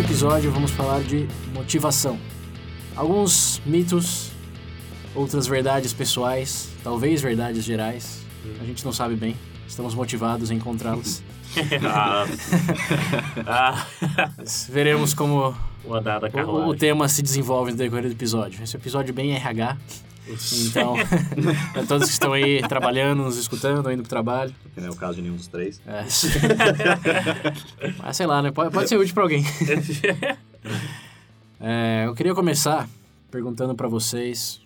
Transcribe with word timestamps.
Neste 0.00 0.14
episódio 0.14 0.50
vamos 0.50 0.70
falar 0.70 1.02
de 1.02 1.28
motivação. 1.52 2.18
Alguns 2.96 3.60
mitos, 3.66 4.30
outras 5.14 5.46
verdades 5.46 5.92
pessoais, 5.92 6.70
talvez 6.82 7.20
verdades 7.20 7.62
gerais. 7.62 8.24
A 8.62 8.64
gente 8.64 8.82
não 8.82 8.94
sabe 8.94 9.14
bem. 9.14 9.36
Estamos 9.68 9.94
motivados 9.94 10.50
a 10.50 10.54
encontrá-los. 10.54 11.22
Ah, 11.84 12.24
ah, 13.46 13.86
Veremos 14.70 15.12
como 15.12 15.54
o 15.84 15.94
o, 16.46 16.68
o 16.68 16.74
tema 16.74 17.08
se 17.08 17.20
desenvolve 17.20 17.72
no 17.72 17.76
decorrer 17.76 18.04
do 18.04 18.12
episódio. 18.12 18.62
Esse 18.62 18.76
episódio 18.76 19.10
é 19.10 19.12
bem 19.12 19.34
RH. 19.34 19.76
Então, 20.68 20.94
para 21.72 21.86
todos 21.86 22.06
que 22.06 22.12
estão 22.12 22.32
aí 22.32 22.60
trabalhando, 22.68 23.22
nos 23.22 23.36
escutando, 23.36 23.90
indo 23.90 24.02
pro 24.02 24.08
trabalho. 24.10 24.54
Que 24.74 24.80
não 24.80 24.88
é 24.88 24.90
o 24.90 24.96
caso 24.96 25.16
de 25.16 25.22
nenhum 25.22 25.36
dos 25.36 25.48
três. 25.48 25.80
É. 25.86 26.04
Mas 27.98 28.16
sei 28.16 28.26
lá, 28.26 28.42
né? 28.42 28.50
Pode, 28.50 28.72
pode 28.72 28.88
ser 28.88 28.96
útil 28.96 29.14
para 29.14 29.22
alguém. 29.22 29.44
É, 31.62 32.04
eu 32.06 32.14
queria 32.14 32.34
começar 32.34 32.88
perguntando 33.30 33.74
para 33.74 33.86
vocês 33.86 34.62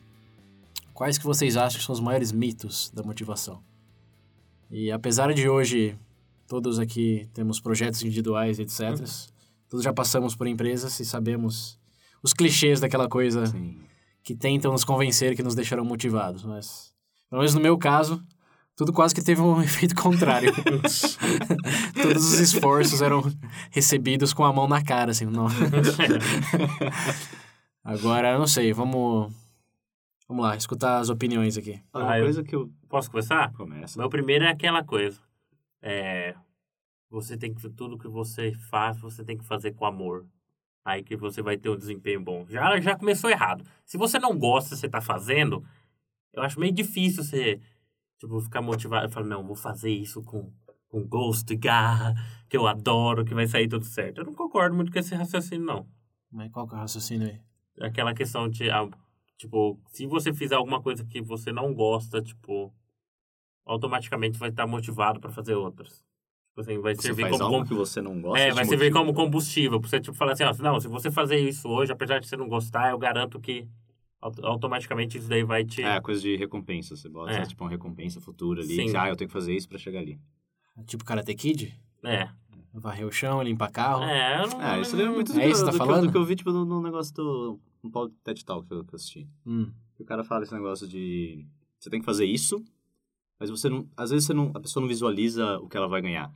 quais 0.93 1.19
que 1.19 1.25
vocês 1.25 1.57
acham 1.57 1.81
que 1.81 1.85
são 1.85 1.93
os 1.93 1.99
maiores 1.99 2.31
mitos 2.31 2.89
da 2.95 3.03
motivação. 3.03 3.61
E 4.71 4.93
apesar 4.93 5.35
de 5.35 5.49
hoje 5.49 5.99
todos 6.47 6.79
aqui 6.79 7.29
temos 7.35 7.61
projetos 7.61 8.01
individuais, 8.03 8.61
etc. 8.61 9.05
Todos 9.69 9.83
já 9.83 9.93
passamos 9.93 10.37
por 10.37 10.47
empresas 10.47 10.99
e 11.01 11.05
sabemos 11.05 11.81
os 12.23 12.33
clichês 12.33 12.79
daquela 12.79 13.09
coisa 13.09 13.47
Sim. 13.47 13.77
Que 14.25 14.35
tentam 14.35 14.73
nos 14.73 14.83
convencer 14.85 15.37
que 15.37 15.43
nos 15.43 15.55
deixarão 15.55 15.85
motivados, 15.85 16.43
mas 16.45 16.93
pelo 17.31 17.41
menos 17.43 17.55
no 17.55 17.61
meu 17.61 17.77
caso, 17.79 18.21
tudo 18.75 18.93
quase 18.93 19.15
que 19.15 19.23
teve 19.23 19.41
um 19.41 19.61
efeito 19.63 19.95
contrário. 19.95 20.51
Todos 22.03 22.25
os 22.33 22.41
esforços 22.41 23.03
eram 23.03 23.23
recebidos 23.71 24.33
com 24.33 24.45
a 24.45 24.53
mão 24.53 24.67
na 24.67 24.83
cara, 24.83 25.11
assim, 25.13 25.27
não. 25.27 25.47
Agora, 27.85 28.33
eu 28.33 28.39
não 28.39 28.47
sei, 28.47 28.73
vamos 28.73 29.33
vamos 30.27 30.43
lá, 30.45 30.57
escutar 30.57 30.99
as 30.99 31.09
opiniões 31.11 31.57
aqui. 31.59 31.81
Uma 31.95 32.11
Ah, 32.13 32.19
eu- 32.19 32.25
coisa 32.25 32.43
que 32.43 32.55
eu... 32.57 32.71
Posso 32.89 33.11
começar? 33.11 33.53
Começa. 33.53 33.99
Meu 33.99 34.09
primeiro 34.09 34.45
é 34.45 34.49
aquela 34.51 34.83
coisa. 34.83 35.21
É, 35.83 36.35
você 37.11 37.37
tem 37.37 37.53
que 37.53 37.69
tudo 37.71 37.99
que 37.99 38.09
você 38.09 38.53
faz, 38.71 38.99
você 39.01 39.23
tem 39.25 39.37
que 39.37 39.45
fazer 39.45 39.73
com 39.75 39.85
amor. 39.85 40.25
Aí 40.85 41.03
que 41.03 41.17
você 41.17 41.43
vai 41.43 41.57
ter 41.57 41.71
um 41.71 41.77
desempenho 41.77 42.21
bom. 42.21 42.47
Já 42.49 42.79
já 42.81 42.97
começou 42.97 43.31
errado. 43.31 43.65
Se 43.85 43.97
você 43.97 44.19
não 44.19 44.39
gosta, 44.39 44.77
você 44.77 44.89
tá 44.89 45.01
fazendo, 45.01 45.65
eu 46.33 46.43
acho 46.43 46.61
meio 46.61 46.73
difícil 46.73 47.25
você 47.25 47.61
tipo 48.19 48.41
ficar 48.41 48.63
motivado 48.63 49.07
e 49.07 49.11
falar 49.11 49.27
não, 49.27 49.45
vou 49.45 49.57
fazer 49.57 49.91
isso 49.91 50.23
com 50.23 50.53
com 50.89 51.05
gosto 51.09 51.53
e 51.53 51.57
garra, 51.57 52.15
que 52.49 52.57
eu 52.57 52.69
adoro, 52.69 53.25
que 53.25 53.35
vai 53.35 53.49
sair 53.49 53.67
tudo 53.67 53.85
certo. 53.85 54.19
Eu 54.19 54.27
não 54.27 54.33
concordo 54.35 54.77
muito 54.77 54.93
com 54.93 54.99
esse 55.01 55.13
raciocínio 55.13 55.67
não. 55.67 55.89
Mas 56.31 56.53
qual 56.53 56.69
que 56.69 56.75
é 56.75 56.77
o 56.77 56.81
raciocínio 56.81 57.29
aí? 57.29 57.41
aquela 57.81 58.15
questão 58.15 58.49
de, 58.49 58.71
ah, 58.71 58.89
tipo, 59.37 59.81
se 59.89 60.07
você 60.07 60.33
fizer 60.33 60.55
alguma 60.55 60.81
coisa 60.81 61.05
que 61.05 61.21
você 61.21 61.51
não 61.51 61.75
gosta, 61.75 62.23
tipo, 62.23 62.73
automaticamente 63.67 64.39
vai 64.39 64.51
estar 64.51 64.67
motivado 64.67 65.21
para 65.21 65.33
fazer 65.33 65.55
outras. 65.55 66.05
Tipo 66.55 66.61
assim, 66.61 66.79
vai 66.79 66.95
Você 66.95 67.03
servir 67.03 67.23
faz 67.23 67.33
como... 67.39 67.45
algo 67.57 67.67
que 67.69 67.75
você 67.75 68.01
não 68.01 68.21
gosta 68.21 68.39
É, 68.39 68.53
vai 68.53 68.65
servir 68.65 68.93
como 68.93 69.13
combustível. 69.13 69.81
Pra 69.81 69.89
você, 69.91 70.01
tipo, 70.01 70.17
falar 70.17 70.33
assim, 70.35 70.45
ó, 70.45 70.55
não, 70.63 70.79
se 70.79 70.87
você 70.87 71.11
fazer 71.11 71.37
isso 71.37 71.69
hoje, 71.69 71.91
apesar 71.91 72.21
de 72.21 72.29
você 72.29 72.37
não 72.37 72.49
gostar, 72.49 72.91
eu 72.93 72.99
garanto 72.99 73.41
que 73.41 73.67
auto- 74.21 74.47
automaticamente 74.47 75.19
isso 75.19 75.29
daí 75.29 75.43
vai 75.43 75.65
te... 75.65 75.83
É, 75.83 76.01
coisa 76.01 76.21
de 76.21 76.37
recompensa. 76.37 76.95
Você 76.95 77.09
bota, 77.09 77.33
É. 77.33 77.43
tipo, 77.45 77.65
uma 77.65 77.71
recompensa 77.71 78.21
futura 78.21 78.63
ali. 78.63 78.77
Sim. 78.77 78.91
que, 78.93 78.97
ah, 78.97 79.09
eu 79.09 79.17
tenho 79.17 79.27
que 79.27 79.33
fazer 79.33 79.53
isso 79.53 79.69
pra 79.69 79.79
chegar 79.79 79.99
ali. 79.99 80.17
Tipo 80.87 81.05
Karate 81.05 81.35
Kid? 81.35 81.77
É. 82.05 82.29
Varrer 82.73 83.05
o 83.07 83.11
chão, 83.11 83.43
limpar 83.43 83.73
carro. 83.73 84.05
É, 84.05 84.43
eu 84.43 84.47
não... 84.49 84.61
Ah, 84.61 84.79
isso 84.79 84.97
lembra 84.97 85.13
muito 85.13 85.33
do, 85.33 85.41
É 85.41 85.49
isso 85.49 85.61
que 85.65 85.67
tá 85.67 85.73
do 85.73 85.77
que 85.77 85.83
eu- 85.83 85.87
falando? 85.87 86.07
do 86.07 86.13
que 86.13 86.19
eu 86.19 86.25
vi, 86.25 86.37
tipo, 86.37 86.53
no, 86.53 86.65
no 86.65 86.81
negócio 86.81 87.13
do... 87.15 87.59
No 87.83 87.91
Paulo 87.91 88.11
TED 88.23 88.45
Talk 88.45 88.67
que 88.69 88.75
eu, 88.75 88.85
que 88.85 88.95
eu 88.95 88.97
assisti. 88.97 89.29
Hum. 89.45 89.73
Que 89.97 90.03
o 90.05 90.07
cara 90.07 90.23
fala 90.23 90.45
esse 90.45 90.55
negócio 90.55 90.87
de... 90.87 91.45
Você 91.81 91.91
tem 91.91 91.99
que 91.99 92.07
fazer 92.07 92.25
isso, 92.27 92.65
mas 93.41 93.51
você 93.51 93.69
não... 93.69 93.89
Às 93.97 94.11
vezes 94.11 94.25
você 94.27 94.33
não, 94.35 94.53
a 94.55 94.61
pessoa 94.61 94.81
não 94.81 94.89
visualiza 94.89 95.59
o 95.59 95.69
que 95.69 95.77
ela 95.77 95.89
vai 95.89 96.01
ganhar. 96.01 96.33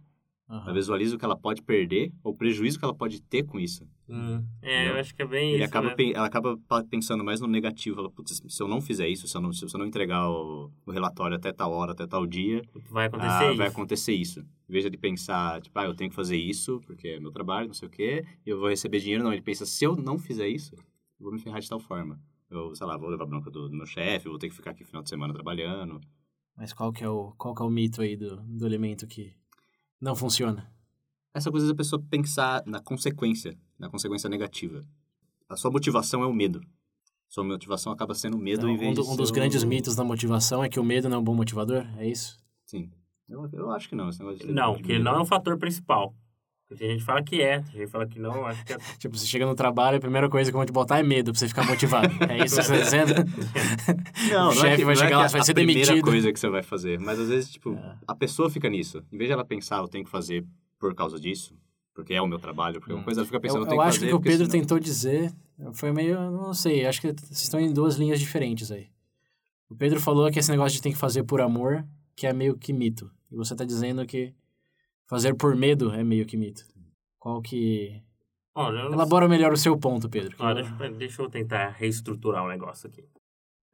Aham. 0.48 0.64
Ela 0.64 0.72
visualiza 0.74 1.16
o 1.16 1.18
que 1.18 1.24
ela 1.24 1.36
pode 1.36 1.62
perder, 1.62 2.12
ou 2.22 2.32
o 2.32 2.36
prejuízo 2.36 2.78
que 2.78 2.84
ela 2.84 2.94
pode 2.94 3.20
ter 3.22 3.42
com 3.44 3.58
isso. 3.58 3.86
Hum, 4.08 4.42
é, 4.62 4.88
eu 4.90 4.94
acho 4.96 5.14
que 5.14 5.22
é 5.22 5.26
bem 5.26 5.52
Ele 5.54 5.62
isso. 5.62 5.70
acaba, 5.70 5.88
né? 5.88 6.12
ela 6.14 6.26
acaba 6.26 6.58
pensando 6.88 7.22
mais 7.22 7.40
no 7.40 7.46
negativo. 7.46 8.00
Ela, 8.00 8.10
"Putz, 8.10 8.42
se 8.46 8.62
eu 8.62 8.66
não 8.66 8.80
fizer 8.80 9.08
isso, 9.08 9.28
se 9.28 9.36
eu 9.36 9.40
não, 9.40 9.52
se 9.52 9.64
eu 9.64 9.78
não 9.78 9.86
entregar 9.86 10.28
o, 10.28 10.70
o 10.86 10.90
relatório 10.90 11.36
até 11.36 11.52
tal 11.52 11.72
hora, 11.72 11.92
até 11.92 12.06
tal 12.06 12.26
dia, 12.26 12.62
Vai 12.90 13.06
acontecer 13.06 13.44
ah, 13.44 13.48
isso. 13.50 13.56
vai 13.58 13.66
acontecer 13.68 14.12
isso. 14.14 14.40
Em 14.40 14.72
vez 14.72 14.84
de 14.84 14.88
ele 14.88 14.96
pensar, 14.98 15.60
tipo, 15.60 15.78
ah, 15.78 15.84
eu 15.84 15.94
tenho 15.94 16.10
que 16.10 16.16
fazer 16.16 16.36
isso, 16.36 16.80
porque 16.86 17.08
é 17.08 17.20
meu 17.20 17.30
trabalho, 17.30 17.68
não 17.68 17.74
sei 17.74 17.88
o 17.88 17.90
quê, 17.90 18.24
e 18.46 18.50
eu 18.50 18.58
vou 18.58 18.68
receber 18.68 19.00
dinheiro. 19.00 19.22
Não, 19.24 19.32
ele 19.32 19.42
pensa, 19.42 19.66
se 19.66 19.84
eu 19.84 19.96
não 19.96 20.18
fizer 20.18 20.48
isso, 20.48 20.74
eu 20.74 21.24
vou 21.24 21.32
me 21.32 21.38
ferrar 21.38 21.60
de 21.60 21.68
tal 21.68 21.80
forma. 21.80 22.20
Eu, 22.50 22.74
sei 22.74 22.86
lá, 22.86 22.96
vou 22.96 23.10
levar 23.10 23.26
bronca 23.26 23.50
do, 23.50 23.68
do 23.68 23.76
meu 23.76 23.84
chefe, 23.86 24.28
vou 24.28 24.38
ter 24.38 24.48
que 24.48 24.54
ficar 24.54 24.70
aqui 24.70 24.82
final 24.84 25.02
de 25.02 25.08
semana 25.10 25.34
trabalhando. 25.34 26.00
Mas 26.56 26.72
qual 26.72 26.92
que 26.92 27.04
é 27.04 27.08
o, 27.08 27.32
qual 27.36 27.54
que 27.54 27.62
é 27.62 27.64
o 27.66 27.70
mito 27.70 28.00
aí 28.00 28.16
do, 28.16 28.36
do 28.42 28.66
elemento 28.66 29.06
que 29.06 29.34
não 30.00 30.14
funciona? 30.16 30.70
Essa 31.34 31.50
coisa 31.50 31.66
da 31.68 31.74
pessoa 31.74 32.02
pensar 32.10 32.62
na 32.66 32.80
consequência, 32.80 33.56
na 33.78 33.88
consequência 33.88 34.28
negativa. 34.28 34.82
A 35.48 35.56
sua 35.56 35.70
motivação 35.70 36.22
é 36.22 36.26
o 36.26 36.32
medo. 36.32 36.60
Sua 37.28 37.44
motivação 37.44 37.92
acaba 37.92 38.14
sendo 38.14 38.36
o 38.36 38.40
medo 38.40 38.60
Então, 38.60 38.70
em 38.70 38.76
vez 38.78 38.90
um, 38.90 38.94
do- 39.02 39.10
um 39.10 39.16
dos 39.16 39.30
grandes 39.30 39.62
mitos 39.62 39.94
da 39.94 40.02
motivação 40.02 40.64
é 40.64 40.68
que 40.68 40.80
o 40.80 40.84
medo 40.84 41.08
não 41.08 41.18
é 41.18 41.20
um 41.20 41.24
bom 41.24 41.34
motivador? 41.34 41.86
É 41.98 42.08
isso? 42.08 42.38
Sim. 42.64 42.90
Eu, 43.28 43.48
eu 43.52 43.70
acho 43.70 43.88
que 43.88 43.94
não. 43.94 44.08
Não, 44.48 44.74
que 44.76 44.88
medo. 44.94 45.04
não 45.04 45.16
é 45.16 45.20
o 45.20 45.26
fator 45.26 45.58
principal. 45.58 46.14
Tem 46.76 46.90
gente 46.90 46.98
que 47.00 47.04
fala 47.06 47.22
que 47.22 47.40
é, 47.40 47.60
tem 47.60 47.72
gente 47.72 47.84
que 47.86 47.86
fala 47.86 48.06
que 48.06 48.18
não, 48.20 48.44
acho 48.46 48.64
que 48.64 48.72
é... 48.74 48.78
Tipo, 48.98 49.16
você 49.16 49.26
chega 49.26 49.46
no 49.46 49.54
trabalho, 49.54 49.96
a 49.96 50.00
primeira 50.00 50.28
coisa 50.28 50.50
que 50.50 50.56
vão 50.56 50.66
te 50.66 50.72
botar 50.72 50.98
é 50.98 51.02
medo 51.02 51.32
pra 51.32 51.38
você 51.40 51.48
ficar 51.48 51.64
motivado. 51.64 52.08
É 52.28 52.44
isso 52.44 52.56
que 52.56 52.62
você 52.62 52.72
tá 52.78 52.78
dizendo? 52.84 53.14
Não, 54.30 54.42
O 54.42 54.44
não 54.46 54.52
chefe 54.52 54.66
é 54.66 54.76
que, 54.76 54.84
vai 54.84 54.94
não 54.94 55.02
é 55.02 55.04
chegar 55.04 55.08
que 55.08 55.14
lá, 55.14 55.24
é 55.24 55.28
você 55.28 55.32
vai 55.32 55.40
a 55.40 55.44
ser 55.44 55.54
primeira 55.54 55.80
demitido. 55.86 56.04
coisa 56.04 56.32
que 56.32 56.38
você 56.40 56.48
vai 56.48 56.62
fazer. 56.62 56.98
Mas 57.00 57.18
às 57.18 57.28
vezes, 57.28 57.50
tipo, 57.50 57.72
É. 57.74 57.96
a 58.06 58.14
pessoa 58.14 58.50
fica 58.50 58.68
nisso. 58.68 59.02
Em 59.10 59.16
vez 59.16 59.28
de 59.28 59.32
ela 59.32 59.44
pensar, 59.44 59.78
eu 59.78 59.88
tenho 59.88 60.04
que 60.04 60.10
fazer 60.10 60.44
por 60.78 60.94
causa 60.94 61.18
disso, 61.18 61.56
porque 61.94 62.12
é 62.14 62.20
o 62.20 62.26
meu 62.26 62.38
trabalho, 62.38 62.78
porque 62.80 62.92
é 62.92 62.94
uma 62.94 63.02
coisa, 63.04 63.20
ela 63.20 63.26
fica 63.26 63.40
pensando, 63.40 63.60
Eu, 63.64 63.66
eu, 63.66 63.66
eu 63.66 63.70
tenho 63.70 63.82
que 63.82 63.88
acho 63.88 63.98
que 64.00 64.04
o 64.06 64.08
que 64.08 64.14
o 64.14 64.20
Pedro 64.20 64.46
senão- 64.46 64.60
tentou 64.60 64.78
dizer 64.78 65.32
foi 65.72 65.90
meio. 65.90 66.20
Não 66.30 66.52
sei, 66.52 66.84
acho 66.86 67.00
que 67.00 67.08
vocês 67.12 67.42
estão 67.42 67.58
em 67.58 67.72
duas 67.72 67.96
linhas 67.96 68.20
diferentes 68.20 68.70
aí. 68.70 68.86
O 69.70 69.74
Pedro 69.74 70.00
falou 70.00 70.30
que 70.30 70.38
esse 70.38 70.50
negócio 70.50 70.76
de 70.76 70.82
tem 70.82 70.92
que 70.92 70.98
fazer 70.98 71.22
por 71.24 71.40
amor, 71.40 71.84
que 72.14 72.26
é 72.26 72.32
meio 72.32 72.56
que 72.56 72.72
mito. 72.72 73.10
E 73.32 73.36
você 73.36 73.54
tá 73.56 73.64
dizendo 73.64 74.04
que 74.06 74.32
fazer 75.08 75.34
por 75.34 75.56
medo 75.56 75.92
é 75.92 76.04
meio 76.04 76.26
que 76.26 76.36
mito. 76.36 76.64
Qual 77.18 77.42
que. 77.42 78.02
Olha, 78.54 78.80
Elabora 78.80 79.28
melhor 79.28 79.52
o 79.52 79.56
seu 79.56 79.76
ponto, 79.78 80.08
Pedro. 80.08 80.36
Ah, 80.38 80.52
eu- 80.52 80.94
deixa, 80.96 81.22
eu- 81.22 81.30
tentar 81.30 81.70
reestruturar 81.70 82.44
o 82.44 82.48
negócio 82.48 82.88
aqui. 82.88 83.04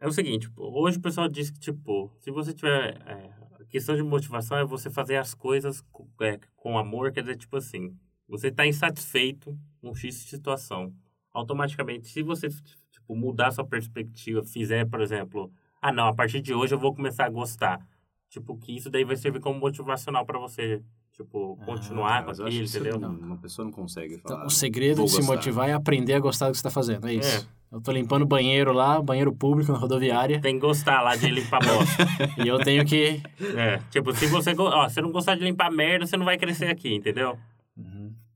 É 0.00 0.06
o 0.06 0.12
seguinte, 0.12 0.48
tipo, 0.48 0.62
hoje 0.62 0.98
o 0.98 1.00
pessoal 1.00 1.28
diz 1.28 1.50
que, 1.50 1.58
tipo, 1.58 2.12
se 2.20 2.30
você 2.30 2.52
tiver... 2.52 3.00
é, 3.06 3.32
a 3.60 3.64
questão 3.66 3.96
de 3.96 4.02
motivação 4.02 4.58
é 4.58 4.64
você 4.64 4.90
fazer 4.90 5.16
as 5.16 5.32
coisas 5.34 5.80
com, 5.90 6.06
é, 6.20 6.38
com 6.56 6.76
amor, 6.78 7.10
quer 7.12 7.22
dizer, 7.22 7.36
tipo 7.36 7.56
assim, 7.56 7.96
você 8.28 8.48
está 8.48 8.66
insatisfeito 8.66 9.58
com 9.80 9.94
X 9.94 10.14
situação. 10.16 10.94
Automaticamente, 11.32 12.08
se 12.08 12.22
você, 12.22 12.48
tipo, 12.48 13.16
mudar 13.16 13.50
sua 13.52 13.64
perspectiva, 13.64 14.44
fizer, 14.44 14.84
por 14.86 15.00
exemplo, 15.00 15.50
ah, 15.80 15.90
não, 15.92 16.08
a 16.08 16.14
partir 16.14 16.40
de 16.40 16.52
hoje 16.52 16.74
eu 16.74 16.78
vou 16.78 16.94
começar 16.94 17.24
a 17.24 17.30
gostar. 17.30 17.86
Tipo, 18.28 18.56
que 18.58 18.76
isso 18.76 18.90
daí 18.90 19.04
vai 19.04 19.16
servir 19.16 19.40
como 19.40 19.58
motivacional 19.58 20.26
para 20.26 20.38
você, 20.38 20.82
tipo, 21.16 21.56
continuar 21.64 22.22
com 22.22 22.28
Mas 22.28 22.38
eu 22.38 22.46
acho 22.46 22.56
aquilo, 22.56 22.58
que 22.64 22.64
isso 22.64 22.78
entendeu? 22.78 22.98
não, 23.00 23.10
uma 23.14 23.36
pessoa 23.38 23.64
não 23.64 23.72
consegue 23.72 24.18
falar. 24.18 24.34
Então, 24.36 24.46
o 24.46 24.50
segredo 24.50 24.96
"Vou 24.96 25.06
de 25.06 25.12
se 25.12 25.18
gostar". 25.18 25.34
motivar 25.34 25.68
é 25.68 25.72
aprender 25.72 26.14
a 26.14 26.20
gostar 26.20 26.46
do 26.46 26.52
que 26.52 26.58
você 26.58 26.62
tá 26.62 26.70
fazendo. 26.70 27.06
É 27.08 27.14
isso. 27.14 27.48
É. 27.50 27.54
Eu 27.74 27.80
tô 27.80 27.90
limpando 27.90 28.24
banheiro 28.24 28.72
lá, 28.72 29.02
banheiro 29.02 29.32
público 29.32 29.72
na 29.72 29.78
rodoviária. 29.78 30.40
Tem 30.40 30.54
que 30.54 30.60
gostar 30.60 31.02
lá 31.02 31.16
de 31.16 31.28
limpar 31.28 31.58
bosta. 31.58 32.06
e 32.44 32.46
eu 32.46 32.58
tenho 32.60 32.84
que. 32.84 33.20
É, 33.56 33.78
tipo, 33.90 34.14
se 34.14 34.26
você, 34.26 34.54
go- 34.54 34.68
ó, 34.68 34.88
se 34.88 35.00
não 35.02 35.10
gostar 35.10 35.34
de 35.34 35.42
limpar 35.42 35.72
merda, 35.72 36.06
você 36.06 36.16
não 36.16 36.24
vai 36.24 36.38
crescer 36.38 36.66
aqui, 36.66 36.94
entendeu? 36.94 37.36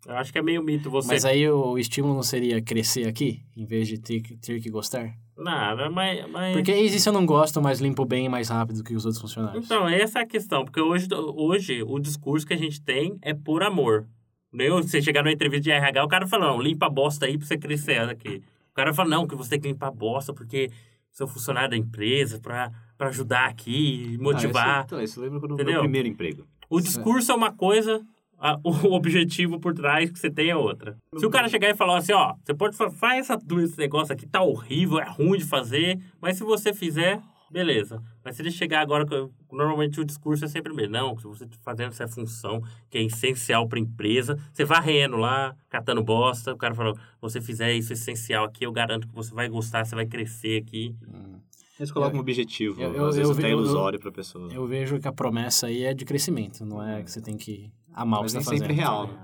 Eu 0.09 0.17
acho 0.17 0.33
que 0.33 0.39
é 0.39 0.43
meio 0.43 0.63
mito 0.63 0.89
você... 0.91 1.09
Mas 1.09 1.27
aí 1.27 1.47
o 1.51 1.77
estímulo 1.77 2.15
não 2.15 2.23
seria 2.23 2.63
crescer 2.63 3.07
aqui, 3.07 3.43
em 3.55 3.67
vez 3.67 3.87
de 3.87 3.99
ter, 3.99 4.23
que- 4.23 4.37
ter 4.39 4.59
que 4.59 4.71
gostar? 4.71 5.13
Nada, 5.37 5.91
mas... 5.91 6.27
mas... 6.31 6.55
Porque 6.55 6.75
e 6.75 6.89
se 6.99 7.07
eu 7.07 7.13
não 7.13 7.27
gosto, 7.27 7.61
mas 7.61 7.79
limpo 7.79 8.07
bem 8.07 8.27
mais 8.27 8.49
rápido 8.49 8.83
que 8.83 8.95
os 8.95 9.05
outros 9.05 9.21
funcionários? 9.21 9.67
Então, 9.67 9.87
essa 9.87 10.21
é 10.21 10.23
a 10.23 10.27
questão, 10.27 10.65
porque 10.65 10.81
hoje, 10.81 11.09
hoje 11.13 11.83
o 11.83 11.99
discurso 11.99 12.47
que 12.47 12.55
a 12.55 12.59
gente 12.59 12.81
tem 12.81 13.19
é 13.21 13.35
por 13.35 13.63
amor. 13.63 14.07
Nem 14.51 14.71
você 14.71 15.03
chegar 15.03 15.23
numa 15.23 15.31
entrevista 15.31 15.65
de 15.65 15.71
RH, 15.73 16.03
o 16.03 16.09
cara 16.09 16.27
fala, 16.27 16.47
não, 16.47 16.63
limpa 16.63 16.87
a 16.87 16.91
bosta 16.91 17.27
aí 17.27 17.37
pra 17.37 17.47
você 17.47 17.59
crescer 17.59 18.01
aqui. 18.01 18.43
O 18.71 18.75
cara 18.75 18.95
fala, 18.95 19.11
não, 19.11 19.27
que 19.27 19.37
você 19.37 19.51
tem 19.51 19.61
que 19.61 19.69
limpar 19.69 19.89
a 19.89 19.93
bosta 19.93 20.33
porque 20.33 20.71
você 21.13 21.23
é 21.23 21.27
um 21.27 21.29
funcionário 21.29 21.69
da 21.69 21.77
empresa 21.77 22.41
pra, 22.41 22.73
pra 22.97 23.09
ajudar 23.09 23.47
aqui, 23.47 24.17
motivar. 24.19 24.69
Ah, 24.69 24.79
isso, 24.79 24.87
então, 24.87 25.03
isso 25.03 25.21
lembra 25.21 25.39
quando 25.39 25.53
Entendeu? 25.53 25.75
meu 25.75 25.83
primeiro 25.83 26.09
emprego. 26.09 26.47
O 26.71 26.81
discurso 26.81 27.31
é 27.31 27.35
uma 27.35 27.53
coisa, 27.53 28.01
a- 28.39 28.59
o 28.65 28.93
objetivo 28.95 29.59
por 29.61 29.75
trás 29.75 30.11
que 30.11 30.19
você 30.19 30.31
tem 30.31 30.51
é 30.51 30.57
outra. 30.57 30.97
Se 31.17 31.27
o 31.27 31.31
cara 31.31 31.49
chegar 31.49 31.69
e 31.71 31.75
falar 31.75 31.99
assim, 31.99 32.13
ó, 32.13 32.35
você 32.45 32.55
pode 32.55 32.77
fa- 32.77 32.91
faz 32.91 33.29
essa, 33.31 33.39
esse 33.63 33.79
negócio 33.79 34.13
aqui, 34.13 34.27
tá 34.27 34.43
horrível, 34.43 34.99
é 35.01 35.09
ruim 35.09 35.39
de 35.39 35.45
fazer, 35.45 35.99
mas 36.21 36.37
se 36.37 36.45
você 36.45 36.73
fizer, 36.73 37.21
beleza. 37.51 38.03
Mas 38.25 38.37
se 38.37 38.43
ele 38.43 38.51
chegar 38.51 38.81
agora, 38.81 39.05
normalmente 39.51 40.01
o 40.01 40.05
discurso 40.05 40.45
é 40.45 40.49
sempre 40.49 40.73
o 40.73 40.77
mesmo. 40.77 40.93
Não, 40.93 41.17
se 41.19 41.25
você 41.25 41.47
tá 41.47 41.57
fazendo 41.63 41.89
essa 41.89 42.07
função 42.07 42.63
que 42.91 42.99
é 42.99 43.03
essencial 43.03 43.67
pra 43.67 43.79
empresa, 43.79 44.39
você 44.53 44.65
varrendo 44.65 45.17
lá, 45.17 45.55
catando 45.71 46.03
bosta, 46.03 46.53
o 46.53 46.57
cara 46.59 46.75
falou, 46.75 46.97
você 47.21 47.41
fizer 47.41 47.73
isso 47.75 47.93
essencial 47.93 48.45
aqui, 48.45 48.65
eu 48.65 48.73
garanto 48.73 49.09
que 49.09 49.15
você 49.15 49.35
vai 49.35 49.49
gostar, 49.49 49.85
você 49.85 49.95
vai 49.95 50.07
crescer 50.07 50.63
aqui. 50.63 50.95
Eles 51.79 51.93
colocam 51.93 52.19
um 52.19 52.21
objetivo, 52.21 52.81
eu- 52.83 52.93
eu- 52.93 53.07
às 53.07 53.15
vezes 53.17 53.31
eu 53.31 53.37
até 53.39 53.47
eu- 53.53 53.59
ilusório 53.59 54.01
pra 54.01 54.11
pessoa. 54.11 54.53
Eu 54.53 54.67
vejo 54.67 54.99
que 54.99 55.07
a 55.07 55.13
promessa 55.13 55.69
aí 55.69 55.85
é 55.85 55.95
de 55.95 56.05
crescimento, 56.05 56.65
não 56.67 56.83
é 56.87 57.03
que 57.05 57.11
você 57.11 57.21
tem 57.23 57.37
que 57.37 57.71
amar 57.93 58.21
o 58.21 58.25
que 58.27 58.33
Mas 58.35 58.45
você 58.45 58.51
tá 58.51 58.57
sempre 58.57 58.75
fazendo. 58.77 58.77
real, 58.77 59.07
né? 59.07 59.19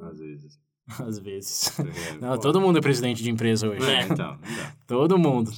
Às 0.10 0.18
vezes. 0.18 0.58
Às 1.00 1.18
vezes. 1.18 1.78
Não, 2.20 2.28
pô, 2.34 2.38
todo 2.38 2.60
mundo 2.60 2.78
é 2.78 2.80
presidente 2.80 3.20
de 3.22 3.28
empresa 3.30 3.68
hoje. 3.68 3.84
É. 3.90 4.00
É, 4.00 4.02
então, 4.06 4.38
dá. 4.38 4.72
Todo 4.86 5.18
mundo. 5.18 5.50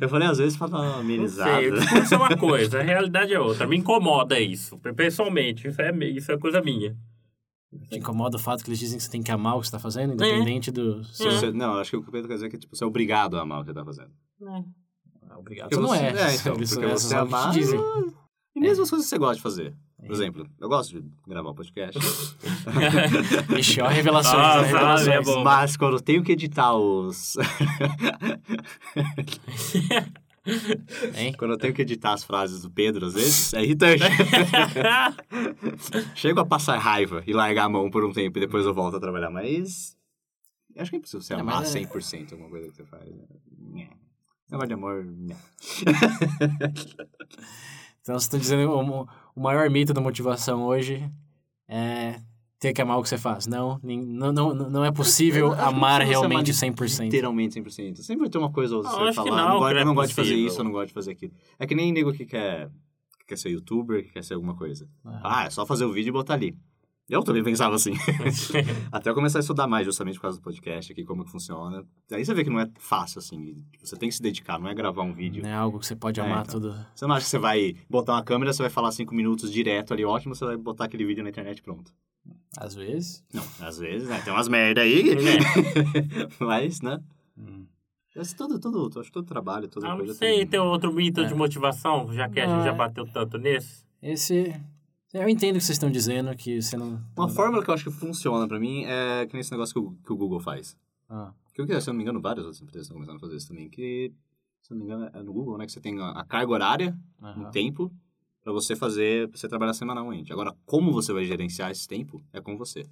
Eu 0.00 0.08
falei 0.10 0.28
às 0.28 0.36
vezes 0.38 0.58
Não 0.58 0.76
amenizada. 0.98 1.52
sei, 1.58 1.70
o 1.70 1.78
discurso 1.80 2.14
é 2.14 2.16
uma 2.18 2.36
coisa, 2.36 2.80
a 2.80 2.82
realidade 2.82 3.32
é 3.32 3.40
outra. 3.40 3.66
Me 3.66 3.78
incomoda 3.78 4.38
isso, 4.38 4.78
pessoalmente. 4.94 5.66
Isso 5.66 5.80
é, 5.80 5.90
isso 6.10 6.30
é 6.32 6.36
coisa 6.38 6.60
minha. 6.60 6.94
Te 7.90 7.98
incomoda 7.98 8.36
o 8.36 8.40
fato 8.40 8.62
que 8.62 8.68
eles 8.68 8.78
dizem 8.78 8.98
que 8.98 9.04
você 9.04 9.10
tem 9.10 9.22
que 9.22 9.30
amar 9.30 9.56
o 9.56 9.60
que 9.60 9.66
você 9.66 9.72
tá 9.72 9.78
fazendo, 9.78 10.12
independente 10.14 10.70
do 10.70 11.02
Se 11.04 11.16
seu... 11.22 11.30
você- 11.32 11.50
não, 11.52 11.74
acho 11.78 11.90
que 11.90 11.96
o 11.96 12.02
que 12.02 12.08
o 12.08 12.12
Pedro 12.12 12.28
quer 12.28 12.34
dizer 12.34 12.46
é 12.46 12.50
que 12.50 12.58
tipo, 12.58 12.76
você 12.76 12.84
é 12.84 12.86
obrigado 12.86 13.36
a 13.38 13.42
amar 13.42 13.60
o 13.60 13.64
que 13.64 13.70
você 13.70 13.74
tá 13.74 13.84
fazendo. 13.84 14.10
Ah, 15.28 15.38
Obrigado. 15.38 15.68
Porque 15.70 15.82
Você 15.82 15.82
não 15.82 15.94
é. 15.94 16.08
é, 16.30 16.34
então, 16.36 16.52
porque 16.52 16.66
você 16.66 16.80
que 16.80 17.08
te 17.08 17.14
amar- 17.14 17.52
dizem. 17.52 17.80
E 18.54 18.60
mesmo 18.60 18.82
as 18.84 18.90
coisas 18.90 19.06
que 19.06 19.10
você 19.10 19.18
gosta 19.18 19.36
de 19.36 19.42
fazer. 19.42 19.74
Por 19.98 20.12
exemplo, 20.12 20.46
eu 20.60 20.68
gosto 20.68 21.00
de 21.00 21.08
gravar 21.26 21.50
o 21.50 21.54
podcast. 21.54 21.98
Ixi, 23.58 23.80
ó, 23.80 23.88
revelações. 23.88 24.36
Nossa, 24.36 24.60
revelações. 24.62 25.08
é 25.08 25.20
bom. 25.22 25.42
mas 25.42 25.76
quando 25.76 25.94
eu 25.94 26.00
tenho 26.00 26.22
que 26.22 26.32
editar 26.32 26.74
os. 26.74 27.36
Hein? 31.16 31.32
quando 31.38 31.52
eu 31.52 31.58
tenho 31.58 31.72
que 31.74 31.82
editar 31.82 32.12
as 32.12 32.22
frases 32.24 32.62
do 32.62 32.70
Pedro, 32.70 33.06
às 33.06 33.14
vezes, 33.14 33.52
é 33.54 33.62
irritante. 33.64 34.02
Chego 36.14 36.40
a 36.40 36.46
passar 36.46 36.78
raiva 36.78 37.22
e 37.26 37.32
largar 37.32 37.64
a 37.64 37.68
mão 37.68 37.90
por 37.90 38.04
um 38.04 38.12
tempo 38.12 38.38
e 38.38 38.40
depois 38.42 38.64
eu 38.66 38.74
volto 38.74 38.96
a 38.96 39.00
trabalhar, 39.00 39.30
mas. 39.30 39.96
Acho 40.76 40.90
que 40.90 40.96
é 40.96 40.98
impossível 40.98 41.22
você 41.22 41.32
É, 41.34 41.40
amar 41.40 41.60
mas 41.60 41.74
é- 41.74 41.80
100% 41.80 42.32
alguma 42.32 42.50
coisa 42.50 42.68
que 42.70 42.76
você 42.76 42.84
faz. 42.84 43.02
né? 43.10 43.88
Negócio 44.50 44.68
de 44.68 44.74
amor. 44.74 45.06
Então 48.02 48.18
você 48.18 48.30
tá 48.30 48.38
dizendo 48.38 48.62
o, 49.36 49.40
maior 49.40 49.68
mito 49.70 49.92
da 49.92 50.00
motivação 50.00 50.64
hoje 50.64 51.08
é 51.68 52.20
ter 52.58 52.72
que 52.72 52.80
amar 52.80 52.98
o 52.98 53.02
que 53.02 53.08
você 53.08 53.18
faz. 53.18 53.46
Não, 53.46 53.78
nem- 53.82 54.04
não, 54.04 54.32
não, 54.32 54.54
não 54.54 54.84
é 54.84 54.90
possível 54.90 55.48
Eu 55.48 55.52
amar 55.60 56.02
realmente 56.02 56.50
amar 56.50 56.74
100%. 56.74 57.04
Literalmente 57.04 57.60
100%. 57.60 57.96
Sempre 57.96 58.22
vai 58.22 58.28
ter 58.30 58.38
uma 58.38 58.50
coisa 58.50 58.76
ou 58.76 58.82
outra 58.82 58.98
você 59.06 59.12
falar. 59.12 59.30
não, 59.30 59.48
não, 59.48 59.58
gosto, 59.58 59.76
é 59.76 59.80
eu 59.80 59.84
não 59.84 59.94
gosto 59.94 60.08
de 60.08 60.14
fazer 60.14 60.34
isso, 60.34 60.60
eu 60.60 60.64
não 60.64 60.72
gosto 60.72 60.88
de 60.88 60.94
fazer 60.94 61.12
aquilo. 61.12 61.32
É 61.58 61.66
que 61.66 61.74
nem 61.74 61.92
nego 61.92 62.12
que 62.12 62.24
quer, 62.24 62.68
que 63.18 63.26
quer 63.26 63.38
ser 63.38 63.50
youtuber, 63.50 64.02
que 64.02 64.10
quer 64.10 64.24
ser 64.24 64.34
alguma 64.34 64.54
coisa. 64.56 64.88
Ah, 65.04 65.44
é 65.46 65.50
só 65.50 65.66
fazer 65.66 65.84
o 65.84 65.92
vídeo 65.92 66.10
e 66.10 66.12
botar 66.12 66.34
ali. 66.34 66.56
Eu 67.08 67.22
também 67.22 67.42
pensava 67.44 67.76
assim. 67.76 67.92
Até 68.90 69.10
eu 69.10 69.14
começar 69.14 69.38
a 69.38 69.40
estudar 69.40 69.68
mais 69.68 69.84
justamente 69.86 70.16
por 70.16 70.22
causa 70.22 70.38
do 70.38 70.42
podcast 70.42 70.90
aqui, 70.92 71.04
como 71.04 71.24
que 71.24 71.30
funciona. 71.30 71.84
Aí 72.10 72.24
você 72.24 72.34
vê 72.34 72.42
que 72.42 72.50
não 72.50 72.58
é 72.58 72.68
fácil, 72.78 73.20
assim. 73.20 73.64
Você 73.80 73.96
tem 73.96 74.08
que 74.08 74.14
se 74.16 74.20
dedicar, 74.22 74.58
não 74.58 74.68
é 74.68 74.74
gravar 74.74 75.02
um 75.02 75.12
vídeo. 75.12 75.42
Não 75.42 75.48
é 75.50 75.54
algo 75.54 75.78
que 75.78 75.86
você 75.86 75.94
pode 75.94 76.18
É, 76.18 76.24
amar 76.24 76.44
então. 76.44 76.60
tudo. 76.60 76.74
Você 76.94 77.06
não 77.06 77.14
acha 77.14 77.24
que 77.24 77.30
você 77.30 77.38
vai 77.38 77.74
botar 77.88 78.14
uma 78.14 78.24
câmera, 78.24 78.52
você 78.52 78.62
vai 78.62 78.70
falar 78.70 78.90
cinco 78.90 79.14
minutos 79.14 79.52
direto 79.52 79.92
ali, 79.94 80.04
ótimo, 80.04 80.34
você 80.34 80.44
vai 80.44 80.56
botar 80.56 80.86
aquele 80.86 81.04
vídeo 81.04 81.22
na 81.22 81.30
internet 81.30 81.62
pronto. 81.62 81.92
Às 82.58 82.74
vezes. 82.74 83.24
Não, 83.32 83.44
às 83.60 83.78
vezes, 83.78 84.08
né? 84.08 84.20
Tem 84.24 84.32
umas 84.32 84.48
merda 84.48 84.80
aí. 84.80 85.10
É. 85.10 86.28
Mas, 86.44 86.80
né? 86.80 86.98
Hum. 87.38 87.66
Mas 88.16 88.32
todo, 88.32 88.58
todo, 88.58 88.86
acho 88.98 89.08
que 89.10 89.12
todo 89.12 89.26
trabalho, 89.26 89.68
toda 89.68 89.86
Ah, 89.86 89.90
não 89.90 89.98
coisa 89.98 90.14
sei, 90.14 90.44
tem 90.46 90.58
outro 90.58 90.92
mito 90.92 91.20
É. 91.20 91.24
de 91.24 91.34
motivação, 91.34 92.12
já 92.12 92.28
que 92.28 92.40
a 92.40 92.46
Não, 92.48 92.56
gente 92.56 92.64
já 92.64 92.72
é- 92.72 92.76
bateu 92.76 93.06
tanto 93.06 93.38
nesse. 93.38 93.84
Esse. 94.02 94.54
Eu 95.14 95.28
entendo 95.28 95.56
o 95.56 95.58
que 95.58 95.64
vocês 95.64 95.76
estão 95.76 95.90
dizendo, 95.90 96.34
que 96.36 96.60
você 96.60 96.76
não. 96.76 97.00
Uma 97.16 97.28
fórmula 97.28 97.62
que 97.64 97.70
eu 97.70 97.74
acho 97.74 97.84
que 97.84 97.90
funciona 97.90 98.46
pra 98.46 98.58
mim 98.58 98.84
é 98.84 99.26
que 99.26 99.34
negócio 99.52 99.72
que 99.74 99.78
o, 99.80 99.92
que 100.04 100.12
o 100.12 100.16
Google 100.16 100.40
faz. 100.40 100.76
Ah, 101.08 101.32
Que, 101.54 101.62
eu- 101.62 101.66
se 101.80 101.88
eu 101.88 101.92
não 101.92 101.98
me 101.98 102.02
engano, 102.02 102.20
várias 102.20 102.44
outras 102.44 102.60
empresas 102.62 102.82
estão 102.86 102.96
começando 102.96 103.16
a 103.16 103.20
fazer 103.20 103.36
isso 103.36 103.48
também. 103.48 103.68
Que, 103.70 104.12
se 104.60 104.72
eu 104.72 104.76
não 104.76 104.84
me 104.84 104.92
engano, 104.92 105.10
é 105.14 105.22
no 105.22 105.32
Google, 105.32 105.56
né? 105.58 105.64
Que 105.66 105.72
você 105.72 105.80
tem 105.80 105.98
a, 106.00 106.10
a 106.10 106.24
carga 106.24 106.52
horária, 106.52 106.98
aham. 107.22 107.46
um 107.48 107.50
tempo, 107.50 107.90
pra 108.42 108.52
você 108.52 108.74
fazer, 108.76 109.28
pra 109.28 109.38
você 109.38 109.48
trabalhar 109.48 109.72
semanalmente. 109.74 110.32
Agora, 110.32 110.54
como 110.66 110.92
você 110.92 111.12
vai 111.12 111.24
gerenciar 111.24 111.70
esse 111.70 111.86
tempo, 111.88 112.22
é 112.32 112.40
com 112.40 112.56
você. 112.56 112.84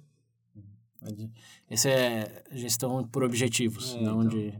Esse 1.69 1.89
é 1.89 2.43
gestão 2.51 3.07
por 3.07 3.23
objetivos, 3.23 3.93
É, 3.93 4.01
não 4.01 4.23
então. 4.23 4.27
de. 4.39 4.53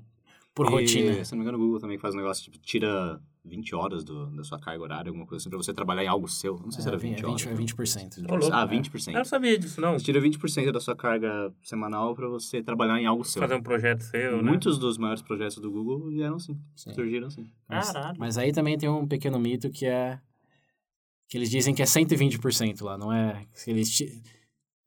Por 0.54 0.68
E, 0.68 0.70
rotina. 0.70 1.26
Se 1.26 1.34
eu 1.34 1.38
não 1.38 1.44
me 1.44 1.50
engano, 1.50 1.58
o 1.58 1.62
Google 1.66 1.80
também 1.80 1.98
faz 1.98 2.14
um 2.14 2.18
negócio, 2.18 2.44
tipo, 2.44 2.58
tira 2.60 3.20
20 3.46 3.76
horas 3.76 4.04
do, 4.04 4.26
da 4.36 4.44
sua 4.44 4.60
carga 4.60 4.82
horária, 4.84 5.10
alguma 5.10 5.26
coisa 5.26 5.42
assim, 5.42 5.50
pra 5.50 5.58
você 5.58 5.74
trabalhar 5.74 6.04
em 6.04 6.08
algo 6.08 6.28
seu. 6.28 6.58
Não 6.58 6.72
sei 6.72 6.82
se 6.82 6.88
É, 6.88 6.92
era 6.92 6.98
vin- 6.98 7.10
20 7.12 7.24
é 7.24 7.28
horas. 7.28 7.42
20, 7.44 7.50
é 7.50 7.56
20%. 7.56 8.32
Ô, 8.32 8.36
louco, 8.36 8.54
Ah, 8.56 8.64
é. 8.64 8.68
20%. 8.68 9.08
Eu 9.14 9.18
não 9.20 9.26
sabia 9.26 9.58
disso, 9.60 9.80
não. 9.80 9.94
Você 9.98 10.06
tira 10.06 10.20
20% 10.20 10.72
da 10.72 10.80
sua 10.80 10.96
carga 10.96 11.54
semanal 11.64 12.16
pra 12.16 12.28
você 12.28 12.62
trabalhar 12.64 13.00
em 13.00 13.06
algo 13.06 13.24
seu. 13.24 13.42
Fazer 13.42 13.56
um 13.56 13.62
projeto 13.64 14.02
seu, 14.02 14.42
né? 14.42 14.50
Muitos 14.50 14.78
dos 14.80 14.98
maiores 14.98 15.22
projetos 15.22 15.58
do 15.58 15.72
Google 15.72 16.10
vieram 16.10 16.36
assim, 16.36 16.60
Sim. 16.76 16.94
surgiram 16.94 17.28
assim. 17.28 17.50
Mas, 17.70 17.92
Caralho. 17.92 18.20
mas 18.20 18.38
aí 18.38 18.52
também 18.52 18.78
tem 18.78 18.90
um 18.90 19.08
pequeno 19.08 19.40
mito 19.40 19.70
que 19.70 19.86
é. 19.86 20.20
Que 21.28 21.38
eles 21.38 21.50
dizem 21.50 21.74
que 21.74 21.82
é 21.82 21.86
120% 21.86 22.84
lá, 22.84 22.98
não 22.98 23.12
é? 23.12 23.46
Eles 23.66 23.98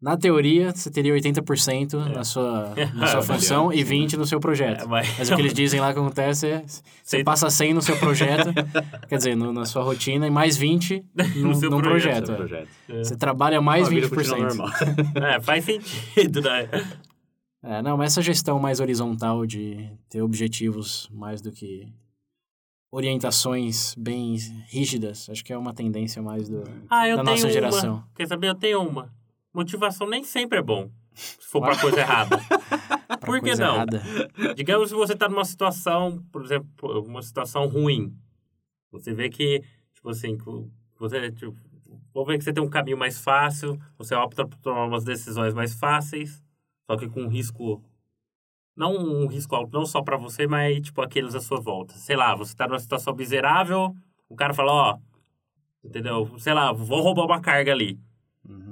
Na 0.01 0.17
teoria, 0.17 0.71
você 0.73 0.91
teria 0.93 1.13
80% 1.13 1.95
na 2.15 2.23
sua, 2.23 2.73
na 2.95 3.07
sua 3.09 3.19
É, 3.19 3.23
função 3.23 3.73
e 3.73 3.83
20% 3.85 4.15
no 4.17 4.25
seu 4.27 4.39
projeto. 4.39 4.85
É, 4.85 4.87
mas... 4.87 5.19
Mas 5.19 5.29
o 5.31 5.35
que 5.35 5.43
eles 5.43 5.53
dizem 5.53 5.81
lá 5.81 5.93
que 5.93 5.99
acontece 5.99 6.47
é 6.47 6.65
você 7.03 7.25
passa 7.25 7.51
100 7.51 7.75
no 7.75 7.83
seu 7.83 7.97
projeto, 7.99 8.51
quer 9.09 9.17
dizer, 9.17 9.35
no- 9.37 9.53
na 9.53 9.65
sua 9.65 9.83
rotina, 9.83 10.25
e 10.27 10.31
mais 10.31 10.57
20 10.57 11.05
no, 11.37 11.49
No 11.49 11.55
seu 11.57 11.69
no 11.69 11.79
projeto, 11.83 12.33
projeto. 12.33 12.69
É 12.89 13.01
é. 13.01 13.05
Você 13.05 13.17
trabalha 13.17 13.61
mais 13.61 13.89
A 13.89 13.91
vida 13.91 14.09
continua 14.09 14.39
20%. 14.39 14.41
normal. 14.55 14.69
É, 15.17 15.41
faz 15.41 15.65
sentido, 15.65 16.43
né? 16.43 16.69
É, 17.61 17.83
não, 17.83 17.97
mas 17.97 18.13
essa 18.13 18.23
gestão 18.23 18.57
mais 18.61 18.79
horizontal 18.79 19.45
de 19.45 19.91
ter 20.09 20.23
objetivos 20.23 21.09
mais 21.13 21.41
do 21.43 21.51
que 21.51 21.93
orientações 22.93 23.95
bem 23.99 24.37
rígidas, 24.69 25.29
acho 25.29 25.45
que 25.45 25.53
é 25.53 25.59
uma 25.59 25.75
tendência 25.75 26.23
mais 26.23 26.49
do, 26.49 26.63
Ah, 26.89 27.07
eu 27.09 27.17
da 27.17 27.25
tenho 27.25 27.35
nossa 27.35 27.47
uma. 27.47 27.53
geração. 27.53 28.05
Quer 28.15 28.27
saber? 28.29 28.49
Eu 28.49 28.55
tenho 28.55 28.81
uma. 28.81 29.13
Motivação 29.53 30.09
nem 30.09 30.25
sempre 30.25 30.59
é 30.59 30.63
bom. 30.63 30.91
Se 31.15 31.47
for 31.49 31.61
pra 31.61 31.79
coisa 31.79 32.01
errada. 32.01 32.39
Por 33.25 33.41
que 33.41 33.55
não? 33.57 33.75
errada. 33.75 34.03
Digamos 34.55 34.91
que 34.91 34.97
você 34.97 35.17
tá 35.17 35.29
numa 35.29 35.45
situação, 35.45 36.25
por 36.31 36.45
exemplo, 36.45 37.03
uma 37.03 37.23
situação 37.23 37.67
ruim. 37.67 38.17
Você 38.93 39.13
vê 39.13 39.29
que, 39.29 39.63
tipo 39.93 40.09
assim, 40.11 40.39
você, 40.99 41.31
tipo, 41.33 41.57
vamos 42.15 42.29
ver 42.29 42.39
que 42.39 42.45
você 42.45 42.53
tem 42.53 42.63
um 42.63 42.71
caminho 42.71 42.97
mais 42.97 43.19
fácil, 43.19 43.79
você 43.97 44.15
opta 44.15 44.47
por 44.47 44.59
tomar 44.59 44.85
umas 44.85 45.05
decisões 45.05 45.53
mais 45.55 45.75
fáceis, 45.75 46.43
só 46.87 46.97
que 46.97 47.09
com 47.09 47.23
um 47.23 47.29
risco, 47.29 47.83
não 48.77 48.95
um 48.95 49.27
risco 49.27 49.55
alto, 49.55 49.73
não 49.73 49.85
só 49.85 50.03
pra 50.03 50.17
você, 50.17 50.47
mas, 50.47 50.81
tipo, 50.81 51.03
aqueles 51.03 51.35
à 51.35 51.41
sua 51.41 51.61
volta. 51.61 51.95
Sei 51.95 52.17
lá, 52.17 52.35
você 52.35 52.55
tá 52.55 52.67
numa 52.67 52.79
situação 52.79 53.15
miserável, 53.15 53.95
o 54.29 54.37
cara 54.37 54.55
fala, 54.55 54.73
ó, 54.73 54.99
entendeu? 55.85 56.39
Sei 56.39 56.55
lá, 56.55 56.73
vou 56.73 57.01
roubar 57.01 57.25
uma 57.27 57.41
carga 57.41 57.73
ali. 57.73 57.99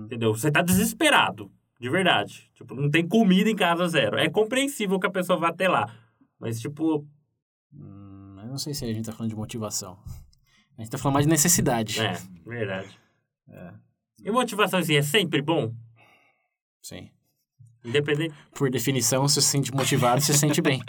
Entendeu? 0.07 0.33
Você 0.33 0.51
tá 0.53 0.63
desesperado, 0.63 1.51
de 1.81 1.91
verdade. 1.91 2.49
Tipo, 2.55 2.75
não 2.75 2.89
tem 2.91 3.07
comida 3.07 3.51
em 3.51 3.57
casa 3.57 3.89
zero. 3.89 4.17
É 4.19 4.29
compreensível 4.31 4.99
que 5.01 5.07
a 5.07 5.11
pessoa 5.11 5.37
vá 5.39 5.49
até 5.49 5.69
lá. 5.69 5.93
Mas, 6.39 6.61
tipo, 6.61 7.05
Hum, 7.75 8.37
eu 8.41 8.47
não 8.47 8.57
sei 8.59 8.73
se 8.73 8.85
a 8.85 8.89
gente 8.89 9.05
tá 9.05 9.13
falando 9.13 9.31
de 9.31 9.37
motivação. 9.37 9.99
A 10.79 10.83
gente 10.83 10.91
tá 10.91 10.97
falando 10.99 11.15
mais 11.15 11.27
de 11.27 11.31
necessidade. 11.31 12.01
é, 12.01 12.17
verdade. 12.47 12.99
É, 13.49 13.73
E 14.25 14.31
motivação, 14.31 14.79
assim, 14.79 14.95
é 14.95 15.03
sempre 15.03 15.43
bom? 15.43 15.75
sim. 16.81 17.11
Independente. 17.85 18.35
Por 18.53 18.69
definição, 18.69 19.29
se 19.29 19.35
você 19.35 19.41
se 19.43 19.47
sente 19.49 19.73
motivado, 19.73 20.21
você 20.21 20.33
se 20.33 20.39
sente 20.41 20.61
bem. 20.61 20.83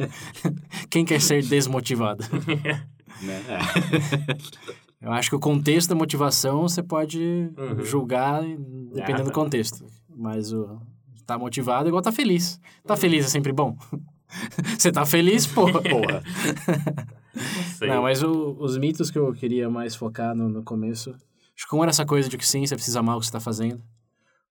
Quem 0.88 1.04
quer 1.04 1.20
ser 1.20 1.42
desmotivado? 1.44 2.22
Né? 3.22 3.40
É. 3.48 4.83
Eu 5.00 5.12
acho 5.12 5.28
que 5.28 5.36
o 5.36 5.40
contexto 5.40 5.90
da 5.90 5.94
motivação 5.94 6.62
você 6.62 6.82
pode 6.82 7.20
Uhum. 7.58 7.84
julgar 7.84 8.42
dependendo 8.94 9.24
do 9.24 9.30
Ah, 9.30 9.34
contexto. 9.34 9.86
Mas 10.08 10.52
o 10.52 10.80
tá 11.26 11.38
motivado 11.38 11.86
é 11.86 11.88
igual 11.88 12.02
tá 12.02 12.12
feliz. 12.12 12.60
Tá 12.86 12.96
feliz 12.96 13.24
é 13.26 13.28
sempre 13.28 13.52
bom. 13.52 13.76
você 14.78 14.90
tá 14.92 15.04
feliz, 15.04 15.46
porra. 15.46 15.80
Porra. 15.88 16.22
Não 17.86 18.02
mas 18.02 18.22
o- 18.22 18.56
os 18.60 18.76
mitos 18.78 19.10
que 19.10 19.18
eu 19.18 19.32
queria 19.34 19.68
mais 19.68 19.94
focar 19.96 20.34
no, 20.34 20.48
no 20.48 20.62
começo, 20.62 21.10
acho 21.10 21.68
que 21.68 21.74
um 21.74 21.82
era 21.82 21.90
essa 21.90 22.06
coisa 22.06 22.28
de 22.28 22.38
que 22.38 22.46
sim, 22.46 22.64
você 22.66 22.74
precisa 22.74 23.00
amar 23.00 23.16
o 23.16 23.20
que 23.20 23.26
você 23.26 23.32
tá 23.32 23.40
fazendo. 23.40 23.82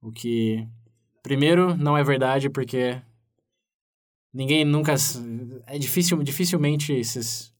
O 0.00 0.12
que, 0.12 0.66
primeiro, 1.22 1.76
não 1.76 1.96
é 1.98 2.04
verdade, 2.04 2.48
porque 2.48 3.00
ninguém 4.32 4.64
nunca. 4.64 4.94
É 5.66 5.78
difícil, 5.78 6.22
dificilmente 6.22 6.92
esses 6.92 7.52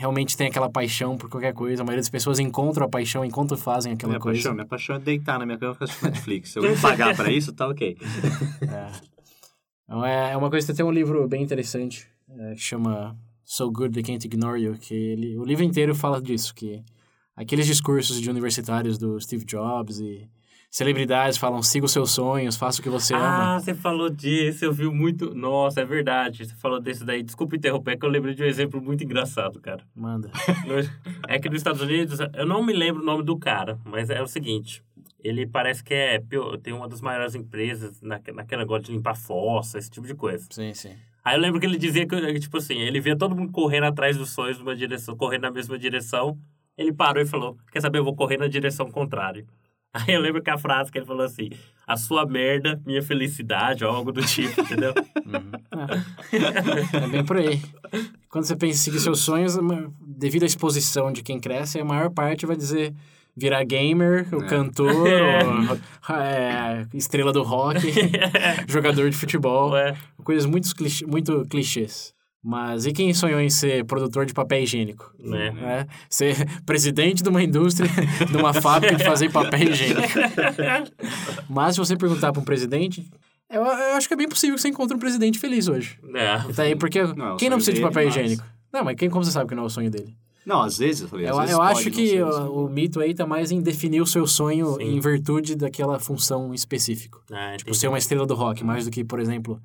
realmente 0.00 0.34
tem 0.34 0.46
aquela 0.46 0.70
paixão 0.70 1.18
por 1.18 1.28
qualquer 1.28 1.52
coisa. 1.52 1.82
A 1.82 1.84
maioria 1.84 2.00
das 2.00 2.08
pessoas 2.08 2.38
encontram 2.38 2.86
a 2.86 2.88
paixão 2.88 3.22
enquanto 3.22 3.54
fazem 3.54 3.92
aquela 3.92 4.12
minha 4.12 4.20
coisa. 4.20 4.38
Paixão, 4.38 4.54
minha 4.54 4.66
paixão 4.66 4.96
é 4.96 4.98
deitar 4.98 5.38
na 5.38 5.44
minha 5.44 5.58
cama 5.58 5.72
e 5.72 5.74
ficar 5.74 5.84
assistindo 5.84 6.08
Netflix. 6.08 6.48
Se 6.52 6.58
eu 6.58 6.62
pagar 6.80 7.14
pra 7.14 7.30
isso, 7.30 7.52
tá 7.52 7.68
ok. 7.68 7.98
É. 8.62 9.10
Então, 9.84 10.06
é, 10.06 10.32
é 10.32 10.36
uma 10.36 10.48
coisa, 10.48 10.72
tem 10.72 10.86
um 10.86 10.90
livro 10.90 11.28
bem 11.28 11.42
interessante 11.42 12.08
é, 12.30 12.54
que 12.54 12.60
chama 12.60 13.14
So 13.44 13.70
Good 13.70 13.92
They 13.92 14.02
Can't 14.02 14.26
Ignore 14.26 14.58
You, 14.58 14.78
que 14.80 14.94
ele, 14.94 15.36
o 15.36 15.44
livro 15.44 15.64
inteiro 15.64 15.94
fala 15.94 16.22
disso, 16.22 16.54
que 16.54 16.82
aqueles 17.36 17.66
discursos 17.66 18.20
de 18.20 18.30
universitários 18.30 18.96
do 18.96 19.20
Steve 19.20 19.44
Jobs 19.44 19.98
e 19.98 20.30
celebridades 20.70 21.36
falam 21.36 21.62
siga 21.62 21.84
os 21.84 21.92
seus 21.92 22.12
sonhos, 22.12 22.56
faça 22.56 22.80
o 22.80 22.82
que 22.82 22.88
você 22.88 23.12
ama. 23.12 23.56
Ah, 23.56 23.60
você 23.60 23.74
falou 23.74 24.08
disso, 24.08 24.64
eu 24.64 24.72
vi 24.72 24.88
muito. 24.88 25.34
Nossa, 25.34 25.80
é 25.80 25.84
verdade. 25.84 26.46
Você 26.46 26.54
falou 26.54 26.80
desse 26.80 27.04
daí. 27.04 27.22
Desculpa 27.22 27.56
interromper, 27.56 27.92
é 27.92 27.96
que 27.96 28.06
eu 28.06 28.08
lembrei 28.08 28.34
de 28.34 28.42
um 28.42 28.46
exemplo 28.46 28.80
muito 28.80 29.02
engraçado, 29.02 29.60
cara. 29.60 29.82
Manda. 29.94 30.30
É 31.28 31.38
que 31.38 31.48
nos 31.48 31.58
Estados 31.58 31.80
Unidos, 31.80 32.18
eu 32.34 32.46
não 32.46 32.62
me 32.62 32.72
lembro 32.72 33.02
o 33.02 33.04
nome 33.04 33.22
do 33.22 33.36
cara, 33.36 33.78
mas 33.84 34.10
é 34.10 34.22
o 34.22 34.26
seguinte. 34.26 34.82
Ele 35.22 35.46
parece 35.46 35.82
que 35.82 35.92
é 35.94 36.20
tem 36.62 36.72
uma 36.72 36.88
das 36.88 37.00
maiores 37.00 37.34
empresas 37.34 38.00
na, 38.00 38.20
naquela 38.34 38.62
negócio 38.62 38.84
de 38.84 38.92
limpar 38.92 39.14
fossa, 39.14 39.78
esse 39.78 39.90
tipo 39.90 40.06
de 40.06 40.14
coisa. 40.14 40.46
Sim, 40.50 40.72
sim. 40.74 40.94
Aí 41.24 41.36
eu 41.36 41.40
lembro 41.40 41.60
que 41.60 41.66
ele 41.66 41.76
dizia 41.76 42.06
que, 42.06 42.40
tipo 42.40 42.56
assim, 42.56 42.78
ele 42.78 43.00
via 43.00 43.16
todo 43.16 43.36
mundo 43.36 43.52
correndo 43.52 43.84
atrás 43.84 44.16
dos 44.16 44.30
sonhos 44.30 44.58
numa 44.58 44.74
direção, 44.74 45.16
correndo 45.16 45.42
na 45.42 45.50
mesma 45.50 45.78
direção. 45.78 46.38
Ele 46.76 46.92
parou 46.92 47.22
e 47.22 47.26
falou: 47.26 47.58
Quer 47.70 47.80
saber, 47.80 47.98
eu 47.98 48.04
vou 48.04 48.16
correr 48.16 48.38
na 48.38 48.48
direção 48.48 48.90
contrária. 48.90 49.44
Aí 49.92 50.14
eu 50.14 50.20
lembro 50.20 50.40
que 50.42 50.50
a 50.50 50.56
frase 50.58 50.90
que 50.92 50.98
ele 50.98 51.06
falou 51.06 51.24
assim: 51.24 51.50
A 51.86 51.96
sua 51.96 52.24
merda, 52.26 52.80
minha 52.86 53.02
felicidade, 53.02 53.84
ou 53.84 53.90
algo 53.90 54.12
do 54.12 54.24
tipo, 54.24 54.60
entendeu? 54.60 54.94
É 56.92 57.06
bem 57.08 57.24
por 57.24 57.36
aí. 57.36 57.60
Quando 58.28 58.44
você 58.44 58.54
pensa 58.56 58.74
em 58.74 58.76
seguir 58.78 59.00
seus 59.00 59.20
sonhos, 59.20 59.56
uma- 59.56 59.92
devido 60.00 60.44
à 60.44 60.46
exposição 60.46 61.12
de 61.12 61.22
quem 61.22 61.40
cresce, 61.40 61.80
a 61.80 61.84
maior 61.84 62.10
parte 62.10 62.46
vai 62.46 62.56
dizer 62.56 62.94
virar 63.36 63.64
gamer, 63.64 64.26
o 64.32 64.42
É. 64.42 64.46
cantor, 64.46 64.92
o, 66.08 66.12
é, 66.12 66.86
estrela 66.94 67.32
do 67.32 67.42
rock, 67.42 67.80
jogador 68.68 69.08
de 69.10 69.16
futebol. 69.16 69.72
Coisas 70.22 70.46
muito, 70.46 70.74
clichê, 70.74 71.06
muito 71.06 71.44
clichês. 71.48 72.14
Mas 72.42 72.86
e 72.86 72.92
quem 72.92 73.12
sonhou 73.12 73.38
em 73.38 73.50
ser 73.50 73.84
produtor 73.84 74.24
de 74.24 74.32
papel 74.32 74.62
higiênico? 74.62 75.12
né? 75.18 75.50
Né? 75.50 75.86
Ser 76.08 76.34
presidente 76.64 77.22
de 77.22 77.28
uma 77.28 77.42
indústria, 77.42 77.88
de 78.26 78.36
uma 78.36 78.54
fábrica 78.54 78.96
de 78.96 79.04
fazer 79.04 79.30
papel 79.30 79.68
higiênico. 79.70 80.08
Mas 81.48 81.74
se 81.74 81.78
você 81.80 81.96
perguntar 81.96 82.32
para 82.32 82.40
um 82.40 82.44
presidente, 82.44 83.08
eu, 83.50 83.62
eu 83.62 83.94
acho 83.96 84.08
que 84.08 84.14
é 84.14 84.16
bem 84.16 84.28
possível 84.28 84.56
que 84.56 84.62
você 84.62 84.68
encontre 84.68 84.96
um 84.96 85.00
presidente 85.00 85.38
feliz 85.38 85.68
hoje. 85.68 85.98
É. 86.14 86.52
Tá 86.52 86.62
aí, 86.62 86.76
porque 86.76 87.02
Não, 87.02 87.34
é 87.34 87.36
quem 87.36 87.50
não 87.50 87.56
precisa 87.58 87.74
de 87.74 87.80
dele, 87.82 87.92
papel 87.92 88.04
mas- 88.06 88.16
higiênico? 88.16 88.44
Não, 88.72 88.84
mas 88.84 88.96
quem, 88.96 89.10
como 89.10 89.24
você 89.24 89.32
sabe 89.32 89.48
que 89.48 89.54
não 89.54 89.64
é 89.64 89.66
o 89.66 89.70
sonho 89.70 89.90
dele? 89.90 90.16
Não, 90.46 90.62
às 90.62 90.78
vezes 90.78 91.02
eu 91.02 91.08
falei, 91.08 91.26
às 91.26 91.32
Eu, 91.32 91.40
vezes 91.40 91.54
eu 91.54 91.60
acho 91.62 91.90
que 91.90 92.22
o, 92.22 92.64
o 92.64 92.70
mito 92.70 93.00
aí 93.00 93.12
tá 93.14 93.26
mais 93.26 93.50
em 93.50 93.60
definir 93.60 94.00
o 94.00 94.06
seu 94.06 94.26
sonho 94.26 94.76
Sim. 94.76 94.96
em 94.96 95.00
virtude 95.00 95.54
daquela 95.56 95.98
função 95.98 96.54
específica. 96.54 97.18
Ah, 97.30 97.52
Tipo, 97.58 97.70
entendi. 97.70 97.78
ser 97.78 97.88
uma 97.88 97.98
estrela 97.98 98.24
do 98.26 98.34
rock, 98.34 98.64
mais 98.64 98.84
do 98.86 98.90
que, 98.90 99.04
por 99.04 99.20
exemplo, 99.20 99.60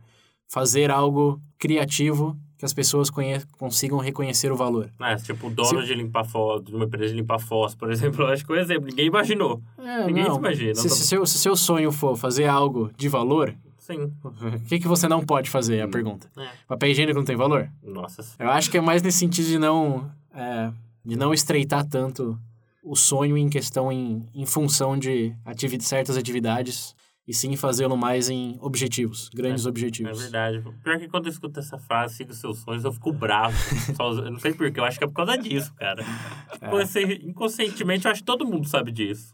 fazer 0.51 0.91
algo 0.91 1.39
criativo 1.58 2.36
que 2.65 2.67
as 2.67 2.74
pessoas 2.74 3.10
consigam 3.57 4.00
reconhecer 4.00 4.51
o 4.51 4.55
valor. 4.55 4.89
Ah, 5.00 5.15
tipo, 5.15 5.48
o 5.48 5.50
dono 5.51 5.84
de 5.84 5.93
limpar 5.93 6.24
fossa, 6.25 6.63
de 6.63 6.75
uma 6.75 6.86
empresa 6.86 7.13
de 7.13 7.19
limpar 7.19 7.39
fossa, 7.39 7.77
por 7.77 7.91
exemplo, 7.91 8.24
eu 8.24 8.27
acho 8.27 8.43
que 8.45 8.51
é 8.51 8.55
um 8.55 8.60
exemplo. 8.60 8.88
Ninguém 8.88 9.05
imaginou. 9.05 9.62
É, 9.77 10.05
Ninguém 10.07 10.24
não. 10.24 10.34
se 10.34 10.39
imagina. 10.39 10.75
Se, 10.75 10.88
não 10.88 10.95
se 10.95 11.00
tô- 11.01 11.05
seu, 11.05 11.25
se 11.25 11.38
seu 11.38 11.55
sonho 11.55 11.91
for 11.91 12.17
fazer 12.17 12.45
algo 12.45 12.89
de 12.98 13.07
valor, 13.07 13.53
Sim. 13.77 14.12
o 14.24 14.31
que, 14.67 14.79
que 14.79 14.88
você 14.88 15.07
não 15.07 15.24
pode 15.24 15.50
fazer? 15.50 15.77
É 15.77 15.81
a 15.84 15.88
pergunta. 15.88 16.27
É. 16.38 16.48
Papel 16.67 16.89
higiênico 16.89 17.17
não 17.19 17.25
tem 17.25 17.36
valor? 17.36 17.69
Nossa 17.84 18.24
Eu 18.39 18.50
acho 18.50 18.72
que 18.72 18.77
é 18.77 18.81
mais 18.81 19.01
nesse 19.03 19.19
sentido 19.19 19.48
de 19.48 19.60
não, 19.60 20.10
é, 20.34 20.72
de 21.05 21.15
não 21.15 21.34
estreitar 21.34 21.86
tanto 21.88 22.38
o 22.84 22.95
sonho 22.95 23.38
em 23.38 23.48
questão 23.50 23.91
em, 23.91 24.25
em 24.34 24.45
função 24.45 24.98
de 24.98 25.34
ativi 25.45 25.79
certas 25.81 26.17
atividades 26.17 26.95
e 27.27 27.34
sim 27.34 27.55
fazê-lo 27.55 27.98
mais 27.98 28.29
em 28.29 28.58
objetivos, 28.62 29.29
grandes 29.34 29.65
É 29.65 29.70
objetivos. 29.70 30.22
verdade. 30.22 30.63
Pior 30.84 31.00
que 31.00 31.08
quando 31.08 31.25
eu 31.25 31.32
escuto 31.32 31.60
essa 31.60 31.77
frase, 31.77 32.15
siga 32.17 32.32
os 32.32 32.38
seus 32.39 32.60
sonhos, 32.60 32.84
eu 32.84 32.91
fico 32.94 33.12
bravo. 33.12 33.55
Só- 33.96 34.12
eu 34.12 34.29
não 34.32 34.39
sei 34.39 34.53
porquê, 34.53 34.79
eu 34.79 34.86
acho 34.86 34.98
que 35.00 35.03
é 35.03 35.08
por 35.08 35.13
causa 35.15 35.36
disso, 35.38 35.74
cara. 35.75 36.03
Esse- 36.82 37.22
inconscientemente, 37.24 38.05
eu 38.05 38.12
acho 38.12 38.22
que 38.22 38.25
todo 38.25 38.46
mundo 38.46 38.67
sabe 38.67 38.91
disso. 38.91 39.34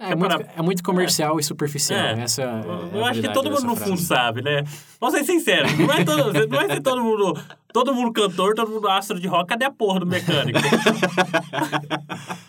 É, 0.00 0.14
muito, 0.14 0.36
para- 0.38 0.52
é 0.56 0.62
muito 0.62 0.80
comercial 0.80 1.40
e 1.40 1.42
superficial. 1.42 1.98
É. 1.98 2.20
Essa 2.22 2.42
é 2.42 2.44
é 2.44 2.98
eu 2.98 3.04
acho 3.04 3.20
que 3.20 3.28
todo 3.32 3.50
mundo 3.50 3.64
no 3.64 3.74
fundo 3.74 4.00
sabe, 4.00 4.40
né? 4.42 4.62
Vamos 5.00 5.18
ser 5.18 5.24
sinceros, 5.24 5.76
não 5.76 5.92
é, 5.92 6.04
todo, 6.04 6.46
não 6.48 6.60
é 6.60 6.68
ser 6.68 6.80
todo 6.80 7.02
mundo, 7.02 7.36
todo 7.72 7.92
mundo 7.92 8.12
cantor, 8.12 8.54
todo 8.54 8.70
mundo 8.70 8.86
astro 8.88 9.18
de 9.18 9.26
rock, 9.26 9.48
cadê 9.48 9.64
a 9.64 9.72
porra 9.72 9.98
do 9.98 10.06
mecânico? 10.06 10.56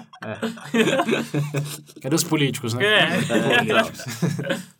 Cadê 2.02 2.16
os 2.16 2.24
políticos, 2.24 2.74
né? 2.74 2.84
É. 2.86 3.10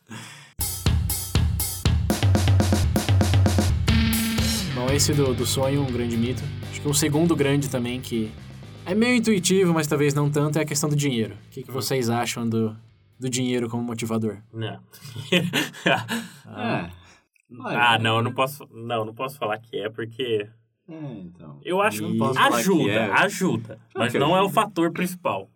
Bom, 4.76 4.88
esse 4.94 5.14
do, 5.14 5.34
do 5.34 5.46
sonho, 5.46 5.82
um 5.82 5.92
grande 5.92 6.16
mito. 6.16 6.42
Acho 6.70 6.82
que 6.82 6.88
um 6.88 6.94
segundo 6.94 7.36
grande 7.36 7.70
também 7.70 8.00
que 8.00 8.32
é 8.86 8.96
meio 8.96 9.18
intuitivo, 9.18 9.74
mas 9.74 9.86
talvez 9.86 10.14
não 10.14 10.32
tanto, 10.32 10.58
é 10.58 10.62
a 10.62 10.66
questão 10.66 10.90
do 10.90 10.96
dinheiro. 10.96 11.36
O 11.48 11.50
que, 11.52 11.64
que 11.64 11.72
vocês 11.72 12.10
acham 12.10 12.48
do, 12.48 12.76
do 13.20 13.30
dinheiro 13.30 13.70
como 13.70 13.84
motivador? 13.84 14.38
Não. 14.54 14.80
É. 16.52 16.90
ah, 17.76 17.98
não, 18.00 18.18
eu 18.18 18.24
não 18.24 18.34
posso, 18.34 18.68
não, 18.72 19.06
não 19.06 19.14
posso 19.14 19.38
falar 19.38 19.58
que 19.60 19.78
é, 19.78 19.90
porque 19.90 20.48
É, 20.90 21.20
então. 21.20 21.60
eu 21.64 21.82
acho 21.82 22.00
que 22.00 22.18
ajuda, 22.24 22.92
é. 22.92 23.12
ajuda, 23.12 23.80
mas 23.96 24.14
não 24.14 24.36
é 24.36 24.42
o 24.42 24.50
fator 24.50 24.92
principal. 24.92 25.50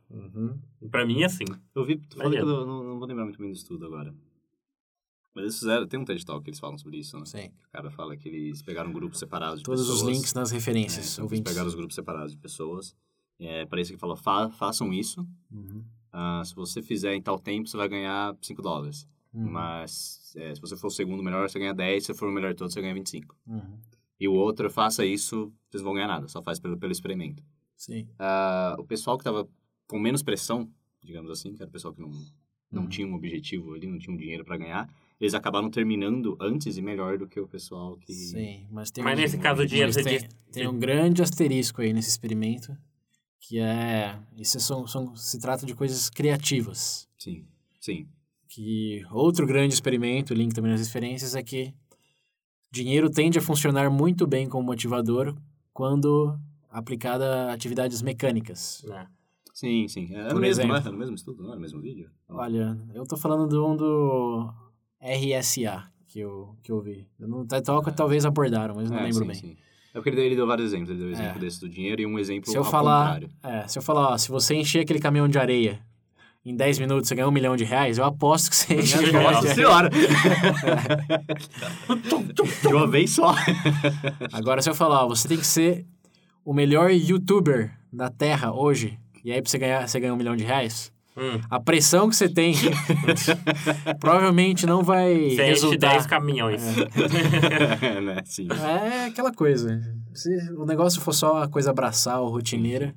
Pra 0.92 1.06
mim, 1.06 1.24
assim. 1.24 1.46
Eu 1.74 1.84
vi, 1.84 1.98
tu 1.98 2.18
falou 2.18 2.32
que 2.32 2.38
eu 2.38 2.46
não, 2.46 2.84
não 2.84 3.00
vou 3.00 3.08
lembrar 3.08 3.24
muito 3.24 3.40
bem 3.40 3.50
do 3.50 3.56
estudo 3.56 3.86
agora. 3.86 4.14
Mas 5.34 5.44
eles 5.46 5.58
fizeram, 5.60 5.88
tem 5.88 6.00
um 6.00 6.06
TED 6.06 6.24
Talk 6.24 6.44
que 6.44 6.50
eles 6.52 6.60
falam 6.60 6.78
sobre 6.78 7.00
isso, 7.00 7.18
né? 7.18 7.26
Sim. 7.26 7.48
O 7.68 7.72
cara 7.72 7.90
fala 7.90 8.16
que 8.16 8.30
eles 8.30 8.62
pegaram 8.62 8.94
grupos 8.94 9.18
separados 9.18 9.60
de 9.60 9.64
Todos 9.66 9.82
pessoas. 9.82 10.02
os 10.04 10.08
links 10.08 10.34
nas 10.34 10.52
É, 10.52 10.56
referências, 10.56 11.14
então, 11.14 11.26
eles 11.26 11.42
pegaram 11.42 11.68
os 11.68 11.74
grupos 11.74 11.96
separados 11.96 12.34
de 12.34 12.38
pessoas. 12.38 12.96
É, 13.40 13.66
para 13.66 13.82
isso 13.82 13.92
que 13.92 13.98
falou, 13.98 14.16
fa 14.16 14.50
façam 14.52 14.94
isso. 14.94 15.28
Uhum. 15.52 15.84
Ah, 16.12 16.44
se 16.46 16.54
você 16.54 16.84
fizer 16.84 17.16
em 17.16 17.22
tal 17.22 17.40
tempo, 17.40 17.68
você 17.68 17.76
vai 17.76 17.90
ganhar 17.90 18.36
5 18.40 18.62
dólares. 18.62 19.08
Uhum. 19.34 19.50
Mas 19.50 20.32
é, 20.38 20.54
se 20.54 20.62
você 20.62 20.78
for 20.78 20.88
o 20.88 20.92
segundo 20.92 21.24
melhor, 21.24 21.50
você 21.50 21.58
ganha 21.58 21.74
10. 21.74 22.06
Se 22.06 22.14
for 22.14 22.30
o 22.30 22.32
melhor 22.32 22.52
de 22.52 22.58
todos, 22.58 22.72
você 22.72 22.82
ganha 22.82 22.94
25. 22.94 23.36
Uhum. 23.48 23.80
E 24.20 24.28
o 24.28 24.34
outro, 24.34 24.70
faça 24.70 25.06
isso, 25.06 25.52
vocês 25.70 25.82
não 25.82 25.90
vão 25.90 25.94
ganhar 25.96 26.08
nada. 26.08 26.28
Só 26.28 26.42
faz 26.42 26.60
pelo, 26.60 26.78
pelo 26.78 26.92
experimento. 26.92 27.44
Sim. 27.76 28.08
Ah, 28.18 28.76
o 28.80 28.84
pessoal 28.86 29.18
que 29.18 29.24
tava 29.24 29.48
com 29.88 30.00
menos 30.00 30.22
pressão, 30.24 30.70
digamos 31.04 31.30
assim, 31.32 31.54
que 31.54 31.62
era 31.62 31.70
o 31.70 31.72
pessoal 31.72 31.94
que 31.94 32.02
não, 32.02 32.10
não 32.72 32.84
Uhum. 32.84 32.90
tinha 32.90 33.08
um 33.08 33.14
objetivo 33.14 33.74
ali, 33.74 33.86
não 33.88 33.98
tinha 34.00 34.14
um 34.14 34.18
dinheiro 34.18 34.46
para 34.46 34.58
ganhar, 34.58 34.90
eles 35.20 35.34
acabaram 35.34 35.70
terminando 35.70 36.38
antes 36.40 36.78
e 36.78 36.82
melhor 36.82 37.18
do 37.18 37.28
que 37.28 37.40
o 37.40 37.48
pessoal 37.48 37.98
que... 37.98 38.14
Sim, 38.14 38.66
mas 38.72 38.90
tem 38.92 39.04
Mas 39.04 39.18
um, 39.18 39.22
nesse 39.22 39.38
caso, 39.38 39.62
o 39.62 39.66
dinheiro 39.66 39.92
tem, 39.94 40.04
diz- 40.20 40.28
tem 40.52 40.68
um 40.68 40.78
grande 40.80 41.22
asterisco 41.22 41.82
aí 41.82 41.92
nesse 41.94 42.10
experimento, 42.10 42.76
que 43.40 43.60
é... 43.60 44.18
Isso 44.38 44.60
são, 44.60 44.88
são, 44.88 45.16
se 45.16 45.40
trata 45.40 45.66
de 45.66 45.76
coisas 45.76 46.10
criativas. 46.10 47.08
Sim, 47.18 47.46
sim. 47.80 48.08
que 48.50 49.04
outro 49.12 49.46
grande 49.46 49.74
experimento, 49.74 50.34
link 50.34 50.54
também 50.54 50.72
nas 50.72 50.82
referências, 50.86 51.36
é 51.36 51.44
que 51.44 51.74
dinheiro 52.74 53.10
tende 53.10 53.38
a 53.38 53.42
funcionar 53.42 53.90
muito 53.92 54.26
bem 54.26 54.50
como 54.50 54.66
motivador 54.66 55.36
quando 55.72 56.36
aplicado 56.72 57.24
a 57.24 57.54
atividades 57.54 58.02
mecânicas. 58.02 58.84
né? 58.88 59.08
Sim, 59.54 59.88
sim. 59.88 60.10
É 60.16 60.26
Por 60.26 60.34
no 60.36 60.40
mesmo, 60.42 60.68
né? 60.74 60.82
É 60.84 60.90
no 60.90 60.98
mesmo 60.98 61.16
estudo, 61.16 61.44
não 61.44 61.52
é 61.52 61.56
no 61.56 61.62
mesmo 61.62 61.80
vídeo? 61.80 62.10
Olha, 62.28 62.76
eu 62.96 63.06
tô 63.06 63.16
falando 63.16 63.48
de 63.48 63.56
um 63.56 63.76
do 63.78 64.52
RSA 65.00 65.84
que 66.08 66.20
eu, 66.20 66.56
que 66.64 66.72
eu 66.72 66.82
vi. 66.82 67.08
No 67.20 67.46
TED 67.46 67.64
Talk 67.64 67.92
talvez 67.96 68.26
abordaram, 68.26 68.74
mas 68.76 68.90
não 68.90 68.98
É, 68.98 69.04
lembro 69.04 69.20
sim, 69.20 69.28
bem. 69.28 69.36
sim. 69.36 69.58
É 69.94 69.98
porque 70.00 70.10
ele 70.10 70.16
deu, 70.16 70.26
ele 70.26 70.36
deu 70.36 70.48
vários 70.48 70.66
exemplos. 70.68 70.90
Ele 70.90 70.98
deu 71.00 71.08
o 71.10 71.12
exemplo 71.12 71.38
É. 71.38 71.40
desse 71.40 71.60
do 71.62 71.70
dinheiro 71.70 72.02
e 72.02 72.06
um 72.08 72.18
exemplo 72.18 72.50
Se 72.50 72.58
eu 72.58 72.64
falar, 72.64 73.20
contrário. 73.22 73.30
é, 73.44 73.68
se 73.68 73.78
eu 73.78 73.84
falar, 73.84 74.10
ó, 74.14 74.18
se 74.18 74.30
você 74.30 74.56
encher 74.56 74.80
aquele 74.80 75.00
caminhão 75.00 75.28
de 75.28 75.38
areia 75.38 75.80
em 76.46 76.56
10 76.56 76.80
minutos 76.80 77.08
você 77.08 77.16
ganha 77.16 77.28
um 77.28 77.32
milhão 77.32 77.56
de 77.56 77.64
reais, 77.64 77.98
eu 77.98 78.04
aposto 78.04 78.50
que 78.50 78.56
você 78.56 78.76
enche 78.76 78.98
de 79.04 79.12
Nossa 79.14 79.38
areia. 79.40 79.56
senhora! 79.56 79.90
De 82.62 82.68
uma 82.68 82.88
vez 82.88 83.12
só. 83.12 83.34
Agora, 84.32 84.62
se 84.62 84.70
eu 84.70 84.76
falar, 84.76 85.06
ó, 85.06 85.08
você 85.08 85.28
tem 85.28 85.38
que 85.38 85.48
ser 85.48 85.86
o 86.44 86.54
melhor 86.54 86.92
youtuber 86.92 87.72
da 87.92 88.10
Terra 88.10 88.52
hoje, 88.54 88.98
e 89.24 89.32
aí 89.32 89.42
pra 89.42 89.50
você 89.50 89.58
ganhar, 89.58 89.88
você 89.88 90.00
ganha 90.00 90.14
um 90.14 90.18
milhão 90.18 90.36
de 90.36 90.44
reais, 90.44 90.92
Hum. 91.16 91.40
a 91.48 91.60
pressão 91.60 92.10
que 92.10 92.16
você 92.16 92.28
tem 92.28 92.56
provavelmente 94.02 94.66
não 94.66 94.82
vai 94.82 95.30
Você 95.30 95.44
resultar. 95.44 95.92
10 95.92 96.08
caminhões. 96.08 96.64
né? 98.04 98.18
Sim. 98.26 98.48
É 98.52 99.06
aquela 99.06 99.32
coisa. 99.32 99.80
Se 100.12 100.30
o 100.58 100.66
negócio 100.66 101.00
for 101.00 101.14
só 101.14 101.34
uma 101.34 101.48
coisa 101.48 101.72
braçal, 101.72 102.28
rotineira, 102.30 102.96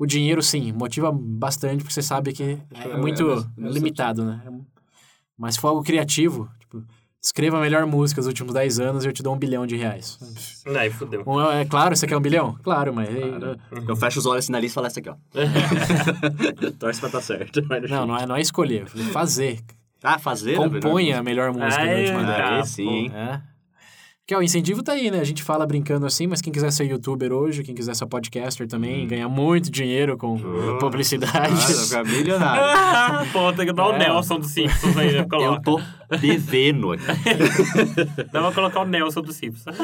o 0.00 0.06
dinheiro, 0.06 0.42
sim, 0.42 0.72
motiva 0.72 1.12
bastante, 1.12 1.82
porque 1.84 1.92
você 1.92 2.02
sabe 2.02 2.32
que 2.32 2.42
é 2.42 2.58
É, 2.88 2.96
muito 2.96 3.22
é, 3.30 3.44
mas- 3.56 3.74
limitado, 3.74 4.24
né? 4.24 4.40
É 4.46 4.50
Mas 5.38 5.54
se 5.54 5.60
for 5.60 5.68
algo 5.68 5.82
criativo, 5.82 6.48
tipo, 6.58 6.82
escreva 7.22 7.58
a 7.58 7.60
melhor 7.60 7.84
música 7.86 8.20
dos 8.20 8.26
últimos 8.28 8.54
10 8.54 8.80
anos 8.80 9.04
e 9.04 9.08
eu 9.08 9.12
te 9.12 9.22
dou 9.22 9.34
um 9.34 9.38
bilhão 9.38 9.66
de 9.66 9.76
reais. 9.76 10.18
Aí 10.78 10.90
fudeu. 10.90 11.22
Um, 11.26 11.40
É 11.50 11.64
claro, 11.66 11.94
você 11.94 12.06
quer 12.06 12.16
um 12.16 12.20
bilhão? 12.20 12.58
Claro, 12.62 12.94
mas... 12.94 13.08
Cara, 13.08 13.58
Eu 13.86 13.94
fecho 13.96 14.18
os 14.20 14.26
olhos 14.26 14.44
assim 14.44 14.52
na 14.52 14.58
lista 14.60 14.72
e 14.72 14.76
falo 14.76 14.86
essa 14.86 15.00
aqui, 15.00 15.10
ó. 15.10 15.16
Torce 16.78 17.00
pra 17.00 17.10
tá 17.10 17.20
certo. 17.20 17.60
Não, 17.88 18.06
não 18.06 18.16
é, 18.16 18.26
não 18.26 18.36
é 18.36 18.40
escolher, 18.40 18.84
é 18.84 19.02
fazer. 19.12 19.60
Ah, 20.02 20.18
fazer? 20.18 20.56
Componha 20.56 21.18
a 21.18 21.22
melhor 21.22 21.52
música 21.52 21.76
da 21.84 21.90
Aí, 21.90 22.00
última 22.04 22.20
tá, 22.24 22.36
década. 22.36 22.56
Aí 22.56 22.66
sim? 22.66 23.10
É. 23.10 23.42
Porque 24.30 24.36
ó, 24.36 24.38
o 24.38 24.42
incentivo 24.44 24.80
tá 24.80 24.92
aí, 24.92 25.10
né? 25.10 25.18
A 25.18 25.24
gente 25.24 25.42
fala 25.42 25.66
brincando 25.66 26.06
assim, 26.06 26.28
mas 26.28 26.40
quem 26.40 26.52
quiser 26.52 26.70
ser 26.70 26.84
youtuber 26.84 27.32
hoje, 27.32 27.64
quem 27.64 27.74
quiser 27.74 27.96
ser 27.96 28.06
podcaster 28.06 28.68
também, 28.68 29.04
ganhar 29.04 29.28
muito 29.28 29.72
dinheiro 29.72 30.16
com 30.16 30.38
publicidade. 30.78 31.32
Cara, 31.32 31.48
ficar 31.58 32.04
milionário. 32.04 33.28
Pô, 33.34 33.52
tem 33.52 33.66
que 33.66 33.72
dar 33.72 33.88
o 33.88 33.92
É. 33.94 33.98
Nelson 33.98 34.38
dos 34.38 34.52
Simpsons 34.52 34.96
aí, 34.96 35.12
né? 35.14 35.26
Eu 35.32 35.60
tô 35.60 35.80
devendo 36.20 36.92
aqui. 36.92 37.02
Dá 38.32 38.40
pra 38.40 38.52
colocar 38.52 38.82
o 38.82 38.84
Nelson 38.84 39.20
dos 39.20 39.34
Simpsons. 39.34 39.74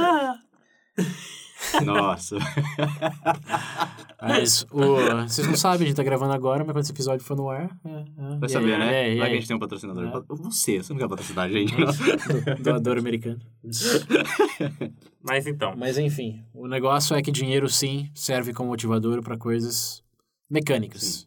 Nossa. 1.85 2.37
Mas 4.21 4.67
o, 4.71 4.97
vocês 5.27 5.47
não 5.47 5.57
sabem, 5.57 5.85
a 5.85 5.89
gente 5.89 5.97
tá 5.97 6.03
gravando 6.03 6.33
agora, 6.33 6.65
mas 6.65 6.73
quando 6.73 6.83
esse 6.85 6.93
episódio 6.93 7.25
for 7.25 7.37
no 7.37 7.49
ar. 7.51 7.71
É, 7.85 8.05
é. 8.35 8.39
Vai 8.39 8.49
saber, 8.49 8.75
aí, 8.75 8.79
né? 8.79 9.15
e 9.15 9.19
Vai 9.19 9.29
que 9.29 9.37
a 9.37 9.39
gente 9.39 9.49
tem 9.49 9.57
um 9.57 9.61
patrocinador. 9.61 10.05
É. 10.05 10.35
Você, 10.43 10.83
você 10.83 10.93
não 10.93 11.01
quer 11.01 11.09
patrocinar 11.09 11.45
a 11.47 11.49
gente, 11.51 11.75
não. 11.79 11.87
Do- 12.57 12.63
Doador 12.63 12.99
americano. 12.99 13.39
Mas 15.23 15.47
então. 15.47 15.75
Mas 15.77 15.99
enfim, 15.99 16.43
o 16.55 16.67
negócio 16.67 17.15
é 17.15 17.23
que 17.23 17.31
dinheiro 17.31 17.69
sim 17.69 18.11
serve 18.15 18.53
como 18.55 18.71
motivador 18.71 19.23
para 19.23 19.37
coisas 19.37 20.03
mecânicas. 20.51 21.27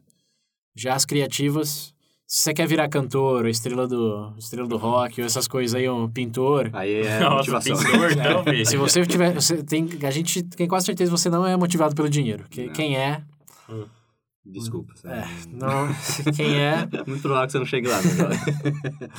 Já 0.75 0.95
as 0.95 1.05
criativas, 1.05 1.93
se 2.31 2.43
você 2.43 2.53
quer 2.53 2.67
virar 2.67 2.87
cantor, 2.89 3.41
ou 3.45 3.49
estrela 3.49 3.87
do, 3.87 4.31
estrela 4.37 4.67
do 4.67 4.77
rock, 4.77 5.19
ou 5.19 5.25
essas 5.25 5.47
coisas 5.47 5.73
aí, 5.73 5.89
um 5.89 6.07
pintor. 6.07 6.69
Aí 6.73 7.01
é 7.01 7.17
Nossa, 7.19 7.37
motivação. 7.37 7.75
pintor, 7.75 8.11
então, 8.11 8.43
Se 8.65 8.77
você 8.77 9.03
tiver. 9.03 9.33
Você 9.33 9.63
tem, 9.63 9.89
a 10.03 10.11
gente 10.11 10.43
tem 10.43 10.67
quase 10.67 10.85
certeza 10.85 11.11
que 11.11 11.17
você 11.17 11.27
não 11.27 11.43
é 11.43 11.57
motivado 11.57 11.95
pelo 11.95 12.07
dinheiro. 12.07 12.45
Que, 12.47 12.67
Não. 12.67 12.73
quem 12.73 12.95
é. 12.95 13.23
Desculpa. 14.51 14.93
É, 15.05 15.23
não, 15.51 15.87
quem 16.35 16.55
é, 16.59 16.87
Muito 17.05 17.21
provável 17.21 17.45
que 17.45 17.51
você 17.51 17.59
não 17.59 17.65
chegue 17.65 17.87
lá. 17.87 17.97
né? 18.01 19.09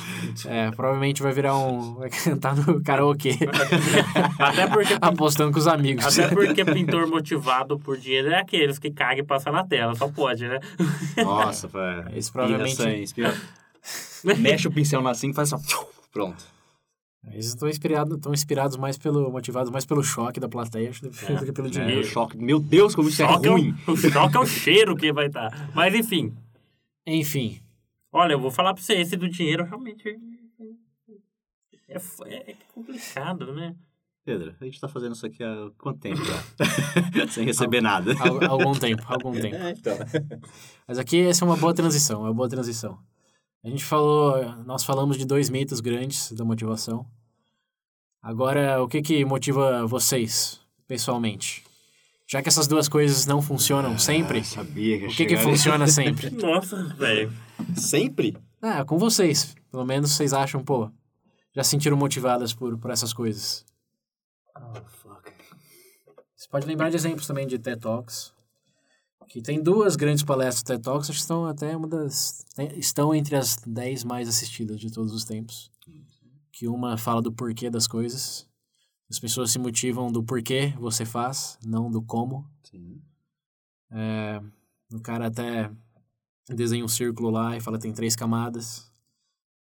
é, 0.47 0.71
provavelmente 0.73 1.23
vai 1.23 1.33
virar 1.33 1.57
um. 1.57 1.95
Vai 1.95 2.11
cantar 2.11 2.57
no 2.57 2.83
karaokê, 2.83 3.39
Até 4.39 4.67
porque, 4.67 4.97
apostando 5.01 5.53
com 5.53 5.59
os 5.59 5.67
amigos. 5.69 6.05
até 6.19 6.29
porque 6.35 6.65
pintor 6.65 7.07
motivado 7.07 7.79
por 7.79 7.97
dinheiro 7.97 8.29
é 8.31 8.41
aqueles 8.41 8.79
que 8.79 8.91
caga 8.91 9.21
e 9.21 9.25
passa 9.25 9.51
na 9.53 9.65
tela. 9.65 9.95
Só 9.95 10.09
pode, 10.09 10.47
né? 10.49 10.59
Nossa, 11.17 11.69
foi. 11.69 11.81
Esse 12.15 12.31
provavelmente- 12.33 12.83
Inspira... 12.83 13.35
Mexe 14.39 14.69
o 14.69 14.71
pincel 14.71 15.01
na 15.01 15.11
assim 15.11 15.31
e 15.31 15.35
faz 15.35 15.49
só. 15.49 15.59
Pronto. 16.13 16.45
Eles 17.29 17.47
estão 17.47 17.69
inspirados, 17.69 18.17
estão 18.17 18.33
inspirados 18.33 18.77
mais 18.77 18.97
pelo. 18.99 19.31
motivados 19.31 19.71
mais 19.71 19.85
pelo 19.85 20.03
choque 20.03 20.41
da 20.41 20.49
plateia 20.49 20.89
acho, 20.91 21.03
do 21.03 21.11
que 21.11 21.27
do 21.35 21.45
que 21.45 21.53
pelo 21.53 21.69
É, 21.69 21.71
dinheiro. 21.71 22.01
o 22.01 22.05
choque. 22.05 22.37
Meu 22.37 22.59
Deus, 22.59 22.95
como 22.95 23.09
isso 23.09 23.23
é 23.23 23.27
Choque 23.27 23.47
é, 23.47 23.51
ruim. 23.51 23.75
o, 23.87 23.93
o 23.93 23.97
choque 23.97 24.37
é 24.37 24.41
o 24.41 24.47
cheiro 24.47 24.97
que 24.97 25.13
vai 25.13 25.27
estar. 25.27 25.71
Mas 25.75 25.95
enfim. 25.95 26.35
Enfim, 27.07 27.61
Olha, 28.13 28.33
eu 28.33 28.41
vou 28.41 28.51
falar 28.51 28.75
pra 28.75 28.83
você, 28.83 28.95
esse 28.95 29.17
do 29.17 29.29
dinheiro 29.29 29.65
realmente 29.65 30.19
é, 31.89 31.95
f- 31.97 32.23
é 32.27 32.55
complicado, 32.75 33.53
né? 33.53 33.75
Pedro, 34.25 34.55
a 34.61 34.65
gente 34.65 34.81
tá 34.81 34.87
fazendo 34.89 35.15
isso 35.15 35.25
aqui 35.27 35.43
há 35.43 35.71
quanto 35.79 36.01
tempo 36.01 36.21
já? 36.25 36.43
Sem 37.31 37.45
receber 37.45 37.81
nada. 37.81 38.13
há, 38.13 38.47
há 38.47 38.49
algum 38.51 38.73
tempo, 38.73 39.03
algum 39.07 39.33
tempo. 39.33 39.57
É, 39.57 39.71
então. 39.71 39.97
Mas 40.87 40.99
aqui 40.99 41.21
essa 41.21 41.45
é 41.45 41.47
uma 41.47 41.57
boa 41.57 41.73
transição, 41.73 42.21
é 42.21 42.29
uma 42.29 42.35
boa 42.35 42.49
transição. 42.49 42.99
A 43.63 43.69
gente 43.69 43.85
falou, 43.85 44.43
nós 44.65 44.85
falamos 44.85 45.19
de 45.19 45.25
dois 45.27 45.51
mitos 45.51 45.81
grandes 45.81 46.33
da 46.33 46.45
motivação. 46.45 47.07
Agora, 48.23 48.83
o 48.83 48.89
que 48.89 49.03
que 49.03 49.25
motiva 49.25 49.87
vocês, 49.87 50.61
pessoalmente? 50.87 51.65
Já 52.27 52.41
que 52.43 52.49
essas 52.49 52.67
duas 52.67 52.89
coisas 52.89 53.27
não 53.27 53.43
funcionam 53.43 53.99
sempre, 53.99 54.39
Ah, 54.39 54.45
sabia 54.45 54.99
que 55.01 55.07
o 55.07 55.11
que 55.11 55.27
que 55.27 55.37
funciona 55.37 55.87
sempre? 55.87 56.31
Nossa, 56.41 56.85
velho. 56.95 57.33
Sempre? 57.77 58.37
Ah, 58.63 58.85
com 58.85 58.99
vocês. 58.99 59.55
Pelo 59.71 59.85
menos 59.85 60.13
vocês 60.13 60.33
acham, 60.33 60.63
pô, 60.63 60.91
já 61.55 61.65
se 61.65 61.71
sentiram 61.71 61.97
motivadas 61.97 62.55
por, 62.55 62.79
por 62.79 62.91
essas 62.91 63.13
coisas. 63.13 63.65
Oh, 64.57 64.75
fuck. 65.03 65.33
Você 66.37 66.49
pode 66.49 66.67
lembrar 66.67 66.89
de 66.89 66.97
exemplos 66.97 67.27
também 67.27 67.47
de 67.47 67.59
TED 67.59 67.81
Talks. 67.81 68.33
Que 69.31 69.41
tem 69.41 69.63
duas 69.63 69.95
grandes 69.95 70.25
palestras 70.25 70.65
TED 70.65 70.83
Talks, 70.83 71.09
acho 71.09 71.19
que 71.19 71.23
estão 71.23 71.47
até 71.47 71.77
uma 71.77 71.87
das. 71.87 72.45
estão 72.77 73.15
entre 73.15 73.37
as 73.37 73.55
10 73.65 74.03
mais 74.03 74.29
assistidas 74.29 74.81
de 74.81 74.91
todos 74.91 75.13
os 75.13 75.25
tempos. 75.25 75.71
Que 76.51 76.67
uma 76.67 76.99
fala 76.99 77.23
do 77.23 77.31
porquê 77.31 77.71
das 77.71 77.87
coisas. 77.87 78.49
As 79.09 79.21
pessoas 79.21 79.53
se 79.53 79.59
motivam 79.61 80.11
do 80.11 80.21
porquê 80.21 80.75
você 80.81 81.05
faz, 81.05 81.57
não 81.65 81.89
do 81.89 82.03
como. 82.03 82.45
Sim. 82.65 83.01
É, 83.93 84.43
o 84.93 85.01
cara 85.01 85.29
até 85.29 85.71
desenha 86.49 86.85
um 86.85 86.89
círculo 86.89 87.31
lá 87.31 87.57
e 87.57 87.61
fala 87.61 87.79
que 87.79 87.85
tem 87.85 87.93
três 87.93 88.17
camadas. 88.17 88.91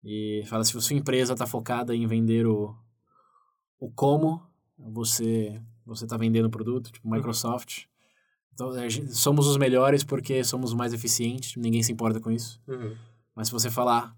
E 0.02 0.44
fala 0.46 0.64
se 0.64 0.74
a 0.78 0.80
sua 0.80 0.96
empresa 0.96 1.34
está 1.34 1.46
focada 1.46 1.94
em 1.94 2.06
vender 2.06 2.46
o, 2.46 2.74
o 3.78 3.90
como, 3.90 4.40
você 4.78 5.60
você 5.84 6.04
está 6.04 6.16
vendendo 6.16 6.46
o 6.46 6.50
produto, 6.50 6.90
tipo 6.90 7.10
Microsoft. 7.10 7.84
Então, 8.58 8.70
a 8.70 9.14
somos 9.14 9.46
os 9.46 9.56
melhores 9.56 10.02
porque 10.02 10.42
somos 10.42 10.70
os 10.70 10.76
mais 10.76 10.92
eficientes, 10.92 11.54
ninguém 11.56 11.80
se 11.80 11.92
importa 11.92 12.18
com 12.18 12.28
isso. 12.28 12.60
Uhum. 12.66 12.92
Mas 13.32 13.46
se 13.46 13.52
você 13.52 13.70
falar, 13.70 14.16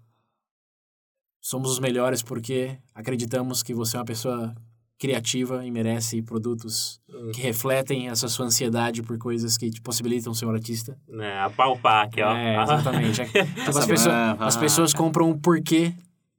somos 1.39 1.69
os 1.71 1.77
melhores 1.79 2.23
porque 2.23 2.75
acreditamos 2.95 3.61
que 3.61 3.71
você 3.71 3.97
é 3.97 3.99
uma 3.99 4.05
pessoa 4.05 4.55
criativa 4.97 5.63
e 5.65 5.69
merece 5.71 6.21
produtos 6.23 6.99
Uhum. 7.07 7.31
que 7.33 7.41
refletem 7.41 8.07
essa 8.07 8.27
sua 8.27 8.45
ansiedade 8.47 9.03
por 9.03 9.15
coisas 9.19 9.57
que 9.57 9.69
te 9.69 9.79
possibilitam 9.81 10.33
ser 10.33 10.45
um 10.45 10.51
artista. 10.51 10.97
É, 11.19 11.39
apalpar 11.41 12.05
aqui, 12.05 12.21
ó. 12.23 12.35
É, 12.35 12.63
exatamente. 12.63 13.21
Então, 13.21 13.41
as, 13.67 13.77
Essa 13.77 13.87
pessoas, 13.87 14.15
as 14.39 14.57
pessoas 14.57 14.93
compram 14.93 15.29
o 15.29 15.37
porquê 15.39 15.93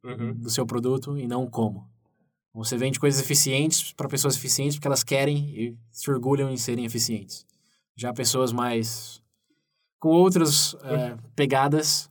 Uhum. 0.04 0.34
do 0.34 0.50
seu 0.50 0.66
produto 0.66 1.16
e 1.16 1.28
não 1.28 1.44
o 1.44 1.50
como. 1.50 1.88
Você 2.52 2.76
vende 2.76 2.98
coisas 2.98 3.20
eficientes 3.20 3.92
para 3.92 4.08
pessoas 4.08 4.34
eficientes 4.36 4.74
porque 4.76 4.88
elas 4.88 5.04
querem 5.04 5.36
e 5.56 5.76
se 5.92 6.10
orgulham 6.10 6.50
em 6.50 6.56
serem 6.56 6.84
eficientes. 6.84 7.46
Já 8.02 8.12
pessoas 8.12 8.52
mais 8.52 9.22
com 10.00 10.08
outras 10.08 10.74
é, 10.82 11.16
pegadas, 11.36 12.10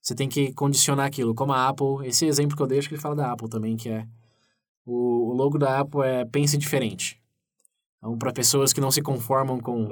você 0.00 0.14
tem 0.14 0.28
que 0.28 0.52
condicionar 0.52 1.04
aquilo. 1.04 1.34
Como 1.34 1.52
a 1.52 1.68
Apple, 1.68 2.06
esse 2.06 2.24
exemplo 2.26 2.56
que 2.56 2.62
eu 2.62 2.66
deixo 2.68 2.88
que 2.88 2.94
ele 2.94 3.02
fala 3.02 3.16
da 3.16 3.32
Apple 3.32 3.48
também, 3.48 3.76
que 3.76 3.88
é 3.88 4.06
o, 4.86 5.30
o 5.30 5.34
logo 5.34 5.58
da 5.58 5.80
Apple 5.80 6.02
é 6.02 6.24
pense 6.24 6.56
diferente. 6.56 7.20
Então, 7.98 8.16
para 8.16 8.32
pessoas 8.32 8.72
que 8.72 8.80
não 8.80 8.92
se 8.92 9.02
conformam 9.02 9.58
com 9.58 9.88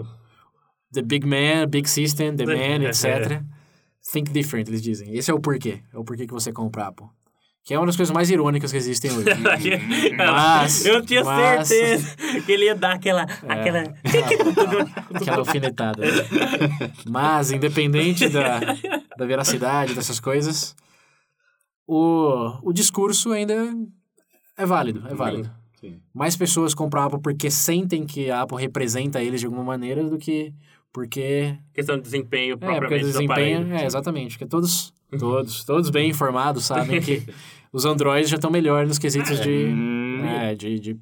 the 0.93 1.03
big 1.03 1.27
man, 1.27 1.67
big 1.69 1.91
system, 1.91 2.37
the 2.37 2.47
man, 2.47 2.85
etc. 2.89 3.43
Think 4.13 4.31
different, 4.31 4.69
eles 4.69 4.81
dizem. 4.81 5.13
Esse 5.17 5.33
é 5.33 5.35
o 5.35 5.41
porquê. 5.41 5.83
É 5.93 5.99
o 5.99 6.05
porquê 6.05 6.29
que 6.29 6.33
você 6.33 6.53
compra 6.53 6.85
a 6.85 6.89
Apple. 6.91 7.09
Que 7.65 7.75
é 7.75 7.79
uma 7.79 7.87
das 7.87 7.97
coisas 7.97 8.13
mais 8.13 8.31
irônicas 8.31 8.71
que 8.73 8.77
existem 8.79 9.13
hoje. 9.13 9.27
Mas- 10.17 10.85
eu 10.87 11.05
tinha 11.05 11.23
mas- 11.23 11.69
certeza 11.69 12.17
que 12.45 12.51
ele 12.53 12.65
ia 12.65 12.75
dar 12.75 12.95
aquela. 12.95 13.23
aquela... 13.49 13.83
Aquela 15.15 15.37
alfinetada. 15.39 16.03
Mas, 17.09 17.51
independente 17.53 18.29
da, 18.29 18.61
da 19.17 19.27
veracidade 19.27 19.95
dessas 19.95 20.19
coisas, 20.19 20.75
o, 21.87 22.59
o 22.63 22.73
discurso 22.73 23.31
ainda 23.33 23.55
é 24.57 24.67
válido, 24.67 25.07
é 25.09 25.15
válido. 25.15 25.51
Sim. 25.81 26.01
Mais 26.15 26.37
pessoas 26.37 26.75
compram 26.75 27.03
a 27.03 27.07
Apple 27.07 27.21
porque 27.23 27.51
sentem 27.51 28.05
que 28.05 28.31
a 28.31 28.43
Apple 28.43 28.59
representa 28.61 29.23
eles 29.23 29.41
de 29.41 29.47
alguma 29.47 29.65
maneira 29.65 30.03
do 30.05 30.19
que 30.19 30.53
porque... 30.93 31.57
questão 31.75 31.97
de 31.97 32.03
desempenho 32.03 32.55
É, 32.55 32.57
porque 32.57 32.77
propriamente 32.77 33.05
do 33.05 33.13
desempenho... 33.13 33.75
É, 33.75 33.85
exatamente. 33.85 34.33
Porque 34.39 34.47
todos, 34.47 34.93
todos, 35.19 35.65
todos 35.65 35.91
bem 35.91 36.11
informados 36.11 36.65
sabem 36.65 37.01
que 37.01 37.23
os 37.73 37.85
Androids 37.85 38.29
já 38.29 38.37
estão 38.37 38.51
melhor 38.51 38.87
nos 38.87 38.99
quesitos 38.99 39.41
de, 39.41 39.67
Hum. 39.67 40.25
é, 40.25 40.55
de, 40.55 40.79
de 40.79 40.99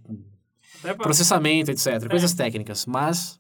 É 0.85 0.94
processamento, 0.94 1.70
etc. 1.70 2.09
Coisas 2.09 2.35
técnicas. 2.35 2.87
Mas, 2.87 3.38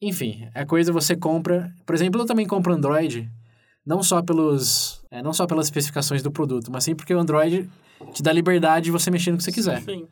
enfim, 0.00 0.48
é 0.54 0.64
coisa 0.64 0.92
você 0.92 1.14
compra. 1.16 1.72
Por 1.84 1.94
exemplo, 1.94 2.20
eu 2.20 2.26
também 2.26 2.46
compro 2.46 2.72
Android, 2.72 3.30
não 3.84 4.02
só 4.02 4.22
pelos. 4.22 5.02
é, 5.10 5.22
não 5.22 5.32
só 5.32 5.46
pelas 5.46 5.66
especificações 5.66 6.22
do 6.22 6.30
produto, 6.30 6.70
mas 6.70 6.84
sim 6.84 6.94
porque 6.94 7.14
o 7.14 7.18
Android 7.18 7.68
te 8.12 8.22
dá 8.22 8.32
liberdade 8.32 8.86
de 8.86 8.90
você 8.90 9.10
mexer 9.10 9.30
no 9.30 9.38
que 9.38 9.44
você 9.44 9.52
quiser. 9.52 9.82
Sim. 9.82 10.06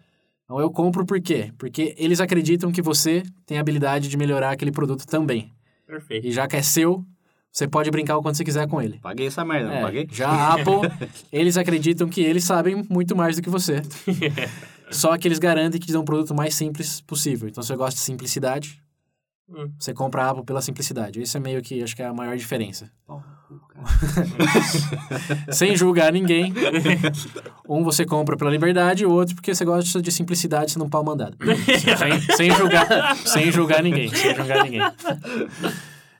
Então 0.46 0.60
eu 0.60 0.70
compro 0.70 1.04
por 1.04 1.20
quê? 1.20 1.52
Porque 1.58 1.94
eles 1.98 2.20
acreditam 2.20 2.70
que 2.72 2.80
você 2.80 3.22
tem 3.44 3.58
a 3.58 3.60
habilidade 3.60 4.08
de 4.08 4.16
melhorar 4.16 4.52
aquele 4.52 4.70
produto 4.72 5.04
também. 5.04 5.52
Perfeito. 5.86 6.24
E 6.26 6.30
já 6.32 6.46
que 6.46 6.56
é 6.56 6.62
seu, 6.62 7.04
você 7.52 7.66
pode 7.66 7.90
brincar 7.90 8.16
o 8.16 8.22
quanto 8.22 8.36
você 8.36 8.44
quiser 8.44 8.68
com 8.68 8.80
ele. 8.80 8.98
Paguei 9.02 9.26
essa 9.26 9.44
merda, 9.44 9.68
não 9.68 9.76
É, 9.76 9.82
paguei? 9.82 10.06
já 10.10 10.28
a 10.28 10.54
Apple, 10.54 10.88
eles 11.32 11.56
acreditam 11.56 12.08
que 12.08 12.20
eles 12.20 12.44
sabem 12.44 12.84
muito 12.88 13.16
mais 13.16 13.34
do 13.36 13.42
que 13.42 13.50
você. 13.50 13.82
Só 14.90 15.18
que 15.18 15.26
eles 15.26 15.40
garantem 15.40 15.80
que 15.80 15.86
te 15.88 15.92
dão 15.92 16.02
um 16.02 16.04
produto 16.04 16.32
mais 16.32 16.54
simples 16.54 17.00
possível. 17.00 17.48
Então, 17.48 17.60
se 17.62 17.68
você 17.68 17.76
gosta 17.76 17.96
de 17.98 18.04
simplicidade, 18.04 18.80
Hum. 19.48 19.70
Você 19.78 19.94
compra 19.94 20.24
a 20.24 20.30
Apple 20.30 20.44
pela 20.44 20.60
simplicidade. 20.60 21.20
Isso 21.22 21.36
é 21.36 21.40
meio 21.40 21.62
que, 21.62 21.82
acho 21.82 21.94
que 21.94 22.02
é 22.02 22.06
a 22.06 22.12
maior 22.12 22.36
diferença. 22.36 22.90
Bom. 23.06 23.22
Sem 25.52 25.76
julgar 25.76 26.12
ninguém. 26.12 26.52
Um 27.68 27.84
você 27.84 28.04
compra 28.04 28.36
pela 28.36 28.50
liberdade, 28.50 29.04
o 29.06 29.10
outro 29.10 29.34
porque 29.36 29.54
você 29.54 29.64
gosta 29.64 30.02
de 30.02 30.10
simplicidade, 30.10 30.72
você 30.72 30.78
não 30.78 30.88
pau 30.88 31.04
mandado. 31.04 31.36
sem, 31.96 32.36
sem 32.36 32.50
julgar, 32.50 33.16
sem 33.16 33.52
julgar 33.52 33.82
ninguém. 33.82 34.08
Sem 34.08 34.34
julgar 34.34 34.64
ninguém. 34.64 34.80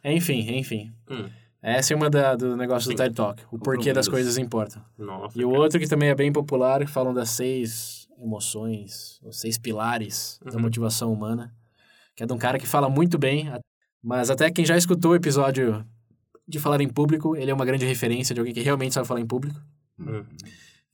Enfim, 0.05 0.57
enfim. 0.57 0.93
Hum. 1.11 1.29
Essa 1.63 1.95
é 1.95 1.97
uma 1.97 2.09
da, 2.09 2.37
do 2.37 2.57
negócio 2.57 2.89
do 2.89 2.93
Sim. 2.93 2.97
TED 2.97 3.15
Talk. 3.15 3.43
O 3.51 3.59
porquê 3.59 3.93
das 3.93 4.07
coisas 4.07 4.39
importam. 4.39 4.81
Nossa. 4.97 5.37
E 5.37 5.45
o 5.45 5.51
cara. 5.51 5.63
outro 5.63 5.81
que 5.81 5.89
também 5.89 6.11
é 6.11 6.15
bem 6.15 6.33
popular, 6.33 6.87
falam 6.87 7.13
das 7.13 7.31
seis 7.31 8.07
emoções, 8.23 9.19
os 9.25 9.41
seis 9.41 9.59
pilares 9.59 10.39
da 10.45 10.53
Uhum. 10.57 10.61
motivação 10.63 11.13
humana, 11.13 11.53
que 12.17 12.23
é 12.23 12.27
de 12.27 12.33
um 12.33 12.39
cara 12.39 12.59
que 12.59 12.67
fala 12.67 12.89
muito 12.89 13.19
bem, 13.19 13.53
mas 14.03 14.31
até 14.31 14.51
quem 14.51 14.65
já 14.65 14.77
escutou 14.77 15.13
o 15.13 15.17
episódio 15.17 15.87
de 16.49 16.59
falar 16.59 16.81
em 16.81 16.89
público, 16.89 17.37
ele 17.37 17.51
é 17.51 17.55
uma 17.55 17.65
grande 17.65 17.85
referência 17.85 18.35
de 18.35 18.41
alguém 18.41 18.55
que 18.55 18.61
realmente 18.61 18.95
sabe 18.95 19.07
falar 19.07 19.21
em 19.21 19.27
público. 19.27 19.61
Hum. 19.99 20.25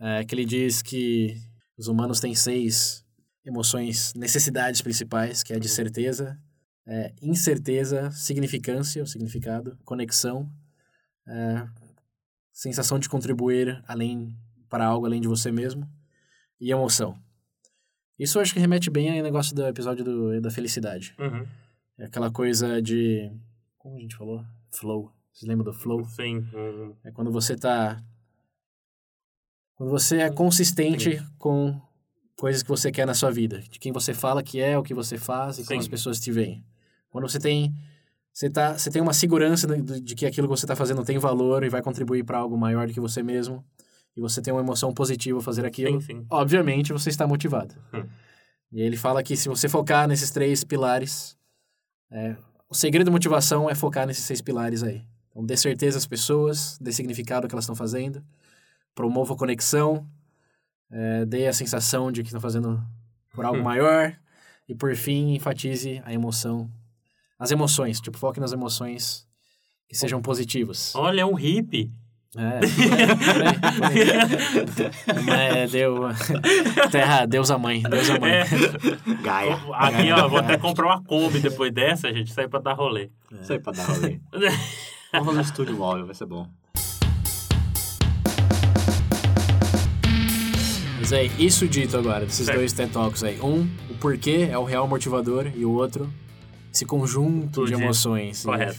É, 0.00 0.24
que 0.24 0.34
ele 0.34 0.44
diz 0.44 0.82
que 0.82 1.36
os 1.76 1.86
humanos 1.86 2.18
têm 2.18 2.34
seis 2.34 3.04
emoções, 3.44 4.12
necessidades 4.14 4.82
principais, 4.82 5.42
que 5.42 5.52
é 5.52 5.58
de 5.58 5.68
certeza, 5.68 6.38
é, 6.86 7.12
incerteza, 7.22 8.10
significância, 8.10 9.02
o 9.02 9.06
significado, 9.06 9.78
conexão, 9.84 10.50
é, 11.26 11.66
sensação 12.52 12.98
de 12.98 13.08
contribuir 13.08 13.82
além 13.86 14.36
para 14.68 14.86
algo 14.86 15.06
além 15.06 15.20
de 15.20 15.28
você 15.28 15.52
mesmo 15.52 15.88
e 16.60 16.70
emoção. 16.70 17.18
Isso 18.22 18.38
eu 18.38 18.42
acho 18.42 18.54
que 18.54 18.60
remete 18.60 18.88
bem 18.90 19.16
ao 19.16 19.22
negócio 19.22 19.54
do 19.54 19.66
episódio 19.66 20.04
do, 20.04 20.40
da 20.40 20.50
felicidade. 20.50 21.14
Uhum. 21.18 21.46
É 21.98 22.04
aquela 22.04 22.30
coisa 22.30 22.80
de. 22.80 23.30
Como 23.78 23.96
a 23.96 24.00
gente 24.00 24.16
falou? 24.16 24.44
Flow. 24.70 25.10
Vocês 25.32 25.48
lembram 25.48 25.64
do 25.64 25.72
flow? 25.72 26.04
Sim. 26.04 26.38
hum. 26.54 26.94
É 27.04 27.10
quando 27.10 27.30
você 27.32 27.56
tá. 27.56 28.02
Quando 29.74 29.90
você 29.90 30.18
é 30.18 30.30
consistente 30.30 31.20
com 31.38 31.80
coisas 32.36 32.62
que 32.62 32.68
você 32.68 32.90
quer 32.92 33.06
na 33.06 33.14
sua 33.14 33.30
vida. 33.30 33.60
De 33.60 33.78
quem 33.78 33.92
você 33.92 34.12
fala 34.14 34.42
que 34.42 34.60
é, 34.60 34.76
o 34.78 34.82
que 34.82 34.94
você 34.94 35.16
faz 35.18 35.58
e 35.58 35.62
como 35.64 35.80
Sim. 35.80 35.84
as 35.84 35.88
pessoas 35.88 36.20
te 36.20 36.30
veem. 36.30 36.64
Quando 37.10 37.28
você 37.28 37.38
tem. 37.38 37.74
Você, 38.32 38.48
tá, 38.48 38.78
você 38.78 38.90
tem 38.90 39.02
uma 39.02 39.12
segurança 39.12 39.66
de- 39.66 40.00
de 40.00 40.14
que 40.14 40.24
aquilo 40.24 40.46
que 40.48 40.56
você 40.56 40.64
está 40.64 40.74
fazendo 40.74 41.04
tem 41.04 41.18
valor 41.18 41.64
e 41.64 41.68
vai 41.68 41.82
contribuir 41.82 42.24
para 42.24 42.38
algo 42.38 42.56
maior 42.56 42.86
do 42.86 42.92
que 42.94 43.00
você 43.00 43.22
mesmo. 43.22 43.62
E 44.16 44.20
você 44.20 44.42
tem 44.42 44.52
uma 44.52 44.60
emoção 44.60 44.92
positiva 44.92 45.40
fazer 45.40 45.64
aquilo. 45.64 46.00
Sim, 46.00 46.06
sim. 46.20 46.26
Obviamente 46.30 46.92
você 46.92 47.08
está 47.08 47.26
motivado. 47.26 47.74
Hum. 47.94 48.04
E 48.70 48.80
ele 48.80 48.96
fala 48.96 49.22
que 49.22 49.36
se 49.36 49.48
você 49.48 49.68
focar 49.68 50.06
nesses 50.08 50.30
três 50.30 50.64
pilares, 50.64 51.36
é, 52.10 52.36
o 52.68 52.74
segredo 52.74 53.06
da 53.06 53.12
motivação 53.12 53.68
é 53.68 53.74
focar 53.74 54.06
nesses 54.06 54.24
seis 54.24 54.40
pilares 54.40 54.82
aí. 54.82 55.02
Então, 55.30 55.44
dê 55.44 55.56
certeza 55.56 55.96
às 55.98 56.06
pessoas, 56.06 56.78
dê 56.80 56.92
significado 56.92 57.44
ao 57.46 57.48
que 57.48 57.54
elas 57.54 57.64
estão 57.64 57.74
fazendo, 57.76 58.22
promova 58.94 59.32
a 59.34 59.36
conexão, 59.36 60.06
é, 60.90 61.24
dê 61.24 61.46
a 61.46 61.52
sensação 61.52 62.12
de 62.12 62.22
que 62.22 62.28
estão 62.28 62.40
fazendo 62.40 62.82
por 63.34 63.44
algo 63.46 63.60
Hum. 63.60 63.62
maior 63.62 64.14
e, 64.68 64.74
por 64.74 64.94
fim, 64.94 65.34
enfatize 65.34 66.02
a 66.04 66.12
emoção. 66.12 66.70
As 67.38 67.50
emoções, 67.50 67.98
tipo, 68.00 68.18
foque 68.18 68.40
nas 68.40 68.52
emoções 68.52 69.26
que 69.88 69.96
sejam 69.96 70.20
positivas. 70.20 70.94
Olha, 70.94 71.22
é 71.22 71.26
um 71.26 71.34
hippie. 71.34 71.90
É, 72.34 72.60
é, 75.64 75.66
deu. 75.66 75.98
Terra, 76.90 77.26
Deus 77.26 77.50
a 77.50 77.58
mãe, 77.58 77.82
Deus 77.82 78.08
a 78.08 78.18
mãe. 78.18 78.32
É. 78.32 78.44
Gaia. 79.22 79.58
Aqui, 79.74 80.10
ó, 80.12 80.26
vou 80.28 80.38
até 80.38 80.56
comprar 80.56 80.86
uma 80.86 81.02
Kombi 81.04 81.40
depois 81.40 81.70
dessa, 81.72 82.08
a 82.08 82.12
gente 82.12 82.32
sai 82.32 82.48
pra 82.48 82.58
dar 82.60 82.72
rolê. 82.72 83.10
Isso 83.40 83.52
aí 83.52 83.58
pra 83.58 83.72
dar 83.74 83.84
rolê. 83.84 84.18
Vamos 85.12 85.26
fazer 85.26 85.38
um 85.38 85.42
estúdio 85.42 85.76
móvel, 85.76 86.06
vai 86.06 86.14
ser 86.14 86.24
bom. 86.24 86.48
Mas 90.98 91.12
é 91.12 91.24
isso 91.38 91.68
dito 91.68 91.98
agora, 91.98 92.24
desses 92.24 92.46
Certo. 92.46 92.56
dois 92.58 92.72
TED 92.72 92.92
Talks 92.92 93.22
aí. 93.24 93.38
Um, 93.40 93.68
o 93.90 93.94
porquê 94.00 94.48
é 94.50 94.56
o 94.56 94.64
real 94.64 94.88
motivador, 94.88 95.48
e 95.54 95.66
o 95.66 95.72
outro, 95.72 96.10
esse 96.72 96.86
conjunto 96.86 97.50
Tudo 97.52 97.66
de 97.66 97.76
de- 97.76 97.82
emoções. 97.82 98.42
Correto. 98.44 98.78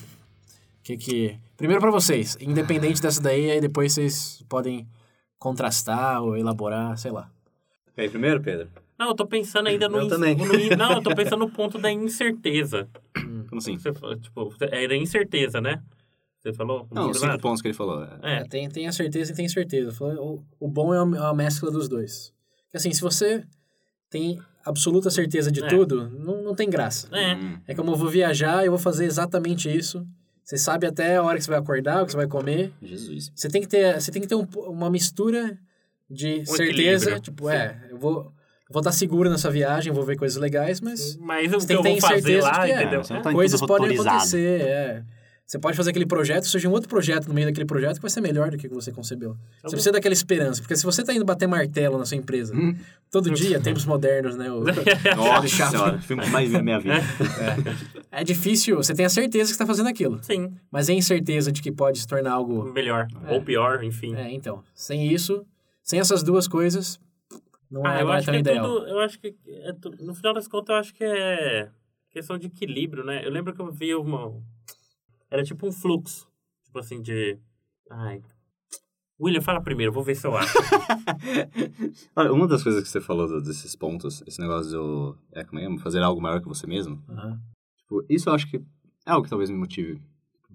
Que 0.84 0.98
que... 0.98 1.36
Primeiro 1.58 1.82
pra 1.82 1.92
vocês, 1.92 2.38
independente 2.42 3.02
dessa 3.02 3.22
daí, 3.22 3.52
aí 3.52 3.62
depois 3.62 3.94
vocês 3.94 4.44
podem 4.50 4.88
contrastar 5.38 6.22
ou 6.24 6.38
elaborar, 6.38 6.98
sei 6.98 7.12
lá. 7.12 7.30
Quer 7.96 8.06
ir 8.06 8.10
primeiro, 8.10 8.42
Pedro? 8.42 8.70
Não, 8.98 9.10
eu 9.10 9.16
tô 9.16 9.26
pensando 9.28 9.68
ainda 9.68 9.88
no... 9.90 9.98
Eu 10.00 10.08
também. 10.08 10.36
no 10.36 10.46
não, 10.78 10.94
eu 10.94 11.02
tô 11.02 11.14
pensando 11.16 11.40
no 11.40 11.50
ponto 11.52 11.78
da 11.78 11.92
incerteza. 11.92 12.88
Como 13.50 13.58
assim? 13.60 13.78
Você 13.78 13.94
falou, 13.94 14.16
tipo, 14.18 14.54
era 14.62 14.96
incerteza, 14.96 15.60
né? 15.62 15.82
Você 16.40 16.54
falou? 16.54 16.88
Não, 16.92 17.10
os 17.10 17.20
cinco 17.20 17.40
pontos 17.40 17.62
que 17.62 17.68
ele 17.70 17.74
falou. 17.76 18.04
é- 18.04 18.20
É. 18.22 18.36
É, 18.40 18.44
tem, 18.46 18.68
tem 18.70 18.88
a 18.88 18.92
certeza 18.92 19.32
e 19.32 19.36
tem 19.36 19.48
certeza. 19.48 19.96
O, 20.04 20.44
o 20.60 20.68
bom 20.68 20.94
é 20.94 21.02
uma, 21.02 21.30
é 21.30 21.34
mescla 21.34 21.72
dos 21.72 21.88
dois. 21.88 22.34
Porque 22.66 22.78
assim, 22.78 22.92
se 22.92 23.02
você 23.02 23.44
tem 24.10 24.40
absoluta 24.66 25.10
certeza 25.10 25.52
de 25.52 25.64
É. 25.64 25.68
tudo, 25.68 26.10
não, 26.10 26.42
não 26.44 26.56
tem 26.56 26.70
graça. 26.70 27.08
É. 27.16 27.72
É 27.72 27.76
como 27.76 27.92
eu 27.92 27.96
vou 27.96 28.10
viajar, 28.10 28.66
eu 28.66 28.72
vou 28.72 28.80
fazer 28.80 29.06
exatamente 29.06 29.70
isso. 29.70 30.06
Você 30.44 30.58
sabe 30.58 30.86
até 30.86 31.16
a 31.16 31.24
hora 31.24 31.38
que 31.38 31.44
você 31.44 31.50
vai 31.50 31.60
acordar, 31.60 32.02
o 32.02 32.06
que 32.06 32.12
você 32.12 32.18
vai 32.18 32.28
comer. 32.28 32.72
Jesus. 32.82 33.32
Você 33.34 33.48
tem 33.48 33.62
que 33.62 33.68
ter, 33.68 34.00
você 34.00 34.12
tem 34.12 34.22
que 34.22 34.28
ter 34.28 34.36
um- 34.36 34.48
uma 34.68 34.90
mistura 34.90 35.58
de 36.10 36.46
certeza. 36.46 36.64
equilíbrio, 36.64 37.20
Tipo, 37.22 37.50
é, 37.50 37.80
eu 37.90 37.98
vou, 37.98 38.18
eu 38.26 38.74
vou 38.74 38.80
estar 38.82 38.92
seguro 38.92 39.30
nessa 39.30 39.50
viagem, 39.50 39.92
vou 39.94 40.04
ver 40.06 40.18
coisas 40.18 40.38
legais, 40.42 40.82
mas 40.82 41.16
Mas 41.18 41.48
o 41.54 41.60
Você 41.60 41.68
que 41.68 41.82
tem 41.82 41.96
eu 41.96 42.02
vou 42.02 42.10
fazer 42.10 42.22
certeza 42.22 42.48
lá, 42.48 42.68
é. 42.68 42.82
entendeu? 42.82 43.04
Você 43.04 43.14
não 43.14 43.22
tá 43.22 43.32
em 43.32 43.34
coisas 43.34 43.62
podem 43.62 43.98
acontecer. 43.98 44.62
É. 44.62 45.04
Você 45.46 45.60
pode 45.60 45.76
fazer 45.78 45.90
aquele 45.92 46.06
projeto, 46.06 46.46
surge 46.46 46.68
um 46.68 46.72
outro 46.72 46.88
projeto 46.90 47.28
no 47.28 47.34
meio 47.34 47.46
daquele 47.48 47.66
projeto 47.66 47.96
que 47.98 48.02
vai 48.02 48.10
ser 48.10 48.22
melhor 48.22 48.50
do 48.50 48.58
que 48.58 48.66
o 48.66 48.70
que 48.70 48.76
você 48.76 48.92
concebeu. 48.92 49.36
Você 49.62 49.72
precisa 49.76 49.92
daquela 49.92 50.14
esperança, 50.14 50.62
porque 50.62 50.76
se 50.76 50.84
você 50.86 51.04
tá 51.04 51.14
indo 51.14 51.26
bater 51.26 51.48
martelo 51.48 51.98
na 51.98 52.06
sua 52.06 52.18
empresa, 52.18 52.56
todo 53.12 53.30
dia, 53.30 53.60
tempos 53.60 53.86
modernos, 53.86 54.36
né? 54.38 54.50
o- 54.50 54.64
Nossa 55.16 55.48
senhora, 55.70 56.02
filme 56.02 56.24
que 56.24 56.30
mais 56.30 56.48
vi 56.50 56.54
na 56.58 56.64
minha 56.64 56.80
vida. 56.80 56.96
É 58.12 58.24
difícil, 58.24 58.78
você 58.78 58.94
tem 58.96 59.06
a 59.06 59.10
certeza 59.10 59.46
que 59.50 59.52
está 59.52 59.66
fazendo 59.66 59.90
aquilo, 59.90 60.20
Sim, 60.24 60.54
mas 60.72 60.88
é 60.90 60.94
incerteza 60.94 61.52
de 61.52 61.62
que 61.62 61.72
pode 61.72 62.00
se 62.00 62.08
tornar 62.08 62.32
algo. 62.32 62.64
melhor. 62.72 63.08
É. 63.28 63.34
Ou 63.34 63.42
pior, 63.42 63.84
enfim. 63.84 64.16
É, 64.16 64.32
então, 64.32 64.64
sem 64.74 65.12
isso, 65.12 65.46
sem 65.84 66.00
essas 66.00 66.24
duas 66.24 66.48
coisas, 66.48 67.00
não 67.70 67.86
Ah, 67.86 67.98
é, 67.98 68.02
eu 68.02 68.06
não 68.06 68.14
é 68.14 68.18
acho 68.18 68.26
que 68.26 68.32
tão 68.32 68.36
é 68.36 68.40
ideal. 68.40 68.66
tudo. 68.66 68.88
Eu 68.88 69.00
acho 69.02 69.20
que. 69.20 69.36
É 69.48 69.74
tu- 69.74 69.94
no 70.00 70.16
final 70.16 70.34
das 70.34 70.48
contas, 70.48 70.70
eu 70.74 70.80
acho 70.80 70.94
que 70.94 71.04
é 71.04 71.70
questão 72.12 72.38
de 72.38 72.48
equilíbrio, 72.48 73.04
né? 73.04 73.26
Eu 73.26 73.30
lembro 73.32 73.54
que 73.54 73.62
eu 73.62 73.70
vi 73.72 73.94
uma. 73.96 74.32
Era 75.34 75.44
tipo 75.44 75.68
um 75.68 75.72
fluxo. 75.72 76.28
Tipo 76.66 76.78
assim, 76.80 77.02
de. 77.02 77.40
Ai. 77.90 78.22
William, 79.20 79.42
fala 79.42 79.62
primeiro, 79.62 79.92
vou 79.92 80.04
ver 80.04 80.16
se 80.16 80.28
eu 80.28 80.36
acho. 80.38 80.54
Olha, 82.16 82.32
uma 82.34 82.48
das 82.48 82.62
coisas 82.64 82.84
que 82.84 82.90
você 82.90 83.02
falou 83.02 83.28
do- 83.28 83.42
desses 83.42 83.76
pontos, 83.76 84.24
esse 84.28 84.40
negócio 84.40 84.72
do. 84.72 85.18
É, 85.32 85.44
como 85.44 85.60
é? 85.60 85.78
Fazer 85.80 86.02
algo 86.02 86.22
maior 86.22 86.42
que 86.42 86.48
você 86.48 86.68
mesmo. 86.68 87.02
Aham. 87.10 87.40
Tipo, 87.78 88.06
isso 88.10 88.30
eu 88.30 88.34
acho 88.34 88.50
que 88.50 88.58
é 88.58 88.62
algo 89.12 89.24
que 89.24 89.30
talvez 89.30 89.50
me 89.50 89.58
motive. 89.58 90.02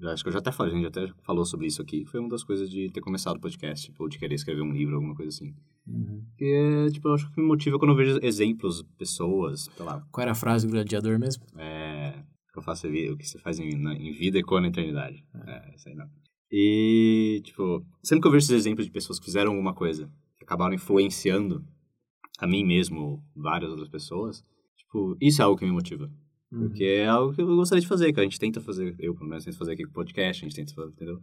Eu 0.00 0.10
acho 0.10 0.22
que 0.22 0.28
eu 0.28 0.32
já 0.32 0.38
até 0.38 0.52
falei, 0.52 0.72
a 0.72 0.76
gente 0.76 0.86
até 0.86 1.08
falou 1.24 1.44
sobre 1.44 1.66
isso 1.66 1.82
aqui. 1.82 2.04
Foi 2.04 2.20
uma 2.20 2.28
das 2.28 2.44
coisas 2.44 2.70
de 2.70 2.88
ter 2.90 3.00
começado 3.00 3.36
o 3.36 3.40
podcast, 3.40 3.92
ou 3.98 4.08
de 4.08 4.16
querer 4.16 4.36
escrever 4.36 4.62
um 4.62 4.70
livro, 4.72 4.94
alguma 4.94 5.14
coisa 5.16 5.30
assim. 5.30 5.52
Uhum. 5.88 6.24
Que, 6.36 6.86
tipo, 6.92 7.08
eu 7.08 7.14
acho 7.14 7.28
que 7.32 7.40
me 7.40 7.46
motiva 7.46 7.78
quando 7.80 7.90
eu 7.92 7.96
vejo 7.96 8.18
exemplos, 8.22 8.82
pessoas, 8.96 9.68
sei 9.74 9.84
lá, 9.84 10.00
Qual 10.12 10.22
era 10.22 10.32
a 10.32 10.36
frase 10.36 10.66
do 10.66 10.72
gladiador 10.72 11.18
mesmo? 11.18 11.42
é, 11.56 12.22
que 12.58 12.62
eu 12.62 12.64
faço, 12.64 12.86
é 12.86 12.90
vi- 12.90 13.10
o 13.10 13.16
que 13.16 13.26
você 13.26 13.38
faz 13.38 13.58
em, 13.58 13.76
na- 13.76 13.94
em 13.94 14.12
vida 14.12 14.38
ecoa 14.38 14.60
na 14.60 14.68
eternidade. 14.68 15.24
É, 15.46 15.74
isso 15.74 15.88
aí 15.88 15.94
não. 15.94 16.08
E, 16.50 17.40
tipo, 17.44 17.84
sempre 18.02 18.22
que 18.22 18.28
eu 18.28 18.32
vejo 18.32 18.44
esses 18.44 18.56
exemplos 18.56 18.86
de 18.86 18.92
pessoas 18.92 19.18
que 19.18 19.24
fizeram 19.26 19.50
alguma 19.52 19.74
coisa, 19.74 20.10
que 20.38 20.44
acabaram 20.44 20.74
influenciando 20.74 21.64
a 22.38 22.46
mim 22.46 22.64
mesmo, 22.64 23.00
ou 23.00 23.22
várias 23.36 23.70
outras 23.70 23.88
pessoas, 23.88 24.44
tipo, 24.76 25.16
isso 25.20 25.42
é 25.42 25.44
algo 25.44 25.58
que 25.58 25.64
me 25.64 25.72
motiva. 25.72 26.10
Uhum. 26.50 26.60
Porque 26.68 26.84
é 26.84 27.06
algo 27.06 27.34
que 27.34 27.42
eu 27.42 27.46
gostaria 27.56 27.82
de 27.82 27.86
fazer, 27.88 28.12
que 28.12 28.20
a 28.20 28.22
gente 28.22 28.38
tenta 28.38 28.60
fazer, 28.60 28.94
eu 28.98 29.14
pelo 29.14 29.28
menos 29.28 29.44
tento 29.44 29.58
fazer 29.58 29.72
aqui 29.72 29.84
com 29.84 29.90
o 29.90 29.94
podcast, 29.94 30.42
a 30.44 30.48
gente 30.48 30.56
tenta 30.56 30.72
fazer, 30.74 30.90
entendeu? 30.92 31.20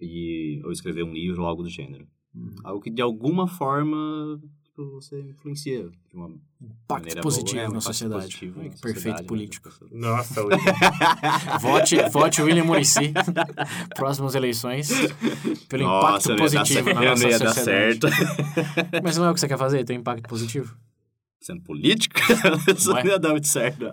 E, 0.00 0.60
ou 0.64 0.72
escrever 0.72 1.04
um 1.04 1.12
livro 1.12 1.42
ou 1.42 1.48
algo 1.48 1.62
do 1.62 1.68
gênero. 1.70 2.06
Uhum. 2.34 2.54
Algo 2.64 2.80
que 2.80 2.90
de 2.90 3.00
alguma 3.00 3.46
forma, 3.46 4.40
tipo, 4.74 4.90
você 4.90 5.20
influencia 5.20 5.84
de 5.84 6.16
uma 6.16 6.30
Impacto 6.60 7.20
positivo 7.20 7.54
boa, 7.56 7.60
é, 7.60 7.62
na 7.62 7.68
impacto 7.68 7.84
sociedade. 7.84 8.22
positivo 8.22 8.56
na 8.56 8.62
perfeito 8.64 8.94
sociedade, 8.94 9.24
político. 9.24 9.68
Nossa, 9.92 10.42
William. 10.44 11.58
Vote, 11.60 11.96
vote 12.10 12.42
William 12.42 12.64
Muricy. 12.64 13.12
Próximas 13.94 14.34
eleições. 14.34 14.88
Pelo 15.68 15.84
impacto 15.84 16.30
ia 16.30 16.36
dar 16.36 16.42
positivo 16.42 16.94
na 16.94 17.00
nossa 17.02 17.22
não 17.22 17.30
ia 17.30 17.38
dar 17.38 17.48
sociedade. 17.54 18.00
certo. 18.00 18.06
Mas 19.02 19.16
não 19.16 19.26
é 19.26 19.30
o 19.30 19.34
que 19.34 19.40
você 19.40 19.48
quer 19.48 19.58
fazer? 19.58 19.84
Ter 19.84 19.92
um 19.94 20.00
impacto 20.00 20.28
positivo? 20.28 20.74
Sendo 21.44 21.60
político, 21.60 22.18
isso 22.74 22.88
não 22.88 22.96
Ué? 22.96 23.06
ia 23.06 23.18
dar 23.18 23.28
muito 23.32 23.46
certo. 23.46 23.84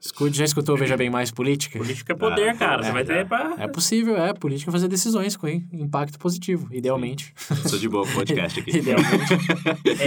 Escute, 0.00 0.36
já 0.38 0.44
escutou 0.44 0.76
Veja 0.76 0.96
Bem 0.96 1.10
Mais 1.10 1.32
Política? 1.32 1.76
Política 1.76 2.12
é 2.12 2.16
poder, 2.16 2.50
Ah, 2.50 2.54
cara. 2.54 2.82
Você 2.84 2.88
é, 2.88 2.92
vai 2.92 3.04
ter 3.04 3.16
é. 3.16 3.24
pra... 3.24 3.56
É 3.58 3.66
possível, 3.66 4.16
é. 4.16 4.32
Política 4.32 4.70
é 4.70 4.72
fazer 4.72 4.86
decisões 4.86 5.36
com 5.36 5.48
impacto 5.48 6.20
positivo, 6.20 6.68
idealmente. 6.72 7.34
Sou 7.66 7.80
de 7.80 7.88
boa 7.88 8.04
com 8.06 8.12
o 8.12 8.14
podcast 8.14 8.60
aqui. 8.60 8.76
Idealmente. 8.76 9.34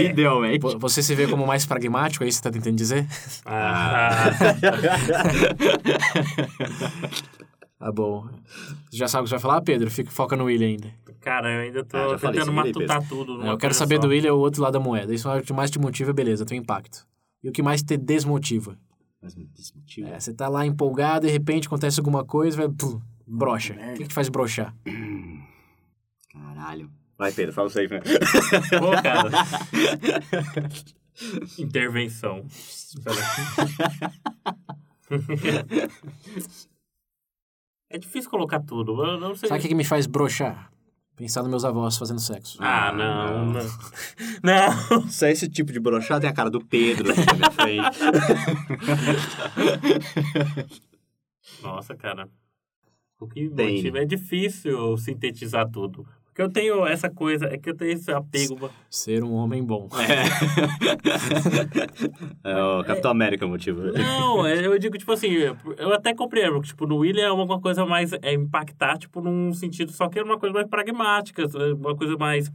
Idealmente. 0.12 0.58
Vo- 0.62 0.78
Você 0.78 1.02
se 1.02 1.14
vê 1.14 1.26
como 1.26 1.46
mais 1.46 1.66
pragmático, 1.66 2.24
é 2.24 2.28
isso 2.28 2.38
que 2.38 2.44
você 2.44 2.50
tá 2.50 2.58
tentando 2.58 2.76
dizer? 2.76 3.06
Ah, 3.44 4.30
Ah, 7.78 7.92
bom. 7.92 8.26
Você 8.90 8.96
já 8.96 9.08
sabe 9.08 9.22
o 9.22 9.24
que 9.24 9.28
você 9.28 9.34
vai 9.34 9.42
falar, 9.42 9.60
Pedro? 9.60 9.90
Fica, 9.90 10.10
foca 10.10 10.34
no 10.36 10.44
William 10.44 10.68
ainda. 10.68 10.88
Cara, 11.24 11.50
eu 11.52 11.60
ainda 11.62 11.84
tô 11.84 11.96
Ah, 11.96 12.18
tentando 12.18 12.52
matutar 12.52 13.06
tudo. 13.08 13.34
Numa 13.38 13.48
eu 13.48 13.58
quero 13.58 13.74
saber 13.74 13.96
só. 13.96 14.02
do 14.02 14.08
William 14.08 14.34
o 14.34 14.38
outro 14.38 14.62
lado 14.62 14.74
da 14.74 14.80
moeda. 14.80 15.12
Isso 15.14 15.28
é 15.28 15.38
o 15.38 15.42
que 15.42 15.52
mais 15.52 15.70
te 15.70 15.78
motiva, 15.78 16.12
beleza, 16.12 16.44
tem 16.44 16.58
impacto. 16.58 17.06
E 17.42 17.48
o 17.48 17.52
que 17.52 17.62
mais 17.62 17.82
te 17.82 17.96
desmotiva? 17.96 18.78
Mas 19.22 19.34
me 19.34 19.46
desmotiva. 19.46 20.08
É, 20.08 20.20
você 20.20 20.34
tá 20.34 20.48
lá 20.48 20.66
empolgado, 20.66 21.26
de 21.26 21.32
repente 21.32 21.66
acontece 21.66 21.98
alguma 21.98 22.24
coisa, 22.24 22.56
vai, 22.56 22.68
pum, 22.68 23.00
brocha. 23.26 23.74
O 23.74 23.94
que, 23.94 24.02
que 24.02 24.08
te 24.08 24.14
faz 24.14 24.28
brochar? 24.28 24.74
Caralho. 26.32 26.90
Vai, 27.16 27.32
Pedro, 27.32 27.52
fala 27.54 27.68
isso 27.68 27.78
aí. 27.78 27.88
né? 27.88 28.00
Pô, 28.80 28.90
cara. 29.02 29.30
Intervenção. 31.58 32.44
é 37.90 37.98
difícil 37.98 38.30
colocar 38.30 38.60
tudo. 38.60 39.04
Eu 39.04 39.20
não 39.20 39.34
sei. 39.34 39.48
Sabe 39.48 39.58
o 39.60 39.62
que, 39.62 39.68
que 39.68 39.74
me 39.74 39.84
faz 39.84 40.06
brochar? 40.06 40.70
Pensar 41.16 41.42
nos 41.42 41.50
meus 41.50 41.64
avós 41.64 41.96
fazendo 41.96 42.20
sexo. 42.20 42.58
Ah, 42.60 42.92
não, 42.92 43.46
não. 43.46 43.52
não. 43.52 43.70
Não. 44.42 45.08
Se 45.08 45.26
é 45.26 45.30
esse 45.32 45.48
tipo 45.48 45.72
de 45.72 45.78
brochado, 45.78 46.22
tem 46.22 46.30
a 46.30 46.34
cara 46.34 46.50
do 46.50 46.64
Pedro 46.64 47.12
aqui 47.12 47.24
na 47.24 47.34
minha 47.34 47.50
frente. 47.52 47.98
Nossa, 51.62 51.94
cara. 51.94 52.28
O 53.20 53.28
que 53.28 53.48
Tem. 53.48 53.76
motiva 53.76 53.98
é 54.00 54.04
difícil 54.04 54.96
sintetizar 54.98 55.70
tudo. 55.70 56.06
Porque 56.34 56.42
eu 56.42 56.50
tenho 56.50 56.84
essa 56.84 57.08
coisa, 57.08 57.46
é 57.46 57.56
que 57.56 57.70
eu 57.70 57.76
tenho 57.76 57.92
esse 57.92 58.10
apego. 58.10 58.68
Ser 58.90 59.22
um 59.22 59.34
homem 59.34 59.62
bom. 59.62 59.88
É 62.42 62.56
o 62.80 62.82
Capitão 62.82 63.12
América 63.12 63.46
o 63.46 63.48
motivo. 63.48 63.82
Não, 63.92 64.44
é, 64.44 64.66
eu 64.66 64.76
digo, 64.76 64.98
tipo 64.98 65.12
assim, 65.12 65.28
eu 65.28 65.92
até 65.92 66.12
compreendo, 66.12 66.60
que, 66.60 66.66
tipo, 66.66 66.88
no 66.88 66.96
William 66.96 67.26
é 67.28 67.30
uma 67.30 67.60
coisa 67.60 67.86
mais, 67.86 68.12
é 68.14 68.32
impactar, 68.32 68.98
tipo, 68.98 69.20
num 69.20 69.54
sentido, 69.54 69.92
só 69.92 70.08
que 70.08 70.18
é 70.18 70.24
uma 70.24 70.36
coisa 70.36 70.52
mais 70.52 70.66
pragmática, 70.66 71.46
uma 71.76 71.94
coisa 71.94 72.16
mais 72.16 72.50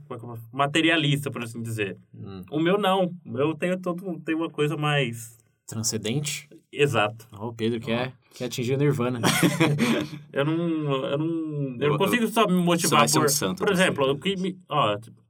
materialista, 0.51 1.31
por 1.31 1.41
assim 1.43 1.61
dizer. 1.61 1.95
Hum. 2.13 2.43
O 2.51 2.59
meu 2.59 2.77
não, 2.77 3.05
o 3.25 3.31
meu 3.31 3.55
tem 3.55 3.77
todo, 3.79 4.19
tem 4.25 4.35
uma 4.35 4.49
coisa 4.49 4.75
mais 4.75 5.38
Transcendente? 5.69 6.49
exato. 6.71 7.27
O 7.31 7.53
Pedro 7.53 7.79
quer, 7.79 8.13
quer 8.33 8.45
atingir 8.45 8.73
o 8.73 8.77
Nirvana. 8.77 9.19
Eu 10.33 10.45
não, 10.45 10.53
eu 10.53 11.17
não, 11.17 11.77
eu 11.79 11.89
não 11.89 11.97
consigo 11.97 12.27
só 12.27 12.47
me 12.47 12.53
motivar 12.53 13.07
ser 13.09 13.17
um 13.19 13.21
por, 13.23 13.29
santo, 13.29 13.63
por 13.63 13.71
exemplo, 13.71 14.11
o 14.11 14.17
que 14.17 14.35
me, 14.35 14.57
ó, 14.69 14.97
tipo, 14.97 15.21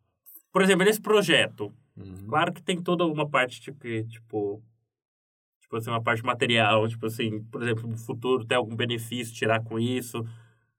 por 0.51 0.61
exemplo, 0.61 0.85
nesse 0.85 0.99
projeto, 1.01 1.73
Uhum. 1.99 2.27
Claro 2.29 2.53
que 2.53 2.61
tem 2.61 2.81
toda 2.81 3.05
uma 3.05 3.27
parte 3.27 3.59
tipo, 3.59 3.79
que, 3.79 4.03
tipo, 4.05 4.63
tipo 5.61 5.75
assim, 5.75 5.89
uma 5.89 6.01
parte 6.01 6.23
material, 6.23 6.87
tipo 6.87 7.05
assim, 7.05 7.43
por 7.43 7.61
exemplo, 7.61 7.87
no 7.87 7.97
futuro 7.97 8.45
ter 8.45 8.55
algum 8.55 8.75
benefício, 8.75 9.33
tirar 9.33 9.61
com 9.63 9.77
isso, 9.77 10.25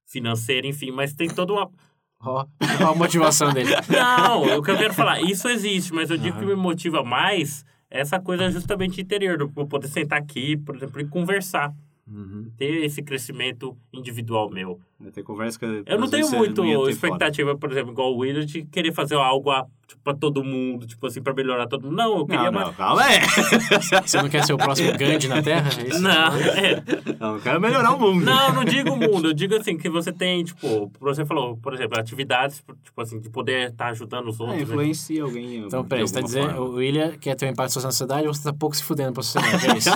financeiro, 0.07 0.67
enfim, 0.67 0.91
mas 0.91 1.13
tem 1.13 1.29
toda 1.29 1.53
uma. 1.53 1.71
Ó, 2.23 2.45
ó 2.83 2.91
a 2.91 2.95
motivação 2.95 3.51
dele. 3.51 3.71
Não, 3.89 4.59
o 4.59 4.63
que 4.63 4.71
eu 4.71 4.77
quero 4.77 4.93
falar, 4.93 5.23
isso 5.23 5.49
existe, 5.49 5.91
mas 5.95 6.11
eu 6.11 6.19
digo 6.19 6.37
que 6.37 6.45
Aham. 6.45 6.55
me 6.55 6.55
motiva 6.55 7.03
mais 7.03 7.65
essa 7.91 8.21
coisa 8.21 8.51
justamente 8.51 9.01
interior, 9.01 9.37
do 9.37 9.49
poder 9.67 9.89
sentar 9.89 10.21
aqui, 10.21 10.57
por 10.57 10.77
exemplo, 10.77 11.01
e 11.01 11.07
conversar, 11.07 11.75
Uhum. 12.07 12.51
ter 12.57 12.85
esse 12.85 13.03
crescimento 13.03 13.77
individual 13.93 14.51
meu. 14.51 14.81
Vai 15.01 15.11
ter 15.11 15.23
conversa 15.23 15.59
que 15.59 15.65
Eu 15.87 15.99
não 15.99 16.09
tenho 16.09 16.31
muito 16.31 16.63
não 16.63 16.89
expectativa, 16.89 17.57
por 17.57 17.73
exemplo, 17.73 17.93
igual 17.93 18.13
o 18.15 18.19
William, 18.19 18.45
de 18.45 18.65
querer 18.65 18.93
fazer 18.93 19.15
algo 19.15 19.51
ah, 19.51 19.65
tipo, 19.89 20.01
pra 20.05 20.13
todo 20.15 20.45
mundo, 20.45 20.87
tipo 20.87 21.07
assim, 21.07 21.23
pra 21.23 21.33
melhorar 21.33 21.67
todo 21.67 21.85
mundo. 21.85 21.97
Não, 21.97 22.19
eu 22.19 22.27
queria 22.27 22.51
Não, 22.51 22.53
mais. 22.53 22.67
não, 22.67 22.75
calma 22.75 23.03
aí. 23.03 23.19
Você 24.07 24.21
não 24.21 24.29
quer 24.29 24.45
ser 24.45 24.53
o 24.53 24.59
próximo 24.59 24.93
Gandhi 24.99 25.27
na 25.27 25.41
Terra? 25.43 25.71
É 25.83 25.89
isso? 25.89 26.03
Não, 26.03 26.11
é. 26.37 26.83
Não, 27.19 27.35
eu 27.37 27.41
quero 27.41 27.59
melhorar 27.61 27.93
o 27.95 27.99
mundo. 27.99 28.25
Não, 28.25 28.53
não 28.53 28.65
digo 28.65 28.91
o 28.91 28.97
mundo. 28.97 29.29
Eu 29.29 29.33
digo 29.33 29.55
assim, 29.57 29.77
que 29.79 29.89
você 29.89 30.13
tem, 30.13 30.45
tipo, 30.45 30.93
você 31.01 31.25
falou, 31.25 31.57
por 31.57 31.73
exemplo, 31.73 31.99
atividades, 31.99 32.63
tipo 32.85 33.01
assim, 33.01 33.19
de 33.21 33.31
poder 33.31 33.71
estar 33.71 33.87
ajudando 33.89 34.29
os 34.29 34.39
É, 34.39 34.43
outros. 34.43 34.59
né? 34.59 34.63
influencia 34.65 35.23
alguém. 35.23 35.57
Então, 35.65 35.83
peraí, 35.83 36.07
você 36.07 36.13
tá 36.15 36.21
dizendo, 36.21 36.51
forma. 36.51 36.61
o 36.61 36.75
William 36.75 37.13
quer 37.19 37.35
ter 37.37 37.47
um 37.47 37.49
impacto 37.51 37.71
social 37.73 37.89
na 37.89 37.93
sociedade 37.93 38.27
ou 38.29 38.35
você 38.35 38.43
tá 38.45 38.53
pouco 38.53 38.77
se 38.77 38.83
fudendo 38.85 39.13
pra 39.15 39.23
sociedade? 39.23 39.67
É 39.71 39.79
isso? 39.79 39.91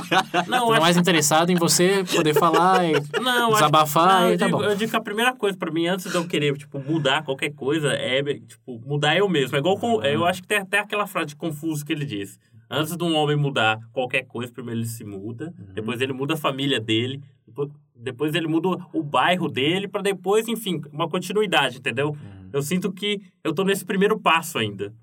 Não, 0.49 0.69
tá 0.69 0.73
acho- 0.73 0.81
mais 0.81 0.97
interessado 0.97 1.51
em 1.51 1.57
você 1.57 2.03
poder 2.11 2.33
falar 2.35 2.85
e 2.87 2.93
não, 3.21 3.49
acho- 3.49 3.53
desabafar 3.57 4.23
não, 4.23 4.33
e 4.33 4.39
tá 4.39 4.47
digo, 4.47 4.59
bom. 4.59 4.65
eu 4.65 4.75
digo 4.75 4.94
que 4.95 4.99
a 4.99 5.01
primeira 5.01 5.35
coisa 5.35 5.59
pra 5.59 5.73
mim, 5.73 5.87
antes 5.89 6.09
de 6.11 6.17
eu 6.17 6.27
querer, 6.27 6.57
tipo, 6.57 6.79
mudar 6.79 7.25
qualquer 7.25 7.51
coisa, 7.51 7.93
é, 7.93 8.23
tipo, 8.23 8.81
mudar 8.87 9.17
eu 9.17 9.29
mesmo. 9.29 9.57
É 9.57 9.59
igual, 9.59 9.77
com, 9.77 10.01
eu 10.05 10.25
acho 10.25 10.41
que 10.41 10.49
tem 10.49 10.59
até 10.59 10.79
aquela 10.79 11.07
frase 11.07 11.29
de 11.29 11.37
Confuso 11.37 11.85
que 11.85 11.93
ele 11.93 12.05
diz. 12.05 12.39
Antes 12.71 12.97
de 12.97 13.03
um 13.05 13.15
homem 13.15 13.37
mudar 13.37 13.81
qualquer 13.93 14.23
coisa, 14.23 14.53
primeiro 14.53 14.81
ele 14.81 14.87
se 14.87 15.05
muda, 15.05 15.53
depois 15.75 16.01
ele 16.01 16.13
muda 16.13 16.35
a 16.35 16.37
família 16.37 16.81
dele, 16.81 17.21
depois, 17.47 17.71
depois 17.95 18.35
ele 18.35 18.47
muda 18.47 18.69
o 18.93 19.03
bairro 19.03 19.49
dele, 19.49 19.89
pra 19.89 20.01
depois, 20.01 20.47
enfim, 20.49 20.81
uma 20.93 21.09
continuidade, 21.09 21.79
entendeu? 21.79 22.17
Eu 22.53 22.63
sinto 22.63 22.93
que 22.93 23.21
eu 23.43 23.53
tô 23.53 23.65
nesse 23.65 23.85
primeiro 23.85 24.19
passo 24.19 24.59
ainda. 24.59 24.95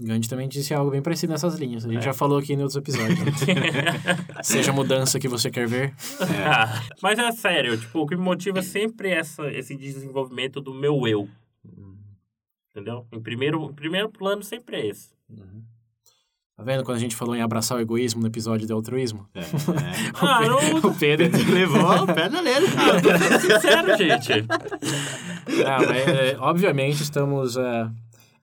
Gandhi 0.00 0.28
também 0.28 0.48
disse 0.48 0.74
algo 0.74 0.90
bem 0.90 1.00
parecido 1.00 1.32
nessas 1.32 1.54
linhas. 1.54 1.84
A 1.84 1.88
gente 1.88 1.98
É. 1.98 2.02
já 2.06 2.12
falou 2.12 2.38
aqui 2.38 2.52
em 2.52 2.56
outros 2.58 2.74
episódios. 2.76 3.18
né? 3.20 3.26
Seja 4.42 4.72
a 4.72 4.74
mudança 4.74 5.20
que 5.20 5.28
você 5.28 5.50
quer 5.50 5.68
ver. 5.68 5.94
Ah, 6.44 6.82
mas 7.00 7.16
é 7.18 7.30
sério, 7.30 7.78
tipo, 7.78 8.00
o 8.00 8.06
que 8.06 8.16
me 8.16 8.22
motiva 8.22 8.60
sempre 8.60 9.10
é 9.10 9.18
essa, 9.18 9.46
esse 9.52 9.76
desenvolvimento 9.76 10.60
do 10.60 10.74
meu 10.74 11.06
eu. 11.06 11.28
Entendeu? 12.72 13.06
Em 13.12 13.20
primeiro, 13.20 13.70
em 13.70 13.72
primeiro 13.72 14.08
plano 14.08 14.42
sempre 14.42 14.76
é 14.76 14.86
esse. 14.88 15.14
Tá 16.56 16.62
vendo 16.62 16.82
quando 16.84 16.96
a 16.96 17.00
gente 17.00 17.14
falou 17.16 17.34
em 17.36 17.42
abraçar 17.42 17.78
o 17.78 17.80
egoísmo 17.80 18.20
no 18.20 18.26
episódio 18.26 18.66
de 18.66 18.72
altruísmo? 18.72 19.28
É, 19.34 19.40
é. 19.42 19.44
Ah, 20.20 20.40
não, 20.40 20.90
O 20.90 20.94
Pedro. 20.94 21.26
Levou 21.52 22.02
o 22.02 22.06
pé 22.06 22.28
na 22.28 22.40
orelha. 22.40 22.66
sincero, 23.40 23.96
gente. 23.96 24.42
Não, 24.42 25.78
mas, 25.86 26.08
é, 26.08 26.36
obviamente 26.40 27.02
estamos 27.02 27.56
é, 27.56 27.90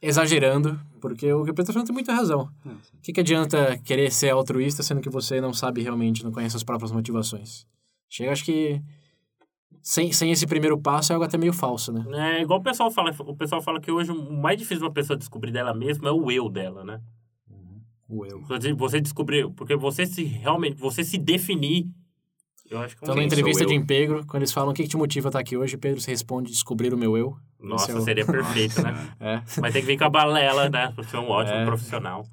exagerando, 0.02 0.80
porque 1.00 1.32
o 1.32 1.44
que 1.46 1.52
o 1.52 1.54
Pedro 1.54 1.74
falando 1.74 1.88
tem 1.88 1.94
muita 1.94 2.14
razão. 2.14 2.50
O 2.66 3.02
que, 3.02 3.14
que 3.14 3.20
adianta 3.20 3.78
querer 3.80 4.12
ser 4.12 4.30
altruísta 4.32 4.82
sendo 4.84 5.02
que 5.02 5.10
você 5.10 5.40
não 5.40 5.54
sabe 5.54 5.82
realmente, 5.82 6.24
não 6.24 6.32
conhece 6.32 6.56
as 6.56 6.64
próprias 6.64 6.92
motivações? 6.92 7.66
Chega, 8.10 8.32
acho 8.32 8.44
que 8.44 8.82
sem, 9.82 10.12
sem 10.12 10.32
esse 10.32 10.46
primeiro 10.48 10.78
passo 10.80 11.12
é 11.12 11.16
algo 11.16 11.26
até 11.26 11.38
meio 11.38 11.54
falso, 11.54 11.92
né? 11.92 12.38
É 12.38 12.42
igual 12.42 12.60
o 12.60 12.64
pessoal 12.64 12.90
fala, 12.92 13.16
o 13.20 13.36
pessoal 13.36 13.62
fala 13.62 13.80
que 13.80 13.92
hoje 13.92 14.12
o 14.12 14.34
mais 14.34 14.58
difícil 14.58 14.80
de 14.80 14.84
uma 14.86 14.92
pessoa 14.94 15.18
descobrir 15.18 15.52
dela 15.52 15.74
mesma 15.74 16.10
é 16.10 16.12
o 16.12 16.30
eu 16.32 16.50
dela, 16.50 16.84
né? 16.84 17.02
O 18.10 18.26
eu. 18.26 18.42
Você- 18.42 18.74
Você 18.74 19.00
descobrir, 19.00 19.50
porque 19.52 19.76
você 19.76 20.06
se 20.06 20.24
realmente, 20.24 20.76
você 20.78 21.04
se 21.04 21.18
definir, 21.18 21.88
eu 22.72 22.80
acho 22.80 22.96
que 22.98 23.04
é 23.04 23.06
um 23.06 23.12
Então, 23.12 23.16
na 23.16 23.24
entrevista 23.24 23.66
de 23.66 23.74
emprego, 23.76 24.26
quando 24.26 24.42
eles 24.42 24.52
falam 24.52 24.72
o 24.72 24.74
que, 24.74 24.84
que 24.84 24.90
te 24.90 24.98
motiva 24.98 25.28
a 25.28 25.30
estar 25.30 25.40
aqui 25.40 25.56
hoje, 25.58 25.78
Pedro 25.78 26.02
responde 26.06 26.50
descobrir 26.52 26.94
o 26.94 26.98
meu 26.98 27.18
eu. 27.18 27.36
Nossa, 27.60 27.92
é 27.92 27.96
o- 27.96 28.02
seria 28.02 28.26
perfeito, 28.26 28.82
né? 28.82 29.10
É. 29.20 29.42
Mas 29.62 29.74
tem 29.74 29.82
que 29.82 29.88
vir 29.88 29.98
com 29.98 30.06
a 30.06 30.10
balela, 30.10 30.70
né? 30.70 30.92
Pra 30.96 31.04
ser 31.04 31.18
um 31.18 31.30
ótimo 31.30 31.58
É. 31.58 31.66
profissional. 31.66 32.26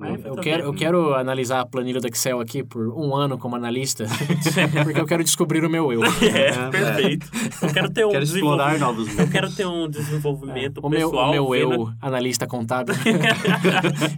É. 0.00 0.10
Mas 0.10 0.24
Eu 0.24 0.36
quero, 0.36 0.62
eu 0.64 0.72
quero 0.72 1.14
analisar 1.14 1.60
a 1.60 1.66
planilha 1.66 2.00
do 2.00 2.06
Excel 2.08 2.40
aqui 2.40 2.64
por 2.64 2.88
um 2.88 3.14
ano 3.14 3.36
como 3.36 3.54
analista, 3.54 4.06
porque 4.82 5.00
eu 5.00 5.06
quero 5.06 5.22
descobrir 5.22 5.64
o 5.64 5.70
meu 5.70 5.92
eu. 5.92 6.00
É, 6.30 6.70
perfeito. 6.70 7.30
Eu 7.60 7.72
quero 7.72 7.90
ter 7.90 8.06
um 8.06 8.10
Quero 8.10 8.24
explorar 8.24 8.70
desenvolvimento. 8.70 9.08
novos 9.08 9.18
Eu 9.18 9.28
quero 9.30 9.52
ter 9.52 9.66
um 9.66 9.88
desenvolvimento 9.88 10.80
O 10.82 10.88
meu, 10.88 11.10
pessoal. 11.10 11.28
o 11.28 11.32
meu 11.32 11.54
eu, 11.54 11.92
analista 12.00 12.46
contábil. 12.46 12.94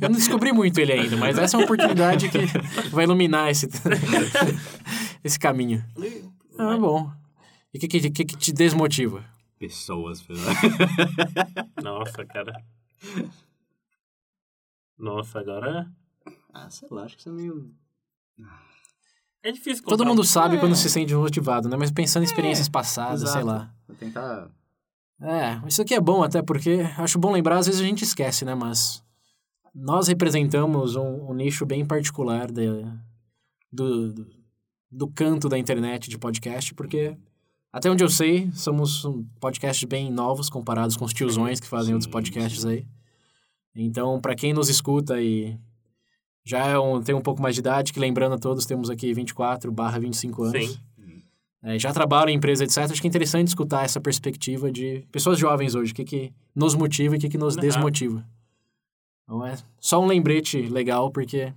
eu 0.01 0.09
não 0.09 0.17
descobri 0.17 0.53
muito 0.53 0.79
ele 0.79 0.93
ainda, 0.93 1.17
mas 1.17 1.39
essa 1.39 1.57
é 1.57 1.59
uma 1.59 1.65
oportunidade 1.65 2.29
que 2.29 2.39
vai 2.91 3.05
iluminar 3.05 3.51
esse, 3.51 3.69
esse 5.25 5.39
caminho. 5.39 5.83
Ah, 6.59 6.77
bom. 6.77 7.11
E 7.75 7.79
o 7.79 7.81
que, 7.81 7.89
que, 7.89 8.11
que, 8.11 8.37
te 8.37 8.53
desmotiva? 8.53 9.25
Pessoas. 9.59 10.23
Nossa, 11.83 12.25
cara. 12.27 12.53
Nossa, 14.99 15.41
agora 15.41 15.91
Ah, 16.53 16.69
sei 16.71 16.89
lá, 16.91 17.05
acho 17.05 17.15
que 17.17 17.21
isso 17.21 17.29
é 17.31 17.33
meio... 17.33 17.71
é 19.43 19.51
difícil 19.53 19.85
Todo 19.85 20.05
mundo 20.05 20.23
sabe 20.25 20.57
É. 20.57 20.61
quando 20.61 20.77
se 20.77 20.89
sente 20.91 21.15
motivado, 21.15 21.69
né? 21.69 21.77
Mas 21.77 21.91
pensando 21.91 22.23
em 22.23 22.27
experiências 22.27 22.69
passadas, 22.69 23.21
sei 23.21 23.41
exato. 23.41 23.47
lá. 23.47 23.75
Vou 23.87 23.97
tentar... 23.97 24.51
É, 25.21 25.61
isso 25.69 25.81
aqui 25.81 25.95
é 25.95 26.01
bom 26.01 26.23
até 26.23 26.43
porque 26.43 26.81
acho 26.99 27.19
bom 27.19 27.31
lembrar, 27.33 27.59
às 27.59 27.67
vezes 27.67 27.81
a 27.81 27.85
gente 27.85 28.03
esquece, 28.03 28.45
né? 28.45 28.55
Mas 28.57 29.03
nós 29.75 30.09
representamos 30.09 30.97
um, 30.97 31.31
um 31.31 31.35
nicho 31.35 31.65
bem 31.65 31.87
particular 31.87 32.51
de, 32.51 32.67
do, 33.73 34.13
do, 34.13 34.27
do 34.91 35.09
canto 35.09 35.49
da 35.49 35.57
internet 35.57 36.11
de 36.11 36.19
podcast, 36.19 36.75
porque 36.75 37.17
até 37.73 37.89
onde 37.89 38.03
eu 38.03 38.09
sei, 38.09 38.51
somos 38.53 39.05
um 39.05 39.25
podcasts 39.41 39.85
bem 39.85 40.11
novos 40.11 40.51
comparados 40.51 40.97
com 40.97 41.05
os 41.05 41.13
tiozões 41.13 41.61
que 41.61 41.69
fazem 41.69 41.95
outros 41.95 42.07
Sim, 42.07 42.11
podcasts 42.11 42.65
aí. 42.65 42.85
Então, 43.75 44.21
para 44.21 44.35
quem 44.35 44.53
nos 44.53 44.69
escuta 44.69 45.21
e 45.21 45.57
já 46.45 46.67
é 46.67 46.79
um, 46.79 47.01
tem 47.01 47.15
um 47.15 47.21
pouco 47.21 47.41
mais 47.41 47.55
de 47.55 47.61
idade, 47.61 47.93
que 47.93 48.01
lembrando 48.01 48.35
a 48.35 48.39
todos, 48.39 48.67
temos 48.67 48.91
aqui 48.91 49.13
24 49.15 49.71
barra 49.73 49.99
25 49.99 50.43
anos. 50.45 50.67
Sim. 50.67 50.79
É, 51.65 51.79
já 51.79 51.93
trabalham 51.93 52.29
em 52.31 52.37
empresa, 52.37 52.65
etc. 52.65 52.79
Acho 52.91 53.01
que 53.01 53.07
é 53.07 53.09
interessante 53.09 53.47
escutar 53.49 53.85
essa 53.85 54.01
perspectiva 54.01 54.71
de 54.71 55.07
pessoas 55.13 55.39
jovens 55.39 55.77
hoje, 55.77 55.93
o 55.93 55.95
que, 55.95 56.05
que 56.05 56.33
nos 56.55 56.75
motiva 56.75 57.15
e 57.15 57.19
o 57.19 57.21
que, 57.21 57.29
que 57.29 57.39
nos 57.39 57.55
Uhum. 57.55 57.61
desmotiva. 57.61 58.27
Então 59.23 59.47
é 59.47 59.57
só 59.79 60.03
um 60.03 60.07
lembrete 60.07 60.61
legal, 60.63 61.13
porque 61.13 61.53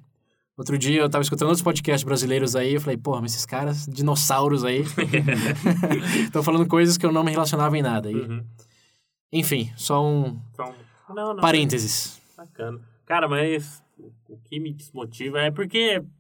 outro 0.56 0.78
dia 0.78 1.02
eu 1.02 1.10
tava 1.10 1.24
escutando 1.24 1.48
outros 1.48 1.64
podcasts 1.64 2.04
brasileiros 2.04 2.56
aí, 2.56 2.76
eu 2.76 2.82
falei, 2.82 2.98
porra, 2.98 3.22
mas 3.22 3.34
esses 3.34 3.48
caras, 3.48 3.88
dinossauros 3.88 4.64
aí, 4.64 4.84
estão 6.24 6.44
falando 6.44 6.68
coisas 6.68 6.98
que 7.00 7.06
eu 7.06 7.12
não 7.12 7.24
me 7.24 7.32
relacionava 7.32 7.76
em 7.76 7.82
nada. 7.82 8.12
E, 8.12 8.16
Uhum. 8.16 8.44
Enfim, 9.34 9.74
só 9.76 10.06
um 10.06 10.40
Então, 10.54 10.72
não, 11.10 11.34
não. 11.34 11.42
parênteses. 11.42 12.22
Bacana. 12.38 12.80
Cara, 13.06 13.28
mas 13.28 13.84
o- 13.98 14.38
que 14.46 14.60
me 14.60 14.74
desmotiva 14.74 15.40
é 15.42 15.52
porque. 15.52 16.04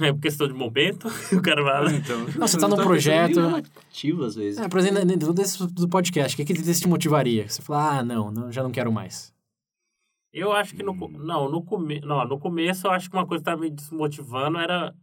É 0.00 0.12
por 0.12 0.20
questão 0.20 0.46
de 0.46 0.54
momento, 0.54 1.08
o 1.36 1.42
cara 1.42 1.60
vai. 1.60 1.96
Então, 1.96 2.24
você 2.26 2.56
tá 2.56 2.68
num 2.68 2.74
eu 2.76 2.82
tô 2.82 2.86
projeto- 2.86 3.40
ativo 3.88 4.24
às 4.24 4.36
vezes. 4.36 4.60
É, 4.60 4.68
por 4.68 4.78
exemplo, 4.78 5.04
dentro 5.04 5.32
desse, 5.34 5.66
do 5.66 5.88
podcast, 5.88 6.34
o 6.40 6.46
que, 6.46 6.54
que 6.54 6.62
te 6.62 6.86
motivaria? 6.88 7.48
Você 7.48 7.60
fala, 7.62 7.98
ah, 7.98 8.04
não, 8.04 8.30
não, 8.30 8.52
já 8.52 8.62
não 8.62 8.70
quero 8.70 8.92
mais. 8.92 9.34
Eu 10.32 10.52
acho 10.52 10.76
que 10.76 10.84
no. 10.84 10.96
co- 10.96 11.08
Não, 11.08 11.50
no, 11.50 11.64
come... 11.64 12.00
não, 12.00 12.24
no 12.28 12.38
começo 12.38 12.86
eu 12.86 12.92
acho 12.92 13.10
que 13.10 13.16
uma 13.16 13.26
coisa 13.26 13.42
que 13.42 13.50
tá 13.50 13.56
me 13.56 13.70
desmotivando 13.70 14.58
era. 14.58 14.94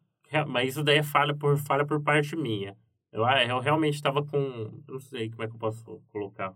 Mas 0.48 0.70
isso 0.70 0.84
daí 0.84 1.00
é 1.00 1.04
falha 1.04 1.36
por, 1.36 1.58
falha 1.58 1.86
por 1.86 2.02
parte 2.02 2.36
minha. 2.38 2.78
Eu, 3.12 3.26
ah, 3.26 3.44
eu 3.44 3.60
realmente 3.60 3.96
estava 3.96 4.24
com. 4.24 4.38
eu 4.38 4.94
Não 4.94 5.00
sei 5.02 5.30
como 5.30 5.44
é 5.44 5.48
que 5.48 5.56
eu 5.56 5.60
posso 5.60 5.84
colocar. 6.10 6.54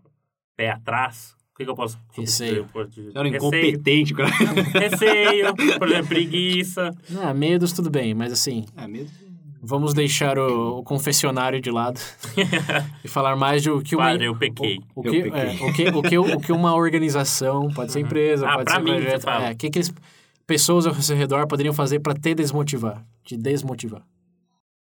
Pé 0.56 0.70
atrás. 0.70 1.34
O 1.52 1.56
que, 1.60 1.64
que 1.64 1.70
eu 1.70 1.74
posso. 1.74 1.98
Receio. 2.16 2.66
eu 2.74 2.80
era 3.14 3.28
Receio. 3.28 3.36
incompetente, 3.36 4.14
cara. 4.14 4.30
Receio, 4.78 5.54
por 5.78 5.88
exemplo, 5.88 6.08
preguiça. 6.08 6.90
Ah, 7.22 7.34
medos, 7.34 7.72
tudo 7.72 7.90
bem, 7.90 8.14
mas 8.14 8.32
assim, 8.32 8.64
É 8.76 8.86
mesmo? 8.88 9.10
vamos 9.62 9.92
deixar 9.92 10.38
o, 10.38 10.78
o 10.78 10.82
confessionário 10.82 11.60
de 11.60 11.70
lado 11.70 12.00
e 13.04 13.08
falar 13.08 13.36
mais 13.36 13.62
do 13.62 13.82
que 13.82 13.94
uma... 13.94 14.04
Padre, 14.06 14.24
eu 14.26 14.34
pequei. 14.34 14.78
O, 14.94 15.02
o 15.02 15.06
Eu 15.06 15.12
que, 15.12 15.22
pequei. 15.24 15.40
é, 15.40 15.52
o, 15.52 15.72
que, 15.74 15.88
o, 15.88 16.02
que, 16.02 16.18
o 16.18 16.40
que 16.40 16.52
uma 16.52 16.74
organização, 16.74 17.68
pode 17.68 17.92
ser 17.92 18.00
empresa, 18.00 18.48
Ah, 18.48 18.54
pode 18.56 18.70
ser 18.72 18.78
mim, 18.78 18.92
projeto, 18.92 19.22
fala. 19.22 19.48
é, 19.48 19.52
o 19.52 19.56
que, 19.56 19.68
que 19.68 19.78
eles, 19.80 19.92
pessoas 20.46 20.86
ao 20.86 20.94
seu 20.94 21.14
redor 21.14 21.46
poderiam 21.46 21.74
fazer 21.74 22.00
para 22.00 22.14
te 22.14 22.34
desmotivar, 22.34 23.04
te 23.22 23.36
desmotivar. 23.36 24.00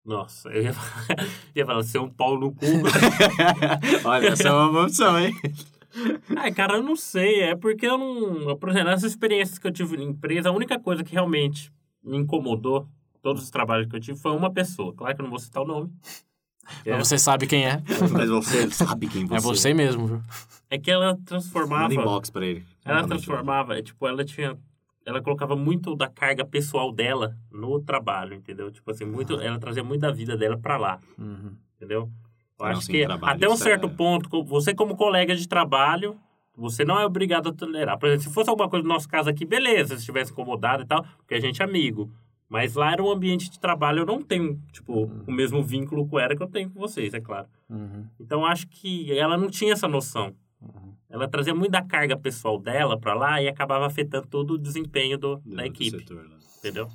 Nossa, 0.04 0.48
eu 0.50 0.62
ia, 0.64 0.74
ia 1.54 1.64
falar, 1.66 1.82
ser 1.84 1.98
um 1.98 2.10
pau 2.10 2.38
no 2.38 2.52
cu. 2.52 2.66
Olha, 4.04 4.28
essa 4.28 4.48
é 4.48 4.52
uma 4.52 4.82
opção, 4.82 5.18
hein? 5.18 5.32
Ai, 6.36 6.52
cara, 6.52 6.74
eu 6.76 6.82
não 6.82 6.96
sei. 6.96 7.40
É 7.42 7.56
porque 7.56 7.86
eu 7.86 7.96
não. 7.98 8.56
Por 8.56 8.70
exemplo, 8.70 8.90
nas 8.90 9.02
experiências 9.02 9.58
que 9.58 9.66
eu 9.66 9.72
tive 9.72 9.96
em 9.96 10.08
empresa, 10.08 10.48
a 10.48 10.52
única 10.52 10.78
coisa 10.78 11.04
que 11.04 11.12
realmente 11.12 11.72
me 12.02 12.16
incomodou, 12.16 12.88
todos 13.22 13.42
os 13.42 13.50
trabalhos 13.50 13.88
que 13.88 13.94
eu 13.94 14.00
tive, 14.00 14.18
foi 14.18 14.32
uma 14.32 14.50
pessoa. 14.52 14.92
Claro 14.94 15.14
que 15.14 15.20
eu 15.20 15.24
não 15.24 15.30
vou 15.30 15.38
citar 15.38 15.62
o 15.62 15.66
nome. 15.66 15.92
É, 16.84 16.92
Mas 16.96 17.08
você 17.08 17.18
sabe 17.18 17.46
quem 17.46 17.66
é, 17.66 17.82
Mas 18.12 18.28
você 18.30 18.70
sabe 18.70 19.08
quem 19.08 19.26
você 19.26 19.36
é 19.36 19.40
você 19.40 19.74
mesmo, 19.74 20.06
viu? 20.06 20.22
é 20.70 20.78
que 20.78 20.90
ela 20.90 21.06
Manda 21.12 21.22
transformava. 21.24 21.92
inbox 21.92 22.30
pra 22.30 22.46
ele. 22.46 22.64
Ela 22.84 22.96
Manda 23.02 23.08
transformava, 23.08 23.78
é, 23.78 23.82
tipo, 23.82 24.06
ela 24.06 24.24
tinha. 24.24 24.56
Ela 25.04 25.20
colocava 25.22 25.56
muito 25.56 25.96
da 25.96 26.08
carga 26.08 26.44
pessoal 26.44 26.92
dela 26.92 27.36
no 27.50 27.80
trabalho, 27.80 28.34
entendeu? 28.34 28.70
Tipo 28.70 28.90
assim, 28.90 29.04
muito, 29.04 29.40
ela 29.40 29.58
trazia 29.58 29.82
muito 29.82 30.00
da 30.02 30.10
vida 30.12 30.36
dela 30.36 30.56
pra 30.56 30.76
lá, 30.76 31.00
Uhum. 31.18 31.52
entendeu? 31.76 32.08
Eu 32.58 32.66
Não, 32.66 32.66
acho 32.66 32.86
que 32.86 33.04
até 33.04 33.48
um 33.48 33.54
isso 33.54 33.64
certo 33.64 33.86
é- 33.88 33.90
ponto, 33.90 34.44
você 34.44 34.72
como 34.74 34.96
colega 34.96 35.34
de 35.34 35.48
trabalho, 35.48 36.16
você 36.56 36.84
não 36.84 37.00
é 37.00 37.04
obrigado 37.04 37.48
a 37.48 37.52
tolerar. 37.52 37.98
Por 37.98 38.06
exemplo, 38.08 38.22
se 38.24 38.32
fosse 38.32 38.48
alguma 38.50 38.68
coisa 38.68 38.84
no 38.86 38.92
nosso 38.94 39.08
caso 39.08 39.28
aqui, 39.28 39.44
beleza, 39.44 39.94
se 39.94 40.00
estivesse 40.00 40.30
incomodado 40.30 40.82
e 40.84 40.86
tal, 40.86 41.04
porque 41.18 41.34
a 41.34 41.40
gente 41.40 41.60
é 41.60 41.64
amigo. 41.64 42.08
Mas 42.48 42.74
lá 42.74 42.92
era 42.92 43.02
um 43.02 43.10
ambiente 43.10 43.50
de 43.50 43.58
trabalho, 43.58 44.00
eu 44.00 44.06
não 44.06 44.20
tenho, 44.22 44.60
tipo, 44.70 45.10
o 45.26 45.32
mesmo 45.32 45.62
vínculo 45.64 46.06
com 46.06 46.20
ela 46.20 46.36
que 46.36 46.42
eu 46.42 46.46
tenho 46.46 46.68
com 46.70 46.78
vocês, 46.78 47.14
é 47.14 47.20
claro. 47.20 47.48
Uhum. 47.68 48.04
Então, 48.20 48.44
acho 48.44 48.68
que 48.68 49.10
ela 49.18 49.38
não 49.38 49.48
tinha 49.48 49.72
essa 49.72 49.88
noção. 49.88 50.34
Ela 51.12 51.28
trazia 51.28 51.54
muito 51.54 51.70
da 51.72 51.82
carga 51.82 52.16
pessoal 52.16 52.58
dela 52.58 52.98
pra 52.98 53.12
lá 53.14 53.40
e 53.42 53.46
acabava 53.46 53.86
afetando 53.86 54.26
todo 54.26 54.54
o 54.54 54.58
desempenho 54.58 55.18
do, 55.18 55.36
Do- 55.36 55.50
da 55.56 55.62
do 55.62 55.68
equipe, 55.68 55.98
setor 55.98 56.26
lá. 56.28 56.38
entendeu? 56.58 56.88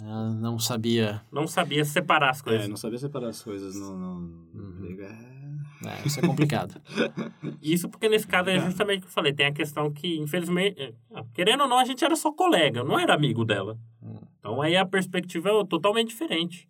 Ela 0.00 0.30
não 0.32 0.58
sabia, 0.58 1.20
Não 1.30 1.46
sabia 1.46 1.84
separar 1.84 2.30
as 2.30 2.40
coisas. 2.40 2.64
É, 2.64 2.68
não 2.68 2.76
sabia 2.76 2.98
separar 2.98 3.28
as 3.28 3.42
coisas 3.42 3.74
no... 3.78 3.94
no... 3.98 4.48
Uhum. 4.54 4.96
É... 5.00 6.06
isso 6.06 6.18
é 6.18 6.22
complicado. 6.26 6.80
Isso 7.62 7.88
porque 7.88 8.08
nesse 8.08 8.26
caso 8.26 8.48
é 8.48 8.58
justamente 8.58 8.98
o 8.98 9.02
que 9.02 9.06
eu 9.08 9.12
falei. 9.12 9.32
Tem 9.32 9.46
a 9.46 9.52
questão 9.52 9.92
que, 9.92 10.16
infelizmente, 10.18 10.80
é, 10.80 10.92
ah, 11.14 11.24
querendo 11.34 11.62
ou 11.62 11.68
não, 11.68 11.78
a 11.78 11.84
gente 11.84 12.04
era 12.04 12.16
só 12.16 12.32
colega, 12.32 12.82
não 12.82 12.98
era 12.98 13.14
amigo 13.14 13.44
dela. 13.44 13.78
Hum. 14.02 14.16
Então 14.38 14.62
aí 14.62 14.76
a 14.76 14.86
perspectiva 14.86 15.50
é 15.50 15.64
totalmente 15.66 16.08
diferente. 16.08 16.68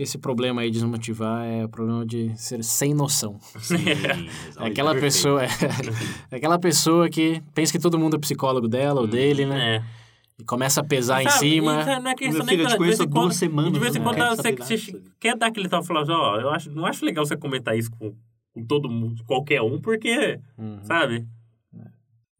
Que 0.00 0.04
esse 0.04 0.16
problema 0.16 0.62
aí 0.62 0.70
de 0.70 0.78
desmotivar 0.78 1.44
é 1.44 1.62
o 1.62 1.68
problema 1.68 2.06
de 2.06 2.34
ser 2.34 2.64
sem 2.64 2.94
noção. 2.94 3.38
Sim, 3.58 3.76
É 4.58 4.66
aquela 4.66 4.92
perfeito. 4.94 5.00
pessoa, 5.00 5.44
é, 5.44 5.48
é 6.30 6.36
aquela 6.38 6.58
pessoa 6.58 7.06
que 7.10 7.42
pensa 7.54 7.70
que 7.70 7.78
todo 7.78 7.98
mundo 7.98 8.16
é 8.16 8.18
psicólogo 8.18 8.66
dela 8.66 9.02
ou 9.02 9.06
dele, 9.06 9.44
né? 9.44 9.76
É. 9.76 9.82
E 10.40 10.44
começa 10.44 10.80
a 10.80 10.84
pesar 10.84 11.20
em 11.22 11.28
Sabe, 11.28 11.38
cima. 11.40 11.80
isso 11.82 12.00
não 12.00 12.10
é 12.10 12.14
questão 12.14 12.46
nem 12.46 12.56
filho, 12.56 12.66
eu 12.66 12.70
te 12.72 12.76
conheço 12.78 13.02
em 13.02 13.04
há 13.04 13.08
duas 13.10 13.24
quando- 13.26 13.32
semanas, 13.34 13.72
De 13.74 13.78
vez 13.78 13.94
em 13.94 13.98
eu 13.98 14.04
quando 14.04 14.36
você, 14.36 14.52
você 14.56 15.02
quer 15.20 15.36
dar 15.36 15.48
aquele 15.48 15.68
tal 15.68 15.82
falando, 15.84 16.08
ó, 16.12 16.40
eu 16.40 16.48
acho, 16.48 16.70
não 16.70 16.86
acho 16.86 17.04
legal 17.04 17.26
você 17.26 17.36
comentar 17.36 17.76
isso 17.76 17.90
com, 17.90 18.14
com 18.54 18.64
todo 18.64 18.88
mundo, 18.88 19.22
qualquer 19.26 19.60
um, 19.60 19.78
porque, 19.82 20.40
Uhum. 20.56 20.78
sabe? 20.84 21.26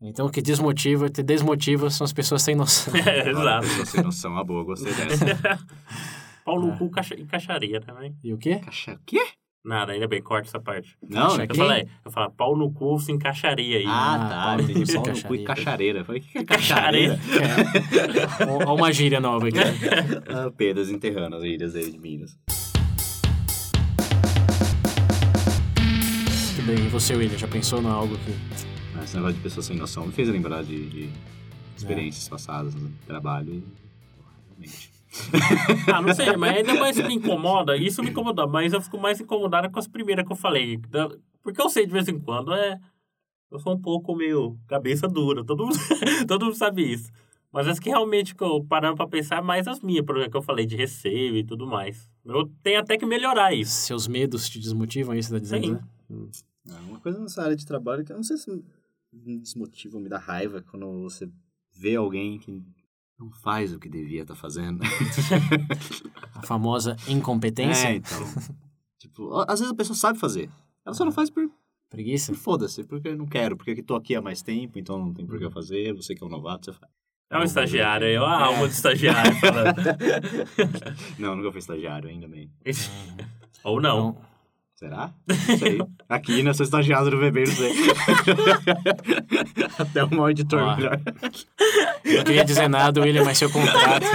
Então 0.00 0.24
o 0.24 0.30
que 0.30 0.40
desmotiva, 0.40 1.10
te 1.10 1.22
desmotiva 1.22 1.90
são 1.90 2.06
as 2.06 2.12
pessoas 2.14 2.40
sem 2.40 2.54
noção. 2.54 2.94
É, 3.06 3.28
exato. 3.28 3.66
pessoa 3.66 3.84
sem 3.84 4.02
noção, 4.02 4.32
uma 4.32 4.42
boa, 4.42 4.64
gostei 4.64 4.94
dessa. 4.94 5.58
Paulo 6.44 6.72
É. 6.72 6.76
cu 6.76 6.90
caixa- 6.90 7.14
e 7.14 7.24
caixaria 7.24 7.80
também. 7.80 8.16
E 8.22 8.32
o 8.32 8.38
quê? 8.38 8.56
Caixa... 8.58 8.98
Quê? 9.06 9.20
Nada, 9.62 9.92
ainda 9.92 10.08
bem, 10.08 10.22
corta 10.22 10.48
essa 10.48 10.58
parte. 10.58 10.96
Não, 11.06 11.36
Caixa 11.36 11.46
Eu 11.50 11.54
falei, 11.54 11.86
eu 12.02 12.10
falei, 12.10 12.30
pau 12.34 12.56
no 12.56 12.72
cu 12.72 12.98
se 12.98 13.12
encaixaria 13.12 13.76
aí. 13.76 13.84
Ah, 13.86 14.14
Ah, 14.14 14.28
tá. 14.30 14.44
Paulo, 14.46 14.62
Entendi. 14.62 14.94
Pau 14.94 15.02
no 15.06 15.22
cu 15.22 15.34
e 15.34 15.44
caixaria. 15.44 15.44
cachareira. 15.44 16.04
Falei, 16.04 16.20
o 16.22 16.24
que 16.24 16.38
é 16.38 16.44
Cachareira. 16.44 17.18
cachareira? 17.18 18.28
Olha 18.66 18.72
uma 18.72 18.90
gíria 18.92 19.20
nova 19.20 19.48
aqui. 19.48 19.58
ah, 20.32 20.50
Pedro 20.56 20.82
desenterrando 20.82 21.36
as 21.36 21.42
ilhas 21.44 21.74
aí 21.76 21.90
de 21.92 21.98
Minas. 21.98 22.38
Muito 26.54 26.62
bem, 26.66 26.86
e 26.86 26.88
você, 26.88 27.14
William, 27.14 27.36
já 27.38 27.48
pensou 27.48 27.82
no 27.82 27.88
algo 27.90 28.16
que... 28.18 28.34
Mas 28.94 29.04
Esse 29.04 29.16
negócio 29.16 29.36
de 29.36 29.42
pessoa 29.42 29.62
sem 29.62 29.76
noção 29.76 30.06
me 30.06 30.12
fez 30.12 30.28
lembrar 30.28 30.62
de, 30.64 30.88
de 30.88 31.10
experiências 31.76 32.28
passadas 32.28 32.74
no 32.74 32.90
trabalho. 33.06 33.52
e, 33.54 33.60
porra, 34.16 34.32
Realmente. 34.48 34.90
Ah, 35.92 36.00
não 36.00 36.14
sei, 36.14 36.36
mas 36.36 36.56
ainda 36.56 36.74
mais 36.74 36.96
me 36.96 37.14
incomoda. 37.14 37.76
Isso 37.76 38.02
me 38.02 38.10
incomoda, 38.10 38.46
mas 38.46 38.72
eu 38.72 38.80
fico 38.80 38.98
mais 38.98 39.20
incomodado 39.20 39.70
com 39.70 39.78
as 39.78 39.88
primeiras 39.88 40.24
que 40.24 40.32
eu 40.32 40.36
falei. 40.36 40.78
Porque 41.42 41.60
eu 41.60 41.68
sei 41.68 41.86
de 41.86 41.92
vez 41.92 42.08
em 42.08 42.18
quando, 42.18 42.52
é. 42.52 42.78
Eu 43.50 43.58
sou 43.58 43.74
um 43.74 43.80
pouco 43.80 44.14
meio 44.14 44.56
cabeça 44.68 45.08
dura, 45.08 45.44
todo 45.44 45.64
mundo, 45.66 45.76
todo 46.28 46.44
mundo 46.44 46.54
sabe 46.54 46.92
isso. 46.92 47.10
Mas 47.52 47.66
as 47.66 47.80
que 47.80 47.88
realmente 47.88 48.32
que 48.34 48.44
eu 48.44 48.64
parando 48.64 48.96
pra 48.96 49.08
pensar, 49.08 49.38
é 49.38 49.42
mais 49.42 49.66
as 49.66 49.80
minhas, 49.80 50.06
por 50.06 50.16
exemplo, 50.16 50.30
que 50.30 50.36
eu 50.36 50.42
falei 50.42 50.64
de 50.64 50.76
receio 50.76 51.36
e 51.36 51.42
tudo 51.42 51.66
mais. 51.66 52.08
Eu 52.24 52.48
tenho 52.62 52.78
até 52.78 52.96
que 52.96 53.04
melhorar 53.04 53.52
isso. 53.52 53.72
Seus 53.72 54.06
medos 54.06 54.48
te 54.48 54.60
desmotivam, 54.60 55.14
é 55.14 55.18
isso 55.18 55.34
que 55.34 55.40
você 55.40 55.50
tá 55.50 55.58
dizendo, 55.58 55.82
Sim. 56.08 56.14
né? 56.14 56.28
É, 56.68 56.80
uma 56.88 57.00
coisa 57.00 57.18
nessa 57.18 57.42
área 57.42 57.56
de 57.56 57.66
trabalho 57.66 58.04
que 58.04 58.12
eu 58.12 58.16
não 58.16 58.22
sei 58.22 58.36
se 58.36 58.62
me 59.12 59.38
desmotiva 59.38 59.96
ou 59.96 60.02
me 60.02 60.08
dá 60.08 60.18
raiva 60.18 60.62
quando 60.70 60.86
você 61.02 61.28
vê 61.72 61.96
alguém 61.96 62.38
que 62.38 62.62
não 63.20 63.30
faz 63.30 63.72
o 63.74 63.78
que 63.78 63.88
devia 63.88 64.22
estar 64.22 64.34
fazendo. 64.34 64.80
A 66.34 66.42
famosa 66.42 66.96
incompetência, 67.06 67.88
É, 67.88 67.94
então. 67.96 68.18
tipo, 68.98 69.32
às 69.46 69.60
vezes 69.60 69.70
a 69.72 69.76
pessoa 69.76 69.96
sabe 69.96 70.18
fazer. 70.18 70.48
Ela 70.84 70.94
só 70.94 71.04
não 71.04 71.12
faz 71.12 71.28
por, 71.30 71.48
preguiça. 71.90 72.32
por 72.32 72.38
foda-se, 72.38 72.82
porque 72.84 73.08
eu 73.08 73.16
não 73.16 73.26
quero, 73.26 73.56
porque 73.56 73.72
eu 73.72 73.82
tô 73.84 73.94
aqui 73.94 74.14
há 74.14 74.22
mais 74.22 74.40
tempo, 74.42 74.78
então 74.78 74.98
não 74.98 75.12
tem 75.12 75.26
por 75.26 75.38
que 75.38 75.44
eu 75.44 75.50
fazer. 75.50 75.92
Você 75.94 76.14
que 76.14 76.24
é 76.24 76.26
um 76.26 76.30
novato, 76.30 76.66
você 76.66 76.72
faz. 76.72 76.90
É 77.32 77.38
um 77.38 77.44
estagiário 77.44 78.06
aí, 78.08 78.16
ó, 78.16 78.24
a 78.26 78.46
alma 78.46 78.66
do 78.66 78.72
estagiário 78.72 79.32
falando. 79.38 79.76
Não, 81.18 81.36
nunca 81.36 81.52
fui 81.52 81.60
estagiário, 81.60 82.08
ainda 82.08 82.26
bem. 82.26 82.50
Ou 83.62 83.80
não. 83.80 84.10
Então, 84.10 84.29
Será? 84.80 85.10
Não 85.28 85.58
sei. 85.58 85.78
Aqui, 86.08 86.42
né? 86.42 86.54
Sou 86.54 86.64
estagiário 86.64 87.10
do 87.10 87.18
bebê, 87.18 87.44
não 87.46 87.54
sei. 87.54 87.70
Até 89.78 90.02
um 90.04 90.08
mau 90.16 90.30
editor 90.30 90.62
Ó. 90.62 90.74
melhor. 90.74 90.98
não 92.06 92.24
queria 92.24 92.44
dizer 92.46 92.66
nada, 92.66 92.98
William, 93.02 93.22
mas 93.22 93.36
seu 93.36 93.50
contrato, 93.50 94.06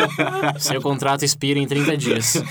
seu 0.57 0.81
contrato 0.81 1.23
expira 1.23 1.59
em 1.59 1.67
30 1.67 1.95
dias. 1.97 2.43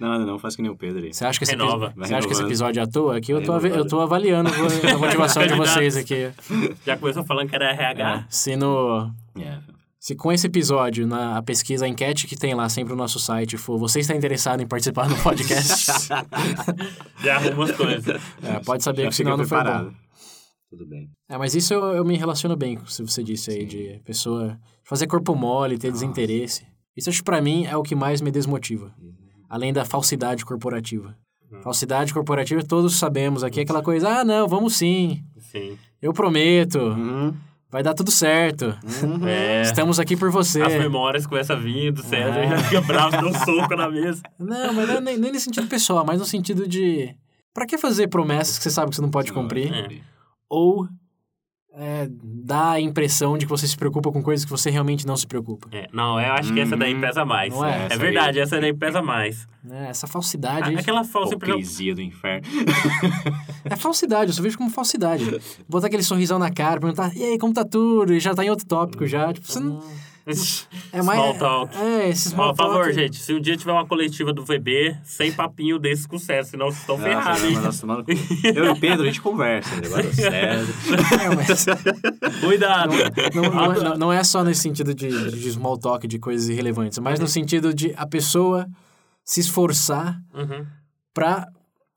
Não, 0.00 0.18
não, 0.18 0.26
não, 0.26 0.38
faz 0.40 0.56
que 0.56 0.62
nem 0.62 0.68
o 0.70 0.76
Pedro 0.76 1.04
aí. 1.04 1.14
Você 1.14 1.24
acha 1.24 1.38
que 1.38 1.44
esse, 1.44 1.52
Renova. 1.52 1.86
epi- 1.86 1.98
você 2.00 2.14
acha 2.16 2.26
que 2.26 2.32
esse 2.32 2.42
episódio 2.42 2.80
é 2.80 2.82
à 2.82 2.86
toa? 2.88 3.16
Aqui 3.16 3.30
eu 3.32 3.44
tô, 3.44 3.56
eu 3.58 3.86
tô 3.86 4.00
avaliando 4.00 4.50
a 4.50 4.98
motivação 4.98 5.46
de 5.46 5.54
vocês 5.54 5.96
aqui. 5.96 6.32
Já 6.84 6.96
começou 6.96 7.24
falando 7.24 7.48
que 7.48 7.54
era 7.54 7.66
É, 7.70 7.74
RH. 7.74 8.24
se, 8.28 8.56
no, 8.56 9.08
É. 9.38 9.58
se 9.98 10.14
com 10.14 10.30
esse 10.32 10.46
episódio, 10.46 11.06
na 11.06 11.36
a 11.38 11.42
pesquisa, 11.42 11.84
a 11.84 11.88
enquete 11.88 12.26
que 12.26 12.36
tem 12.36 12.54
lá 12.54 12.68
sempre 12.68 12.92
no 12.92 12.98
nosso 12.98 13.18
site 13.18 13.56
for 13.56 13.78
você 13.78 14.00
está 14.00 14.14
interessado 14.14 14.60
em 14.62 14.66
participar 14.66 15.08
do 15.08 15.16
podcast, 15.16 15.86
Já 17.22 17.36
arruma 17.36 17.64
as 17.64 17.72
coisas. 17.72 18.22
é, 18.42 18.60
pode 18.60 18.82
saber 18.82 19.02
Já 19.04 19.08
que 19.08 19.14
senão 19.16 19.38
fica 19.38 19.62
não 19.62 19.64
foi 19.64 19.84
bom. 19.90 19.94
Tudo 20.70 20.86
bem. 20.88 21.08
É, 21.28 21.38
mas 21.38 21.54
isso 21.54 21.72
eu, 21.72 21.82
eu 21.94 22.04
me 22.04 22.16
relaciono 22.16 22.56
bem 22.56 22.76
com 22.76 22.82
o 22.82 22.86
que 22.86 22.92
você 22.92 23.22
disse 23.22 23.50
aí, 23.50 23.60
Sim. 23.60 23.66
de 23.66 24.00
pessoa 24.04 24.58
fazer 24.84 25.06
corpo 25.06 25.34
mole, 25.34 25.78
ter 25.78 25.88
Nossa. 25.88 26.00
desinteresse. 26.00 26.66
Isso 26.96 27.08
acho 27.08 27.18
que 27.18 27.24
pra 27.24 27.40
mim 27.40 27.66
é 27.66 27.76
o 27.76 27.82
que 27.82 27.94
mais 27.94 28.20
me 28.20 28.30
desmotiva. 28.30 28.92
Uhum. 29.00 29.14
Além 29.48 29.72
da 29.72 29.84
falsidade 29.84 30.44
corporativa. 30.44 31.16
Uhum. 31.50 31.62
Falsidade 31.62 32.12
corporativa, 32.12 32.62
todos 32.64 32.96
sabemos 32.96 33.44
aqui, 33.44 33.60
aquela 33.60 33.82
coisa, 33.82 34.08
ah, 34.20 34.24
não, 34.24 34.48
vamos 34.48 34.74
sim, 34.74 35.22
Sim. 35.38 35.78
eu 36.02 36.12
prometo, 36.12 36.78
Uhum. 36.80 37.34
Vai 37.76 37.82
dar 37.82 37.92
tudo 37.92 38.10
certo. 38.10 38.74
Uhum. 39.02 39.28
É. 39.28 39.60
Estamos 39.60 40.00
aqui 40.00 40.16
por 40.16 40.30
você. 40.30 40.62
As 40.62 40.72
memórias 40.72 41.26
começam 41.26 41.56
a 41.56 41.58
vir 41.58 41.92
do 41.92 42.02
César, 42.02 42.38
É. 42.38 42.48
já 42.48 42.58
fica 42.58 42.80
bravo, 42.80 43.10
dá 43.10 43.26
um 43.26 43.34
soco 43.34 43.76
na 43.76 43.90
mesa. 43.90 44.22
Não, 44.38 44.72
mas 44.72 44.88
não 44.88 44.94
é 44.96 45.00
nem, 45.02 45.18
nem 45.18 45.30
nesse 45.30 45.44
sentido 45.44 45.66
pessoal, 45.66 46.02
mas 46.02 46.18
no 46.18 46.24
sentido 46.24 46.66
de. 46.66 47.14
Pra 47.52 47.66
que 47.66 47.76
fazer 47.76 48.08
promessas 48.08 48.56
que 48.56 48.62
você 48.64 48.70
sabe 48.70 48.88
que 48.88 48.96
você 48.96 49.02
não 49.02 49.10
pode 49.10 49.30
cumprir? 49.30 49.70
É. 49.74 49.88
Ou 50.48 50.88
é, 51.78 52.08
dar 52.10 52.70
a 52.72 52.80
impressão 52.80 53.36
de 53.36 53.44
que 53.44 53.50
você 53.50 53.68
se 53.68 53.76
preocupa 53.76 54.10
com 54.10 54.22
coisas 54.22 54.44
que 54.44 54.50
você 54.50 54.70
realmente 54.70 55.06
não 55.06 55.16
se 55.16 55.26
preocupa. 55.26 55.68
É, 55.72 55.86
não, 55.92 56.18
eu 56.18 56.32
acho 56.32 56.52
que 56.54 56.60
essa 56.60 56.76
daí 56.76 56.94
Uhum. 56.94 57.00
pesa 57.02 57.24
mais. 57.24 57.52
Não 57.52 57.64
é? 57.66 57.82
É 57.82 57.86
Essa 57.86 57.96
verdade, 57.98 58.40
essa 58.40 58.60
daí 58.60 58.72
pesa 58.72 59.02
mais. 59.02 59.46
Né? 59.62 59.88
Essa 59.90 60.06
falsidade. 60.06 60.70
aí- 60.70 60.76
Aquela 60.76 61.04
falsa. 61.04 61.34
Hipocrisia 61.34 61.94
do 61.94 62.00
inferno. 62.00 62.46
É 63.68 63.74
falsidade, 63.74 64.30
eu 64.30 64.34
só 64.34 64.42
vejo 64.42 64.56
como 64.56 64.70
falsidade. 64.70 65.24
Botar 65.68 65.88
aquele 65.88 66.02
sorrisão 66.02 66.38
na 66.38 66.50
cara, 66.52 66.78
perguntar, 66.80 67.14
e 67.16 67.22
aí, 67.24 67.38
como 67.38 67.52
tá 67.52 67.64
tudo? 67.64 68.14
E 68.14 68.20
já 68.20 68.32
tá 68.32 68.44
em 68.44 68.48
outro 68.50 68.64
tópico 68.64 69.04
já. 69.06 69.32
Tipo, 69.32 69.46
você 69.46 69.58
não. 69.58 69.82
É 70.92 71.00
mais. 71.02 71.20
Small 71.20 71.34
talk. 71.38 71.76
É, 71.76 72.08
esse 72.08 72.30
small 72.30 72.48
Ó, 72.48 72.52
por 72.52 72.56
favor, 72.56 72.84
talk. 72.86 72.94
gente, 72.94 73.16
se 73.16 73.32
um 73.32 73.40
dia 73.40 73.56
tiver 73.56 73.70
uma 73.70 73.86
coletiva 73.86 74.32
do 74.32 74.44
VB, 74.44 74.96
sem 75.04 75.30
papinho 75.32 75.78
desse 75.78 76.08
com 76.08 76.16
o 76.16 76.18
César, 76.18 76.50
senão 76.50 76.66
vocês 76.66 76.80
estão 76.80 76.98
ferrados, 76.98 77.44
hein? 77.44 77.52
nossa, 77.60 77.86
mano, 77.86 78.04
eu 78.42 78.64
e 78.64 78.68
o 78.70 78.80
Pedro, 78.80 79.02
a 79.04 79.06
gente 79.06 79.20
conversa. 79.20 79.70
Agora, 79.76 80.12
sério. 80.12 80.66
É, 81.22 81.34
mas 81.34 81.64
Cuidado. 82.40 82.92
não, 83.34 83.42
não, 83.52 83.72
é- 83.72 83.78
não- 83.84 83.96
não 83.98 84.12
é 84.12 84.24
só 84.24 84.42
nesse 84.42 84.62
sentido 84.62 84.92
de, 84.94 85.08
de 85.30 85.52
small 85.52 85.78
talk, 85.78 86.06
de 86.08 86.18
coisas 86.18 86.48
irrelevantes, 86.48 86.98
mas 86.98 87.20
no 87.20 87.28
sentido 87.28 87.72
de 87.72 87.94
a 87.96 88.06
pessoa 88.06 88.66
se 89.24 89.40
esforçar 89.40 90.18
Uhum. 90.34 90.66
pra 91.14 91.46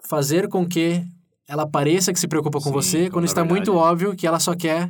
fazer 0.08 0.48
com 0.48 0.68
que 0.68 1.04
ela 1.48 1.68
pareça 1.68 2.14
que 2.14 2.20
se 2.20 2.28
preocupa 2.28 2.60
com 2.60 2.66
Sim, 2.70 2.72
você, 2.74 3.10
quando 3.10 3.26
está 3.26 3.42
verdade- 3.42 3.70
muito 3.70 3.76
óbvio 3.76 4.16
que 4.16 4.28
ela 4.28 4.40
só 4.40 4.56
quer. 4.56 4.90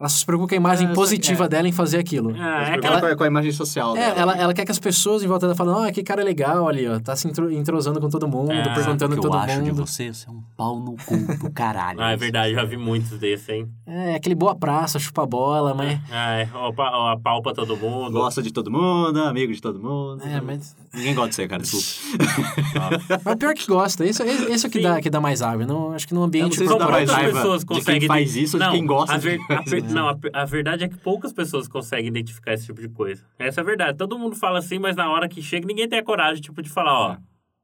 Ela 0.00 0.08
só 0.08 0.16
se 0.18 0.24
preocupa 0.24 0.48
com 0.48 0.54
a 0.54 0.56
imagem 0.56 0.86
É, 0.86 0.88
só- 0.88 0.94
positiva 0.94 1.44
é. 1.44 1.48
dela 1.48 1.68
em 1.68 1.72
fazer 1.72 1.98
aquilo. 1.98 2.34
Ah, 2.38 2.62
é 2.62 2.66
Ela... 2.68 2.74
aquela... 2.76 3.00
Com, 3.00 3.06
a, 3.06 3.16
com 3.16 3.24
a 3.24 3.26
imagem 3.26 3.52
social 3.52 3.94
É, 3.94 4.00
dela. 4.14 4.18
ela, 4.32 4.36
ela 4.44 4.54
quer 4.54 4.64
que 4.64 4.72
as 4.72 4.78
pessoas 4.78 5.22
em 5.22 5.26
volta 5.26 5.46
dela 5.46 5.54
falem, 5.54 5.74
ó, 5.74 5.92
que 5.92 6.02
cara 6.02 6.24
legal 6.24 6.66
ali, 6.66 6.88
ó. 6.88 6.98
Tá 6.98 7.14
se 7.14 7.28
entrosando 7.28 8.00
com 8.00 8.08
todo 8.08 8.26
mundo, 8.26 8.50
É, 8.50 8.62
perguntando 8.74 9.14
que 9.14 9.20
todo 9.20 9.34
eu 9.34 9.38
acho 9.40 9.62
de 9.62 9.68
mundo. 9.72 9.86
você, 9.86 10.10
você 10.10 10.26
é 10.26 10.32
um 10.32 10.40
pau 10.56 10.80
no 10.80 10.96
cu 11.04 11.16
do 11.38 11.50
caralho. 11.52 12.00
Ah, 12.00 12.12
é 12.12 12.16
verdade, 12.16 12.54
já 12.54 12.64
vi 12.64 12.78
muitos 12.78 13.10
desses, 13.18 13.46
hein? 13.50 13.68
É, 13.86 14.14
aquele 14.14 14.34
boa 14.34 14.54
praça, 14.54 14.98
chupa 14.98 15.26
bola, 15.26 15.74
mas. 15.74 16.00
Ah, 16.10 16.32
é, 16.38 16.48
ó, 16.54 16.72
pa- 16.72 16.92
ó, 16.94 17.08
a 17.12 17.18
pau 17.18 17.42
pra 17.42 17.52
todo 17.52 17.76
mundo. 17.76 18.12
Gosta 18.12 18.40
de 18.42 18.50
todo 18.50 18.70
mundo, 18.70 19.22
amigo 19.22 19.52
de 19.52 19.60
todo 19.60 19.78
mundo. 19.78 20.22
É, 20.24 20.40
mas. 20.40 20.74
Ninguém 20.94 21.14
gosta 21.14 21.28
de 21.28 21.34
você, 21.36 21.46
cara, 21.46 21.62
desculpa. 21.62 23.20
Mas 23.24 23.36
pior 23.36 23.54
que 23.54 23.66
gosta. 23.66 24.04
Isso, 24.06 24.22
esse 24.22 24.44
esse 24.50 24.66
é 24.66 24.68
o 24.68 24.72
que 24.72 24.78
Sim. 24.78 24.84
dá, 24.84 25.00
que 25.00 25.10
dá 25.10 25.20
mais 25.20 25.40
raiva. 25.40 25.66
Não, 25.66 25.92
acho 25.92 26.08
que 26.08 26.14
no 26.14 26.20
Eu 26.20 26.24
ambiente 26.24 26.44
não 26.50 26.52
sei 26.56 26.66
se 26.66 26.70
São 26.72 26.78
dá 26.78 26.88
mais 26.88 27.10
raiva 27.10 27.32
pessoas 27.36 27.60
de 27.60 27.66
conseguem... 27.66 28.00
quem 28.00 28.08
faz 28.08 28.34
isso 28.36 28.56
ou 28.56 28.60
de 28.60 28.66
não, 28.66 28.72
quem 28.74 28.86
gosta 28.86 29.14
A 29.14 29.18
de 29.18 29.24
ver- 29.24 29.38
quem 29.46 29.56
a 29.56 29.60
ver- 29.62 29.82
Não, 29.94 30.08
a, 30.08 30.18
a 30.32 30.44
verdade 30.44 30.84
é 30.84 30.88
que 30.88 30.96
poucas 30.96 31.32
pessoas 31.32 31.66
conseguem 31.68 32.08
identificar 32.08 32.54
esse 32.54 32.66
tipo 32.66 32.80
de 32.80 32.88
coisa. 32.88 33.24
Essa 33.38 33.60
é 33.60 33.62
a 33.62 33.64
verdade. 33.64 33.98
Todo 33.98 34.18
mundo 34.18 34.34
fala 34.36 34.58
assim, 34.58 34.78
mas 34.78 34.96
na 34.96 35.10
hora 35.10 35.28
que 35.28 35.42
chega, 35.42 35.66
ninguém 35.66 35.88
tem 35.88 35.98
a 35.98 36.04
coragem, 36.04 36.42
tipo, 36.42 36.62
de 36.62 36.68
falar, 36.70 36.98
ó... 36.98 37.16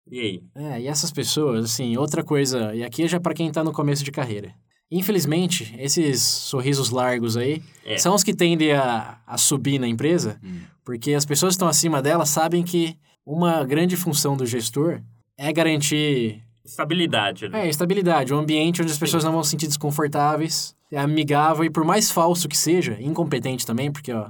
E 0.08 0.20
aí? 0.20 0.42
É, 0.54 0.80
e 0.82 0.86
essas 0.86 1.10
pessoas, 1.10 1.64
assim, 1.64 1.96
outra 1.96 2.22
coisa, 2.22 2.72
e 2.74 2.84
aqui 2.84 3.02
é 3.02 3.08
já 3.08 3.18
pra 3.18 3.34
quem 3.34 3.50
tá 3.50 3.64
no 3.64 3.72
começo 3.72 4.04
de 4.04 4.12
carreira. 4.12 4.54
Infelizmente, 4.88 5.74
esses 5.78 6.22
sorrisos 6.22 6.90
largos 6.90 7.36
aí 7.36 7.60
É. 7.84 7.98
são 7.98 8.14
os 8.14 8.22
que 8.22 8.32
tendem 8.32 8.72
a, 8.72 9.18
a 9.26 9.36
subir 9.36 9.80
na 9.80 9.88
empresa, 9.88 10.38
Hum. 10.44 10.60
porque 10.84 11.12
as 11.12 11.24
pessoas 11.26 11.50
que 11.52 11.56
estão 11.56 11.66
acima 11.66 12.00
dela 12.00 12.24
sabem 12.24 12.62
que 12.62 12.96
uma 13.26 13.64
grande 13.64 13.96
função 13.96 14.36
do 14.36 14.46
gestor 14.46 15.02
é 15.36 15.52
garantir 15.52 16.42
Estabilidade, 16.66 17.48
né? 17.48 17.66
é, 17.66 17.68
estabilidade, 17.70 18.34
um 18.34 18.38
ambiente 18.38 18.82
onde 18.82 18.92
as 18.92 18.98
pessoas 18.98 19.24
não 19.24 19.32
vão 19.32 19.42
se 19.42 19.50
sentir 19.50 19.66
desconfortáveis, 19.68 20.74
é 20.90 20.98
amigável 20.98 21.64
e 21.64 21.70
por 21.70 21.84
mais 21.84 22.10
falso 22.10 22.48
que 22.48 22.56
seja, 22.56 22.96
incompetente 23.00 23.64
também, 23.64 23.90
porque, 23.90 24.12
ó, 24.12 24.28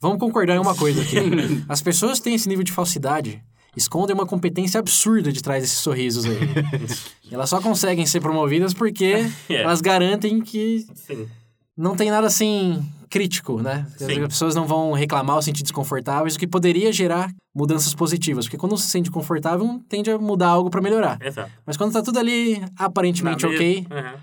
vamos 0.00 0.18
concordar 0.18 0.56
em 0.56 0.58
uma 0.58 0.74
coisa 0.74 1.02
aqui. 1.02 1.16
As 1.68 1.82
pessoas 1.82 2.18
têm 2.20 2.34
esse 2.34 2.48
nível 2.48 2.64
de 2.64 2.72
falsidade, 2.72 3.42
escondem 3.76 4.14
uma 4.14 4.26
competência 4.26 4.80
absurda 4.80 5.30
de 5.30 5.42
trás 5.42 5.62
desses 5.62 5.78
sorrisos 5.78 6.24
aí. 6.24 6.38
elas 7.30 7.50
só 7.50 7.60
conseguem 7.60 8.06
ser 8.06 8.20
promovidas 8.20 8.72
porque 8.72 9.26
É. 9.48 9.62
elas 9.62 9.80
garantem 9.80 10.40
que 10.40 10.86
Sim. 10.94 11.28
não 11.76 11.94
tem 11.94 12.10
nada 12.10 12.26
assim 12.26 12.82
crítico, 13.08 13.60
né? 13.62 13.86
As 13.94 14.02
Sim. 14.02 14.22
pessoas 14.26 14.54
não 14.54 14.66
vão 14.66 14.92
reclamar 14.92 15.36
ou 15.36 15.42
se 15.42 15.46
sentir 15.46 15.62
desconfortáveis, 15.62 16.34
o 16.34 16.38
que 16.38 16.46
poderia 16.46 16.92
gerar 16.92 17.30
mudanças 17.54 17.94
positivas, 17.94 18.44
porque 18.46 18.58
quando 18.58 18.76
se 18.76 18.88
sente 18.88 19.10
confortável, 19.10 19.80
tende 19.88 20.10
a 20.10 20.18
mudar 20.18 20.48
algo 20.48 20.68
para 20.70 20.80
melhorar. 20.82 21.18
Exato. 21.22 21.50
Mas 21.64 21.76
quando 21.76 21.92
tá 21.92 22.02
tudo 22.02 22.18
ali 22.18 22.62
aparentemente 22.78 23.44
Na 23.44 23.52
ok, 23.52 23.86
Uhum. 23.90 24.18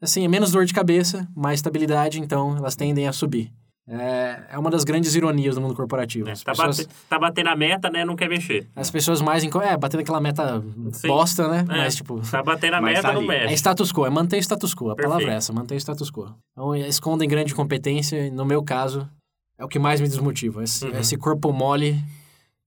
assim, 0.00 0.24
é 0.24 0.28
menos 0.28 0.52
dor 0.52 0.64
de 0.64 0.72
cabeça, 0.74 1.26
mais 1.34 1.58
estabilidade, 1.58 2.20
então 2.20 2.56
elas 2.56 2.76
tendem 2.76 3.08
a 3.08 3.12
subir. 3.12 3.52
É, 3.88 4.40
é 4.50 4.58
uma 4.58 4.68
das 4.68 4.82
grandes 4.82 5.14
ironias 5.14 5.54
do 5.54 5.60
mundo 5.60 5.74
corporativo. 5.74 6.28
É, 6.28 6.32
As, 6.32 6.42
tá, 6.42 6.52
pessoas, 6.52 6.78
bate- 6.78 6.88
tá 7.08 7.18
batendo 7.20 7.48
a 7.50 7.56
meta, 7.56 7.88
né? 7.88 8.04
Não 8.04 8.16
quer 8.16 8.28
mexer. 8.28 8.68
as 8.74 8.90
pessoas 8.90 9.22
mais... 9.22 9.44
enco- 9.44 9.60
É, 9.60 9.76
batendo 9.76 10.00
aquela 10.00 10.20
meta 10.20 10.60
Sim. 10.92 11.06
bosta, 11.06 11.46
né? 11.48 11.60
É. 11.60 11.64
Mas, 11.78 11.94
tipo... 11.96 12.20
Tá 12.28 12.42
batendo 12.42 12.74
a 12.74 12.80
meta, 12.80 13.02
tá 13.02 13.12
não 13.12 13.20
ali. 13.20 13.30
É 13.30 13.40
mexe. 13.44 13.54
status 13.54 13.92
quo, 13.92 14.04
é 14.04 14.10
manter 14.10 14.38
status 14.42 14.74
quo. 14.74 14.90
A 14.90 14.96
palavra 14.96 15.14
é 15.14 15.26
Perfeito. 15.26 15.36
essa, 15.38 15.52
manter 15.52 15.76
status 15.76 16.10
quo. 16.10 16.34
Então, 16.52 16.74
escondem 16.74 17.28
grande 17.28 17.54
competência, 17.54 18.26
e 18.26 18.30
no 18.30 18.44
meu 18.44 18.62
caso, 18.64 19.08
é 19.56 19.64
o 19.64 19.68
que 19.68 19.78
mais 19.78 20.00
me 20.00 20.08
desmotiva. 20.08 20.64
Esse, 20.64 20.84
Uhum. 20.84 20.98
esse 20.98 21.16
corpo 21.16 21.52
mole 21.52 22.02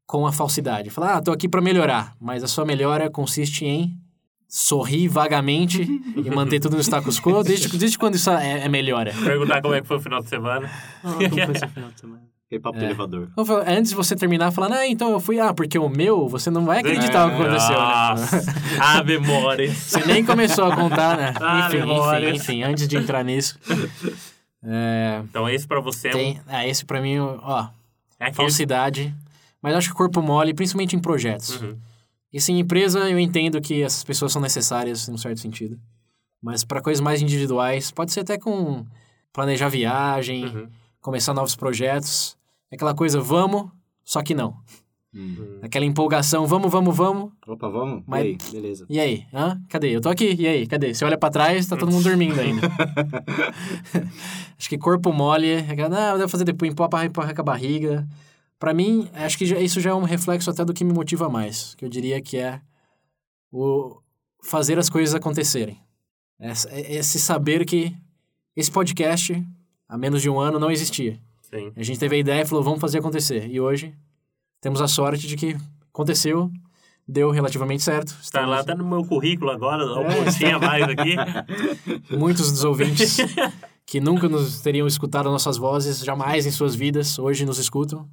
com 0.08 0.26
a 0.26 0.32
falsidade. 0.32 0.90
Falar, 0.90 1.16
ah, 1.18 1.22
tô 1.22 1.32
aqui 1.34 1.50
pra 1.50 1.62
melhorar, 1.62 2.16
mas 2.20 2.44
a 2.44 2.48
sua 2.48 2.64
melhora 2.66 3.10
consiste 3.12 3.66
em 3.66 3.94
sorrir 4.50 5.08
vagamente 5.08 5.84
e 6.18 6.30
manter 6.32 6.60
tudo 6.60 6.76
no 6.76 6.82
status 6.84 7.20
quo. 7.22 7.44
Desde, 7.44 7.78
desde 7.78 7.98
quando 7.98 8.16
isso 8.16 8.30
é, 8.32 8.62
é 8.66 8.68
melhora? 8.68 9.14
Perguntar 9.14 9.62
como 9.62 9.76
é 9.76 9.82
que 9.82 9.88
foi 9.88 9.98
o 9.98 10.02
final 10.02 10.22
de 10.24 10.28
semana. 10.30 10.70
Ah, 11.04 11.14
como 11.14 11.30
foi 11.30 11.56
esse 11.56 11.68
final 11.68 11.92
de 11.92 12.00
semana? 12.00 12.24
Aquele 12.50 12.62
papo 12.64 12.80
É. 12.80 12.86
elevador. 12.86 13.28
Então, 13.38 13.64
Antes 13.68 13.92
de 13.92 13.96
você 13.96 14.16
terminar, 14.16 14.50
falando, 14.52 14.74
ah, 14.74 14.88
então 14.88 15.12
eu 15.12 15.20
fui, 15.20 15.40
ah, 15.40 15.54
porque 15.54 15.78
o 15.78 15.88
meu, 15.88 16.28
você 16.28 16.50
não 16.50 16.66
vai 16.66 16.80
acreditar 16.80 17.28
o 17.28 17.30
que 17.30 17.36
aconteceu, 17.44 17.78
né? 17.80 17.86
Nossa, 17.86 18.56
a 18.82 19.04
memória. 19.04 19.70
Você 19.72 20.04
nem 20.08 20.26
começou 20.26 20.66
a 20.66 20.76
contar, 20.76 21.16
né? 21.16 21.32
Ah, 21.40 21.60
enfim, 21.68 21.78
enfim, 21.78 21.88
memórias. 21.88 22.36
enfim, 22.42 22.64
antes 22.64 22.88
de 22.88 22.98
entrar 22.98 23.24
nisso. 23.24 23.60
É, 24.64 25.22
Então 25.30 25.48
esse 25.48 25.68
pra 25.68 25.80
você 25.80 26.08
é 26.08 26.12
um... 26.12 26.14
tem, 26.18 26.42
é, 26.50 26.68
esse 26.68 26.84
pra 26.86 27.00
mim, 27.00 27.20
ó, 27.20 27.68
É 28.20 28.26
aquele... 28.26 28.36
falsidade. 28.36 29.14
Mas 29.62 29.76
acho 29.76 29.90
que 29.90 29.96
corpo 29.96 30.20
mole, 30.20 30.52
principalmente 30.54 30.96
em 30.96 31.00
projetos. 31.00 31.62
Uhum. 31.62 31.78
E 32.32 32.40
sim, 32.40 32.54
em 32.54 32.60
empresa 32.60 33.10
eu 33.10 33.20
entendo 33.20 33.60
que 33.60 33.82
essas 33.82 34.04
pessoas 34.04 34.32
são 34.32 34.42
necessárias, 34.42 35.08
em 35.08 35.14
um 35.14 35.18
certo 35.18 35.40
sentido. 35.40 35.80
Mas 36.42 36.64
para 36.64 36.82
coisas 36.82 37.02
mais 37.02 37.22
individuais, 37.22 37.92
pode 37.92 38.12
ser 38.12 38.22
até 38.22 38.38
com 38.38 38.86
planejar 39.34 39.68
viagem, 39.70 40.46
Uhum. 40.46 40.68
começar 41.02 41.34
novos 41.34 41.56
projetos. 41.56 42.38
É 42.72 42.76
Aquela 42.76 42.94
coisa, 42.94 43.20
vamos, 43.20 43.70
só 44.06 44.22
que 44.22 44.34
não. 44.34 44.56
Hum. 45.14 45.58
Aquela 45.64 45.86
empolgação, 45.86 46.46
vamos, 46.46 46.72
vamos, 46.72 46.96
vamos. 46.96 47.32
Opa, 47.48 47.68
vamos? 47.68 48.04
Mas- 48.06 48.24
E 48.26 48.28
aí? 48.28 48.38
Beleza. 48.52 48.86
E 48.88 49.00
aí? 49.00 49.26
Hã? 49.34 49.60
Cadê? 49.68 49.90
Eu 49.96 50.02
tô 50.02 50.08
aqui. 50.08 50.36
E 50.38 50.48
aí? 50.48 50.68
Cadê? 50.68 50.94
Você 50.94 51.04
olha 51.04 51.18
pra 51.18 51.32
trás, 51.32 51.66
tá 51.66 51.76
todo 51.76 51.92
mundo 51.92 52.04
dormindo 52.04 52.40
ainda. 52.40 52.62
acho 54.58 54.70
que 54.70 54.78
corpo 54.78 55.12
mole, 55.12 55.48
é 55.50 55.60
aquela, 55.72 55.90
não, 55.90 56.12
eu 56.12 56.18
devo 56.20 56.30
fazer 56.30 56.44
depois, 56.44 56.72
empurra, 56.72 57.06
empurra 57.06 57.34
com 57.34 57.42
a 57.42 57.44
barriga. 57.44 58.08
Pra 58.60 58.74
mim, 58.74 59.08
acho 59.14 59.38
que 59.38 59.46
já- 59.46 59.58
isso 59.60 59.80
já 59.80 59.92
é 59.92 59.94
um 59.94 60.04
reflexo 60.04 60.50
até 60.50 60.66
do 60.66 60.74
que 60.74 60.84
me 60.84 60.92
motiva 60.94 61.30
mais. 61.30 61.74
Que 61.76 61.86
eu 61.86 61.90
diria 61.90 62.22
que 62.22 62.38
é 62.38 62.60
o 63.52 63.98
fazer 64.44 64.78
as 64.78 64.90
coisas 64.90 65.16
acontecerem. 65.16 65.80
Essa- 66.40 66.70
é- 66.70 66.96
Esse 66.96 67.20
saber 67.20 67.66
que 67.66 67.96
esse 68.56 68.70
podcast, 68.72 69.42
há 69.88 69.98
menos 69.98 70.22
de 70.22 70.30
um 70.30 70.40
ano, 70.40 70.60
não 70.60 70.70
existia. 70.72 71.20
Sim. 71.42 71.72
A 71.76 71.82
gente 71.84 72.00
teve 72.00 72.16
a 72.16 72.20
ideia 72.20 72.42
e 72.42 72.46
falou, 72.46 72.64
vamos 72.64 72.80
fazer 72.82 73.00
acontecer. 73.00 73.50
E 73.50 73.60
hoje, 73.60 73.94
temos 74.62 74.82
a 74.82 74.88
sorte 74.88 75.26
de 75.26 75.36
que 75.36 75.56
aconteceu, 75.94 76.52
deu 77.08 77.32
relativamente 77.32 77.82
certo. 77.82 78.14
Tá 78.14 78.20
Estamos- 78.22 78.50
lá, 78.50 78.64
tá 78.64 78.76
no 78.76 78.86
meu 78.86 79.04
currículo 79.06 79.50
agora, 79.52 79.84
um 79.86 80.02
É, 80.02 80.52
a 80.52 80.60
mais 80.60 80.84
aqui. 80.84 81.16
Muitos 82.16 82.52
dos 82.52 82.64
ouvintes 82.64 83.18
que 83.86 84.00
nunca 84.00 84.30
nos 84.30 84.60
teriam 84.62 84.86
escutado 84.86 85.30
nossas 85.32 85.58
vozes, 85.58 86.00
jamais 86.04 86.46
em 86.46 86.52
suas 86.52 86.76
vidas, 86.76 87.18
hoje 87.18 87.46
nos 87.46 87.58
escutam. 87.58 88.08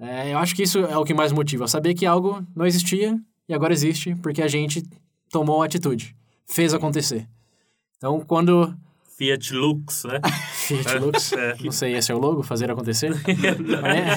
É, 0.00 0.32
eu 0.32 0.38
acho 0.38 0.54
que 0.54 0.62
isso 0.62 0.78
é 0.78 0.96
o 0.96 1.04
que 1.04 1.12
mais 1.12 1.32
motiva. 1.32 1.66
Saber 1.66 1.94
que 1.94 2.06
algo 2.06 2.44
não 2.54 2.64
existia 2.66 3.18
e 3.48 3.54
agora 3.54 3.72
existe 3.72 4.14
porque 4.16 4.42
a 4.42 4.48
gente 4.48 4.82
tomou 5.30 5.62
atitude, 5.62 6.16
fez 6.46 6.72
acontecer. 6.72 7.28
Então, 7.96 8.20
quando 8.20 8.74
Fiat 9.16 9.52
Lux, 9.52 10.04
né? 10.04 10.20
Fiat 10.54 10.98
Lux, 10.98 11.32
É. 11.32 11.56
não 11.62 11.72
sei, 11.72 11.96
esse 11.96 12.12
é 12.12 12.14
o 12.14 12.18
logo, 12.18 12.42
fazer 12.42 12.70
acontecer? 12.70 13.12
É. 13.84 14.14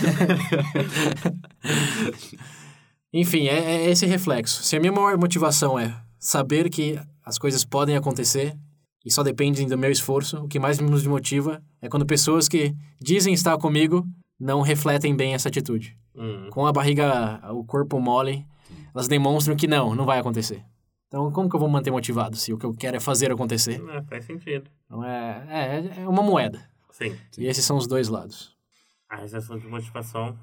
Enfim, 3.13 3.47
é, 3.47 3.85
é 3.85 3.89
esse 3.89 4.05
reflexo. 4.05 4.63
Se 4.63 4.75
a 4.75 4.79
minha 4.79 4.91
maior 4.91 5.17
motivação 5.17 5.77
é 5.77 5.93
saber 6.19 6.69
que 6.69 6.99
as 7.25 7.37
coisas 7.37 7.65
podem 7.65 7.95
acontecer, 7.95 8.55
e 9.03 9.11
só 9.11 9.23
dependem 9.23 9.67
do 9.67 9.77
meu 9.77 9.91
esforço. 9.91 10.37
O 10.37 10.47
que 10.47 10.59
mais 10.59 10.79
me 10.79 11.07
motiva 11.07 11.61
é 11.81 11.89
quando 11.89 12.05
pessoas 12.05 12.47
que 12.47 12.73
dizem 13.01 13.33
estar 13.33 13.57
comigo 13.57 14.07
não 14.41 14.61
refletem 14.61 15.15
bem 15.15 15.35
essa 15.35 15.49
atitude. 15.49 15.95
Hum. 16.15 16.49
Com 16.49 16.65
a 16.65 16.71
barriga, 16.71 17.39
o 17.53 17.63
corpo 17.63 17.99
mole, 17.99 18.45
elas 18.93 19.07
demonstram 19.07 19.55
que 19.55 19.67
não, 19.67 19.95
não 19.95 20.05
vai 20.05 20.19
acontecer. 20.19 20.65
Então, 21.07 21.31
como 21.31 21.47
que 21.47 21.55
eu 21.55 21.59
vou 21.59 21.69
manter 21.69 21.91
motivado 21.91 22.35
se 22.35 22.51
o 22.51 22.57
que 22.57 22.65
eu 22.65 22.73
quero 22.73 22.97
é 22.97 22.99
fazer 22.99 23.31
acontecer? 23.31 23.81
É, 23.89 24.01
faz 24.01 24.25
sentido. 24.25 24.69
Então, 24.85 25.03
é, 25.03 25.45
é, 25.95 26.01
é 26.01 26.07
uma 26.07 26.23
moeda. 26.23 26.59
Sim. 26.89 27.15
E 27.37 27.45
esses 27.45 27.63
são 27.63 27.77
os 27.77 27.85
dois 27.85 28.07
lados. 28.07 28.55
A 29.09 29.23
exceção 29.23 29.57
de 29.59 29.67
motivação. 29.67 30.37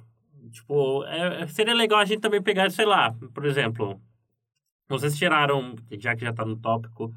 Tipo, 0.53 1.05
é- 1.05 1.47
seria 1.49 1.75
legal 1.75 1.99
a 1.99 2.05
gente 2.05 2.21
também 2.21 2.41
pegar, 2.41 2.71
sei 2.71 2.87
lá, 2.87 3.13
por 3.35 3.45
exemplo, 3.45 4.01
vocês 4.89 5.17
tiraram, 5.17 5.75
já 5.99 6.15
que 6.15 6.25
já 6.25 6.33
tá 6.33 6.45
no 6.45 6.57
tópico, 6.57 7.13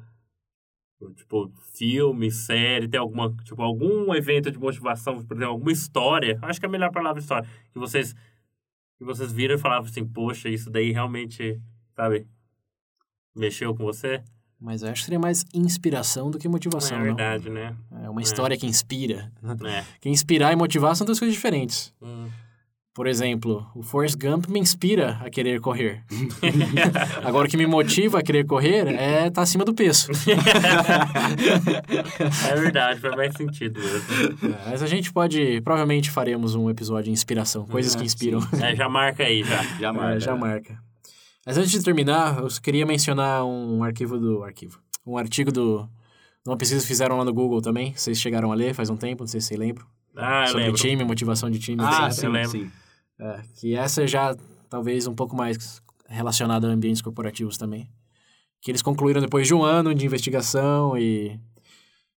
tipo, 1.10 1.50
filme, 1.72 2.30
série, 2.30 2.88
tem 2.88 3.00
alguma, 3.00 3.34
tipo, 3.44 3.60
algum 3.62 4.14
evento 4.14 4.50
de 4.50 4.58
motivação, 4.58 5.24
por 5.24 5.36
exemplo, 5.36 5.52
alguma 5.52 5.72
história, 5.72 6.38
acho 6.42 6.60
que 6.60 6.66
é 6.66 6.68
a 6.68 6.72
melhor 6.72 6.90
palavra 6.90 7.20
história, 7.20 7.48
que 7.72 7.78
vocês, 7.78 8.14
que 8.98 9.04
vocês 9.04 9.32
viram 9.32 9.54
e 9.54 9.58
falavam 9.58 9.88
assim, 9.88 10.04
poxa, 10.04 10.48
isso 10.48 10.70
daí 10.70 10.92
realmente, 10.92 11.60
sabe, 11.94 12.26
mexeu 13.34 13.74
com 13.74 13.84
você? 13.84 14.22
Mas 14.60 14.82
eu 14.82 14.90
acho 14.90 15.00
que 15.00 15.06
seria 15.06 15.18
mais 15.18 15.44
inspiração 15.52 16.30
do 16.30 16.38
que 16.38 16.48
motivação, 16.48 16.96
é 16.96 17.00
não? 17.00 17.06
verdade, 17.06 17.50
né? 17.50 17.76
É 18.04 18.08
uma 18.08 18.22
história 18.22 18.56
que 18.56 18.64
inspira. 18.64 19.32
É. 19.66 19.84
Que 20.00 20.08
inspirar 20.08 20.52
e 20.52 20.56
motivar 20.56 20.94
são 20.94 21.04
duas 21.04 21.18
coisas 21.18 21.34
diferentes. 21.34 21.92
Hum. 22.00 22.28
Por 22.94 23.06
exemplo, 23.06 23.66
o 23.74 23.82
Forrest 23.82 24.16
Gump 24.18 24.48
me 24.48 24.60
inspira 24.60 25.18
a 25.24 25.30
querer 25.30 25.60
correr. 25.60 26.04
Agora, 27.24 27.46
o 27.48 27.50
que 27.50 27.56
me 27.56 27.66
motiva 27.66 28.18
a 28.18 28.22
querer 28.22 28.44
correr 28.44 28.86
é 28.88 29.28
estar 29.28 29.40
acima 29.40 29.64
do 29.64 29.72
peso. 29.72 30.08
é 32.50 32.54
verdade, 32.54 33.00
faz 33.00 33.16
mais 33.16 33.34
sentido 33.34 33.80
mesmo. 33.80 34.54
É, 34.54 34.70
Mas 34.70 34.82
a 34.82 34.86
gente 34.86 35.12
pode... 35.12 35.60
Provavelmente 35.62 36.10
faremos 36.10 36.54
um 36.54 36.68
episódio 36.68 37.04
de 37.04 37.10
inspiração. 37.12 37.64
Coisas 37.66 37.94
que 37.94 38.04
inspiram. 38.04 38.40
É, 38.60 38.74
já 38.76 38.88
marca 38.88 39.22
aí, 39.22 39.42
já. 39.42 39.62
Já 39.78 39.88
É, 39.88 39.92
marca. 39.92 40.20
já 40.20 40.36
marca. 40.36 40.78
Mas 41.46 41.56
antes 41.58 41.70
de 41.72 41.82
terminar, 41.82 42.38
eu 42.40 42.48
queria 42.62 42.84
mencionar 42.86 43.44
um 43.44 43.82
arquivo 43.82 44.18
do... 44.18 44.44
Arquivo. 44.44 44.78
Um 45.06 45.16
artigo 45.16 45.50
do... 45.50 45.88
Uma 46.46 46.56
pesquisa 46.56 46.80
que 46.82 46.88
fizeram 46.88 47.16
lá 47.16 47.24
no 47.24 47.32
Google 47.32 47.60
também. 47.62 47.94
Vocês 47.96 48.20
chegaram 48.20 48.52
a 48.52 48.54
ler 48.54 48.74
faz 48.74 48.90
um 48.90 48.96
tempo, 48.96 49.22
não 49.22 49.28
sei 49.28 49.40
se 49.40 49.46
vocês 49.48 49.58
lembram. 49.60 49.86
Ah, 50.16 50.42
eu 50.42 50.48
sobre 50.48 50.64
lembro. 50.64 50.78
time, 50.80 51.04
motivação 51.04 51.48
de 51.50 51.58
time, 51.58 51.80
Ah, 51.82 52.06
etc. 52.08 52.20
sim, 52.20 52.28
lembro. 52.28 52.50
sim. 52.50 52.70
É, 53.20 53.40
que 53.56 53.74
essa 53.74 54.06
já 54.06 54.34
talvez 54.68 55.06
um 55.06 55.14
pouco 55.14 55.36
mais 55.36 55.82
relacionada 56.08 56.68
a 56.68 56.70
ambientes 56.70 57.02
corporativos 57.02 57.56
também. 57.56 57.88
Que 58.60 58.70
eles 58.70 58.82
concluíram 58.82 59.20
depois 59.20 59.46
de 59.46 59.54
um 59.54 59.62
ano 59.62 59.94
de 59.94 60.06
investigação 60.06 60.96
e 60.96 61.38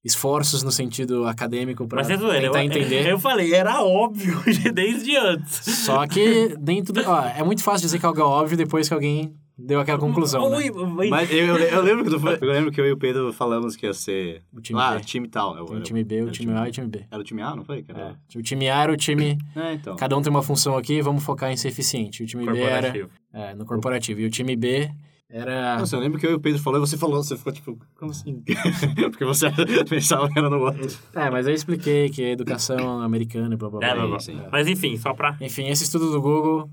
esforços 0.05 0.63
no 0.63 0.71
sentido 0.71 1.27
acadêmico 1.27 1.89
para 1.89 2.03
é 2.03 2.05
tentar 2.05 2.39
eu, 2.41 2.57
entender. 2.57 3.09
Eu 3.09 3.19
falei, 3.19 3.55
era 3.55 3.83
óbvio 3.83 4.39
desde 4.75 5.17
antes. 5.17 5.65
Só 5.65 6.07
que 6.07 6.55
dentro 6.59 6.93
do... 6.93 7.01
Ó, 7.09 7.25
é 7.25 7.43
muito 7.43 7.63
fácil 7.63 7.87
dizer 7.87 7.99
que 7.99 8.05
algo 8.05 8.21
é 8.21 8.25
óbvio 8.25 8.57
depois 8.57 8.87
que 8.87 8.95
alguém 8.95 9.35
deu 9.59 9.81
aquela 9.81 9.99
conclusão, 9.99 10.49
né? 10.51 10.57
Ui, 10.57 10.71
ui, 10.71 11.09
Mas 11.09 11.31
eu, 11.31 11.47
eu, 11.47 11.57
eu 11.59 11.83
lembro 11.83 12.05
que 12.05 12.15
eu 12.45 12.51
lembro 12.53 12.73
que 12.73 12.81
eu 12.81 12.87
e 12.87 12.93
o 12.93 12.97
Pedro 12.97 13.33
falamos 13.33 13.77
que 13.77 13.87
ia 13.87 13.93
ser. 13.93 14.43
O 14.53 14.61
time 14.61 14.81
ah, 14.81 14.97
B. 14.97 15.01
time 15.05 15.29
tal. 15.29 15.57
Eu- 15.57 15.65
Tem 15.67 15.77
o 15.77 15.79
eu- 15.79 15.83
time 15.83 16.05
B, 16.05 16.15
o 16.17 16.23
era 16.25 16.31
time 16.33 16.53
A 16.53 16.67
e 16.67 16.69
o 16.69 16.73
time 16.73 16.87
B. 16.89 17.05
Era 17.11 17.21
o 17.21 17.25
time 17.25 17.43
A, 17.43 17.55
não 17.57 17.65
foi? 17.65 17.85
Era- 17.89 18.19
É. 18.35 18.39
O 18.39 18.43
time 18.43 18.69
A 18.69 18.83
era 18.83 18.93
o 18.93 18.97
time... 18.97 19.39
É, 19.57 19.75
então. 19.75 19.97
Cada 19.97 20.17
um 20.17 20.23
tem 20.23 20.31
uma 20.31 20.43
função 20.43 20.77
aqui, 20.77 21.01
vamos 21.01 21.25
focar 21.25 21.51
em 21.51 21.57
ser 21.57 21.69
eficiente. 21.69 22.23
O 22.23 22.27
time 22.27 22.45
B 22.45 22.59
era... 22.61 22.89
corporativo. 22.89 23.11
É, 23.33 23.55
no 23.55 23.65
corporativo. 23.65 24.21
E 24.21 24.27
o 24.27 24.31
time 24.31 24.57
B 24.57 24.91
era... 25.31 25.79
Nossa, 25.79 25.97
eu 25.97 26.01
lembro 26.01 26.19
que 26.21 26.27
eu 26.27 26.31
e 26.33 26.35
o 26.35 26.41
Pedro 26.41 26.61
falou 26.61 26.79
e 26.79 26.87
você 26.87 26.97
falou, 26.97 27.23
você 27.23 27.37
ficou 27.37 27.53
tipo, 27.53 27.79
como 27.97 28.11
assim? 28.13 28.43
Porque 29.11 29.25
você 29.25 29.47
pensava 29.89 30.29
que 30.29 30.39
era 30.39 30.49
no 30.51 30.59
outro. 30.61 30.87
É, 31.15 31.31
mas 31.31 31.47
eu 31.49 31.55
expliquei 31.55 32.09
que 32.11 32.23
é 32.23 32.31
educação 32.33 33.01
americana 33.03 33.55
e 33.55 33.57
blá 33.57 33.69
blá 33.71 33.79
blá. 33.81 33.89
É, 33.89 33.95
blá, 33.95 34.07
blá. 34.07 34.21
sim. 34.21 34.41
Mas 34.53 34.69
enfim, 34.69 34.97
só 34.97 35.13
pra. 35.15 35.37
Enfim, 35.41 35.67
esse 35.69 35.85
estudo 35.85 36.11
do 36.13 36.21
Google 36.21 36.71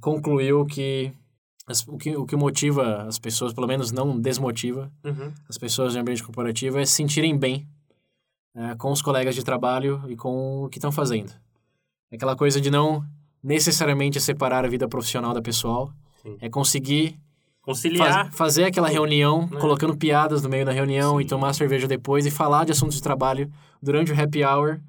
concluiu 0.00 0.64
que, 0.66 1.12
as- 1.70 1.86
o 1.86 1.96
que 1.96 2.16
o 2.16 2.26
que 2.26 2.36
motiva 2.36 3.02
as 3.04 3.18
pessoas, 3.18 3.52
pelo 3.52 3.66
menos 3.66 3.90
não 3.92 4.18
desmotiva 4.18 4.90
Uhum. 5.04 5.32
as 5.48 5.56
pessoas 5.56 5.94
no 5.94 6.00
ambiente 6.00 6.22
corporativo, 6.22 6.78
é 6.78 6.84
se 6.84 6.92
sentirem 6.92 7.36
bem 7.38 7.66
é, 8.54 8.74
com 8.74 8.90
os 8.90 9.00
colegas 9.00 9.34
de 9.36 9.44
trabalho 9.44 10.02
e 10.08 10.16
com 10.16 10.64
o 10.64 10.68
que 10.68 10.78
estão 10.78 10.90
fazendo. 10.90 11.30
É 12.10 12.16
Aquela 12.16 12.34
coisa 12.34 12.60
de 12.60 12.68
não 12.68 13.04
necessariamente 13.42 14.20
separar 14.20 14.64
a 14.64 14.68
vida 14.68 14.88
profissional 14.88 15.32
da 15.32 15.40
pessoal, 15.40 15.92
Sim. 16.20 16.36
é 16.40 16.48
conseguir 16.50 17.16
Conciliar. 17.62 18.24
faz- 18.24 18.34
fazer 18.36 18.64
aquela 18.64 18.88
reunião, 18.88 19.48
né? 19.50 19.60
colocando 19.60 19.96
piadas 19.96 20.42
no 20.42 20.48
meio 20.48 20.64
da 20.66 20.72
reunião 20.72 21.20
e 21.20 21.24
Sim. 21.24 21.28
tomar 21.28 21.52
cerveja 21.54 21.86
depois 21.86 22.26
e 22.26 22.30
falar 22.30 22.64
de 22.64 22.72
assuntos 22.72 22.96
de 22.96 23.02
trabalho 23.02 23.50
durante 23.80 24.10
o 24.12 24.20
happy 24.20 24.44
hour 24.44 24.80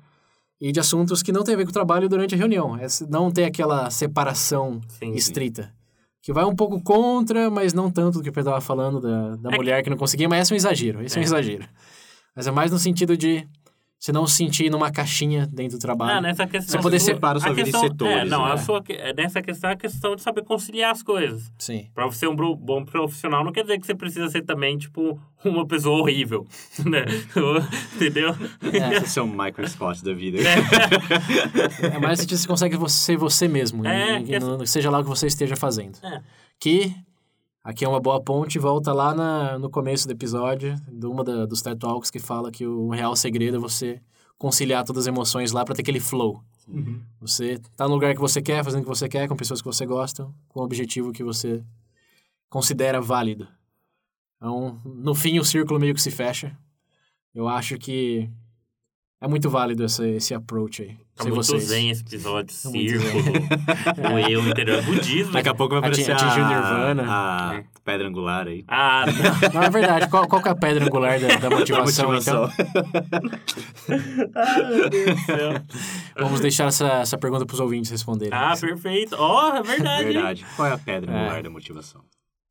e 0.60 0.72
de 0.72 0.80
assuntos 0.80 1.22
que 1.22 1.32
não 1.32 1.44
tem 1.44 1.54
a 1.54 1.58
ver 1.58 1.64
com 1.66 1.70
o 1.70 1.74
trabalho 1.74 2.10
durante 2.10 2.34
a 2.34 2.38
reunião. 2.38 2.76
É 2.78 2.88
não 3.10 3.30
ter 3.32 3.46
aquela 3.46 3.90
separação 3.92 4.82
Sim, 4.88 5.12
sim. 5.12 5.14
Que 6.22 6.32
vai 6.32 6.44
um 6.46 6.56
pouco 6.56 6.82
contra, 6.84 7.50
mas 7.50 7.74
não 7.74 7.90
tanto 7.90 8.20
do 8.20 8.24
que 8.24 8.30
o 8.30 8.34
Pedro 8.34 8.52
estava 8.52 8.62
falando 8.62 9.00
da, 9.02 9.36
da 9.38 9.52
É 9.52 9.56
mulher 9.56 9.82
que 9.84 9.90
não 9.90 9.98
conseguia, 9.98 10.30
mas 10.30 10.42
esse 10.44 10.52
é 10.52 10.56
um 10.56 10.58
exagero, 10.58 11.04
esse 11.04 11.18
é. 11.18 11.20
um 11.20 11.24
É. 11.24 11.26
exagero. 11.26 11.66
Mas 12.36 12.48
é 12.48 12.52
mais 12.52 12.72
no 12.72 12.78
sentido 12.80 13.18
de 13.18 13.48
você 14.04 14.12
não 14.12 14.26
se 14.26 14.36
sentir 14.38 14.68
numa 14.72 14.92
caixinha 14.92 15.46
dentro 15.46 15.78
do 15.78 15.82
trabalho. 15.82 16.18
Ah, 16.18 16.22
nessa 16.22 16.48
questão. 16.48 16.72
Você 16.72 16.82
poder 16.82 17.00
sua- 17.00 17.14
separar 17.14 17.38
a 17.38 17.40
sua 17.42 17.50
vida 17.54 17.62
em 17.62 17.72
questão, 17.72 17.82
setores, 17.84 18.18
É, 18.18 18.26
não, 18.26 18.46
né? 18.48 18.54
a 18.54 18.58
sua, 18.58 18.84
é, 18.90 19.14
nessa 19.14 19.44
questão 19.44 19.70
é 19.70 19.74
a 19.74 19.76
questão 19.76 20.16
de 20.16 20.24
saber 20.24 20.44
conciliar 20.44 20.92
as 20.92 21.04
coisas. 21.04 21.52
Sim. 21.60 21.88
Pra 21.94 22.08
você 22.08 22.18
ser 22.22 22.28
um 22.28 22.36
bom 22.36 22.84
profissional, 22.84 23.44
não 23.46 23.52
quer 23.52 23.62
dizer 23.62 23.80
que 23.80 23.86
você 23.86 23.94
precisa 23.94 24.28
ser 24.30 24.42
também, 24.42 24.76
tipo, 24.76 25.22
uma 25.46 25.68
pessoa 25.68 26.00
horrível. 26.02 26.48
Né? 26.84 27.06
Entendeu? 27.96 28.36
Esse 29.04 29.20
é 29.20 29.22
o 29.22 29.28
Michael 29.28 29.68
Scott 29.68 30.04
da 30.04 30.14
vida. 30.14 30.40
É 30.40 32.00
mais 32.00 32.18
no 32.18 32.24
sentido 32.24 32.38
que 32.38 32.42
você 32.42 32.48
consegue 32.48 32.90
ser 32.90 33.18
você 33.18 33.48
mesmo, 33.48 33.86
É, 33.86 34.18
em- 34.18 34.26
que- 34.26 34.40
no- 34.40 34.66
seja 34.66 34.90
lá 34.90 35.00
o 35.00 35.04
que 35.04 35.10
você 35.10 35.28
esteja 35.28 35.56
fazendo. 35.56 36.00
É. 36.04 36.22
Que 36.60 36.96
aqui 37.64 37.86
é 37.86 37.88
uma 37.88 38.00
boa 38.00 38.22
ponte, 38.22 38.60
volta 38.60 38.94
lá 38.94 39.14
na, 39.14 39.60
no 39.60 39.70
começo 39.70 40.08
do 40.08 40.12
episódio, 40.12 40.76
de 40.88 41.06
uma 41.06 41.24
da, 41.24 41.46
dos 41.46 41.62
TED 41.62 41.78
Talks 41.80 42.10
que 42.10 42.20
fala 42.20 42.52
que 42.52 42.66
o 42.66 42.90
real 42.90 43.16
segredo 43.16 43.58
é 43.58 43.60
você 43.60 44.02
conciliar 44.38 44.84
todas 44.84 45.04
as 45.04 45.08
emoções 45.08 45.52
lá 45.52 45.64
para 45.64 45.76
ter 45.76 45.82
aquele 45.82 46.00
flow. 46.00 46.44
Você 47.20 47.60
tá 47.76 47.88
no 47.88 47.94
lugar 47.94 48.14
que 48.14 48.22
você 48.22 48.42
quer, 48.42 48.64
fazendo 48.64 48.82
o 48.82 48.84
que 48.84 48.90
você 48.90 49.08
quer, 49.08 49.28
com 49.28 49.36
pessoas 49.36 49.62
que 49.62 49.68
você 49.68 49.86
gosta, 49.86 50.28
com 50.50 50.62
o 50.62 50.64
objetivo 50.64 51.12
que 51.12 51.24
você 51.24 51.64
considera 52.50 53.02
válido. 53.02 53.48
Então, 54.38 54.80
no 54.84 55.14
fim, 55.14 55.38
o 55.38 55.46
círculo 55.46 55.80
meio 55.80 55.94
que 55.94 56.02
se 56.02 56.10
fecha. 56.10 56.58
Eu 57.34 57.48
acho 57.48 57.78
que 57.78 58.30
é 59.22 59.28
muito 59.28 59.50
válido 59.50 59.86
esse, 59.86 60.04
esse 60.16 60.34
approach 60.34 60.82
aí. 60.82 60.98
Tá 61.16 61.26
muito 61.26 61.36
vocês. 61.36 61.64
zen 61.66 61.92
esse 61.92 62.02
episódio. 62.02 62.56
Tá 62.64 62.70
muito 62.70 62.90
Círculo, 62.90 63.24
o 64.16 64.20
eu 64.20 64.48
interior. 64.48 64.82
Budismo. 64.84 65.32
Daqui 65.34 65.50
a 65.50 65.54
pouco 65.54 65.76
vai 65.80 65.80
aparecer 65.90 66.12
atingiu 66.14 66.44
a, 66.44 66.48
Nirvana. 66.48 67.04
a 67.08 67.56
É. 67.58 67.64
pedra 67.86 68.08
angular 68.08 68.48
aí. 68.48 68.64
Ah, 68.68 69.06
Não, 69.54 69.62
é 69.62 69.70
verdade. 69.70 70.08
Qual, 70.10 70.28
qual 70.28 70.42
que 70.42 70.48
é 70.48 70.52
a 70.52 70.56
pedra 70.56 70.84
angular 70.86 71.20
da, 71.20 71.28
da 71.36 71.50
motivação, 71.56 72.16
então? 72.16 72.50
ah, 74.36 74.60
meu 74.70 74.90
Deus 74.90 75.16
do 75.16 75.22
céu. 75.26 75.54
Vamos 76.18 76.40
deixar 76.40 76.66
essa, 76.68 76.88
essa 76.88 77.18
pergunta 77.18 77.46
para 77.46 77.54
os 77.54 77.60
ouvintes 77.60 77.92
responderem. 77.92 78.34
Ah, 78.34 78.56
perfeito. 78.60 79.16
Ó, 79.20 79.56
é 79.58 79.62
verdade. 79.62 80.04
Verdade. 80.06 80.46
Qual 80.56 80.68
é 80.68 80.72
a 80.74 80.78
pedra 80.78 81.12
É. 81.12 81.16
angular 81.20 81.44
da 81.44 81.50
motivação? 81.50 82.02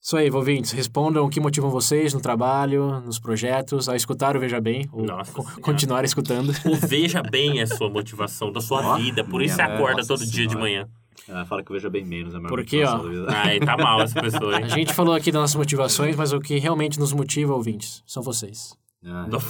Isso 0.02 0.16
aí, 0.16 0.30
ouvintes. 0.30 0.72
Respondam 0.72 1.24
o 1.26 1.28
que 1.28 1.38
motivam 1.40 1.68
vocês 1.70 2.14
no 2.14 2.20
trabalho, 2.20 3.00
nos 3.02 3.18
projetos, 3.18 3.88
a 3.88 3.94
escutar 3.94 4.34
o 4.36 4.40
Veja 4.40 4.60
Bem, 4.60 4.88
ou 4.92 5.04
Nossa 5.04 5.30
co- 5.32 5.42
Senhora. 5.42 5.60
continuar 5.60 6.04
escutando. 6.04 6.50
O 6.64 6.74
veja 6.76 7.22
bem 7.22 7.60
a 7.60 7.66
sua 7.66 7.90
motivação, 7.90 8.50
da 8.50 8.60
sua 8.62 8.80
Ó, 8.94 8.96
vida. 8.96 9.22
Por 9.22 9.42
isso 9.42 9.56
você 9.56 9.62
acorda 9.62 9.96
nossa 9.98 10.08
todo 10.08 10.20
dia 10.20 10.46
de 10.46 10.52
senhora. 10.52 10.58
manhã. 10.58 10.88
Ela 11.28 11.44
fala 11.44 11.62
que 11.62 11.70
eu 11.70 11.74
vejo 11.74 11.90
bem 11.90 12.04
menos 12.04 12.34
a 12.34 12.38
maior 12.38 12.48
Porque, 12.48 12.82
motivação 12.82 13.24
ó. 13.24 13.30
Ai, 13.30 13.60
tá 13.60 13.76
mal 13.76 14.00
essa 14.00 14.18
pessoa, 14.20 14.56
hein? 14.56 14.64
A 14.64 14.68
gente 14.68 14.94
falou 14.94 15.14
aqui 15.14 15.30
das 15.30 15.40
nossas 15.42 15.56
motivações, 15.56 16.16
mas 16.16 16.32
o 16.32 16.40
que 16.40 16.58
realmente 16.58 16.98
nos 16.98 17.12
motiva, 17.12 17.52
ouvintes, 17.54 18.02
são 18.06 18.22
vocês. 18.22 18.74
Ah, 19.02 19.26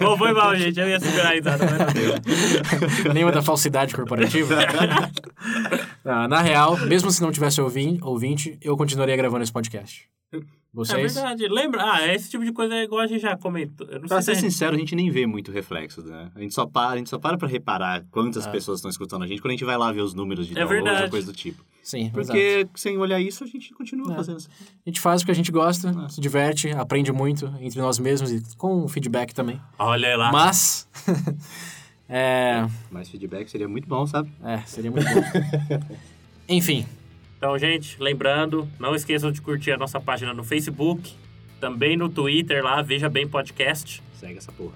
Bom, 0.00 0.16
foi 0.18 0.32
mal, 0.32 0.54
gente. 0.56 0.78
Eu 0.78 0.88
ia 0.88 1.00
segurar 1.00 1.28
a 1.30 1.32
risada, 1.32 1.64
mas 1.64 1.78
não 1.78 1.86
deu. 1.86 2.14
Lembra 3.14 3.32
da 3.34 3.42
falsidade 3.42 3.94
corporativa? 3.94 4.56
Ah, 6.02 6.26
na 6.26 6.40
real, 6.40 6.78
mesmo 6.86 7.10
se 7.10 7.20
não 7.20 7.30
tivesse 7.30 7.60
ouvin- 7.60 7.98
ouvinte, 8.02 8.58
eu 8.62 8.74
continuaria 8.76 9.14
gravando 9.16 9.42
esse 9.42 9.52
podcast. 9.52 10.08
É 10.32 10.38
Vocês? 10.72 11.14
verdade. 11.14 11.46
Lembra? 11.46 11.82
Ah, 11.84 12.14
esse 12.14 12.30
tipo 12.30 12.42
de 12.42 12.52
coisa 12.52 12.74
é 12.74 12.84
igual 12.84 13.02
a 13.02 13.06
gente 13.06 13.20
já 13.20 13.36
comentou. 13.36 13.86
Eu 13.86 14.00
não 14.00 14.08
Pra 14.08 14.22
sei 14.22 14.34
ser 14.34 14.40
se 14.40 14.46
é- 14.46 14.50
sincero, 14.50 14.74
a 14.76 14.78
gente 14.78 14.96
nem 14.96 15.10
vê 15.10 15.26
muito 15.26 15.52
reflexo, 15.52 16.02
né? 16.02 16.30
A 16.34 16.40
gente 16.40 16.54
só 16.54 16.64
para, 16.66 16.92
a 16.92 16.96
gente 16.96 17.10
só 17.10 17.18
para 17.18 17.36
pra 17.36 17.46
reparar 17.46 18.02
quantas 18.10 18.46
Ah. 18.46 18.50
pessoas 18.50 18.78
estão 18.78 18.90
escutando 18.90 19.24
a 19.24 19.26
gente 19.26 19.42
quando 19.42 19.50
a 19.50 19.54
gente 19.56 19.64
vai 19.64 19.76
lá 19.76 19.92
ver 19.92 20.00
os 20.00 20.14
números 20.14 20.46
de 20.46 20.58
É 20.58 20.64
downloads 20.64 21.02
ou 21.02 21.10
coisa 21.10 21.26
do 21.26 21.32
tipo. 21.36 21.62
Sim, 21.90 22.06
exato. 22.06 22.14
Porque 22.14 22.68
sem 22.76 22.96
olhar 22.98 23.20
isso, 23.20 23.42
a 23.42 23.46
gente 23.46 23.72
continua 23.74 24.12
É. 24.12 24.16
fazendo 24.16 24.38
isso. 24.38 24.48
A 24.86 24.88
gente 24.90 25.00
faz 25.00 25.22
o 25.22 25.24
que 25.24 25.30
a 25.30 25.34
gente 25.34 25.50
gosta, 25.50 25.90
Ah. 25.90 26.08
se 26.08 26.20
diverte, 26.20 26.70
aprende 26.70 27.10
muito 27.12 27.52
entre 27.60 27.80
nós 27.80 27.98
mesmos 27.98 28.30
e 28.30 28.42
com 28.56 28.86
feedback 28.88 29.32
também. 29.34 29.60
Olha 29.78 30.16
lá. 30.16 30.30
Mas. 30.30 30.86
é, 32.08 32.66
Mais 32.90 33.08
feedback 33.08 33.48
seria 33.50 33.68
muito 33.68 33.88
bom, 33.88 34.06
sabe? 34.06 34.30
é, 34.44 34.58
seria 34.66 34.90
muito 34.90 35.06
bom. 35.12 35.20
Enfim, 36.48 36.86
Então, 37.38 37.56
gente, 37.58 37.96
lembrando, 37.98 38.68
não 38.78 38.94
esqueçam 38.94 39.32
de 39.32 39.40
curtir 39.40 39.72
a 39.72 39.76
nossa 39.78 39.98
página 39.98 40.34
no 40.34 40.44
Facebook, 40.44 41.14
também 41.58 41.96
no 41.96 42.08
Twitter 42.08 42.62
lá, 42.62 42.82
Veja 42.82 43.08
Bem 43.08 43.26
Podcast. 43.26 44.02
Segue 44.20 44.36
essa 44.36 44.52
porra. 44.52 44.74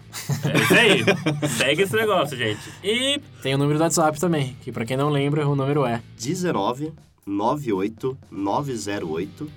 É 0.50 0.58
isso 0.58 0.74
aí. 0.74 1.48
Segue 1.50 1.82
esse 1.82 1.94
negócio, 1.94 2.34
gente. 2.34 2.62
E 2.82 3.20
Tem 3.42 3.54
o 3.54 3.58
número 3.58 3.78
do 3.78 3.82
WhatsApp 3.82 4.18
também, 4.18 4.56
que 4.62 4.72
pra 4.72 4.86
quem 4.86 4.96
não 4.96 5.10
lembra, 5.10 5.46
o 5.46 5.54
número 5.54 5.84
é 5.84 6.00
19 6.18 6.92
98 7.26 8.16
908 8.30 9.50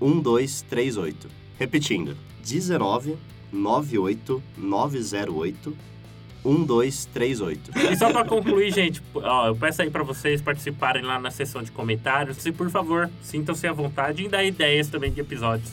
1238. 0.00 1.28
Repetindo, 1.58 2.16
19 2.44 3.16
98 3.52 4.42
908 4.56 5.76
1238. 6.44 7.72
E 7.92 7.96
só 7.96 8.12
pra 8.12 8.24
concluir, 8.24 8.72
gente, 8.72 9.02
ó, 9.14 9.48
eu 9.48 9.56
peço 9.56 9.82
aí 9.82 9.90
pra 9.90 10.04
vocês 10.04 10.40
participarem 10.40 11.02
lá 11.02 11.18
na 11.18 11.32
seção 11.32 11.64
de 11.64 11.72
comentários. 11.72 12.46
E, 12.46 12.52
por 12.52 12.70
favor, 12.70 13.10
sintam-se 13.22 13.66
à 13.66 13.72
vontade 13.72 14.24
em 14.24 14.28
dar 14.28 14.44
ideias 14.44 14.88
também 14.88 15.10
de 15.10 15.20
episódios. 15.20 15.72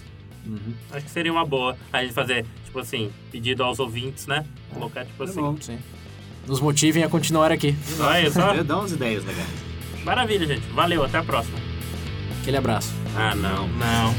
Acho 0.91 1.05
que 1.05 1.11
seria 1.11 1.31
uma 1.31 1.45
boa 1.45 1.77
a 1.91 2.01
gente 2.03 2.13
fazer, 2.13 2.45
tipo 2.65 2.79
assim, 2.79 3.11
pedido 3.31 3.63
aos 3.63 3.79
ouvintes, 3.79 4.27
né? 4.27 4.45
Colocar, 4.73 5.05
tipo 5.05 5.23
assim. 5.23 5.39
bom, 5.41 5.57
sim. 5.59 5.79
Nos 6.47 6.59
motivem 6.59 7.03
a 7.03 7.09
continuar 7.09 7.51
aqui. 7.51 7.75
Olha 7.99 8.29
só. 8.31 8.61
Dá 8.63 8.79
umas 8.79 8.91
ideias 8.91 9.23
legais. 9.23 9.47
Maravilha, 10.03 10.45
gente. 10.45 10.67
Valeu, 10.73 11.03
até 11.03 11.17
a 11.17 11.23
próxima. 11.23 11.57
Aquele 12.41 12.57
abraço. 12.57 12.93
Ah, 13.15 13.33
não, 13.33 13.67
não. 13.69 14.13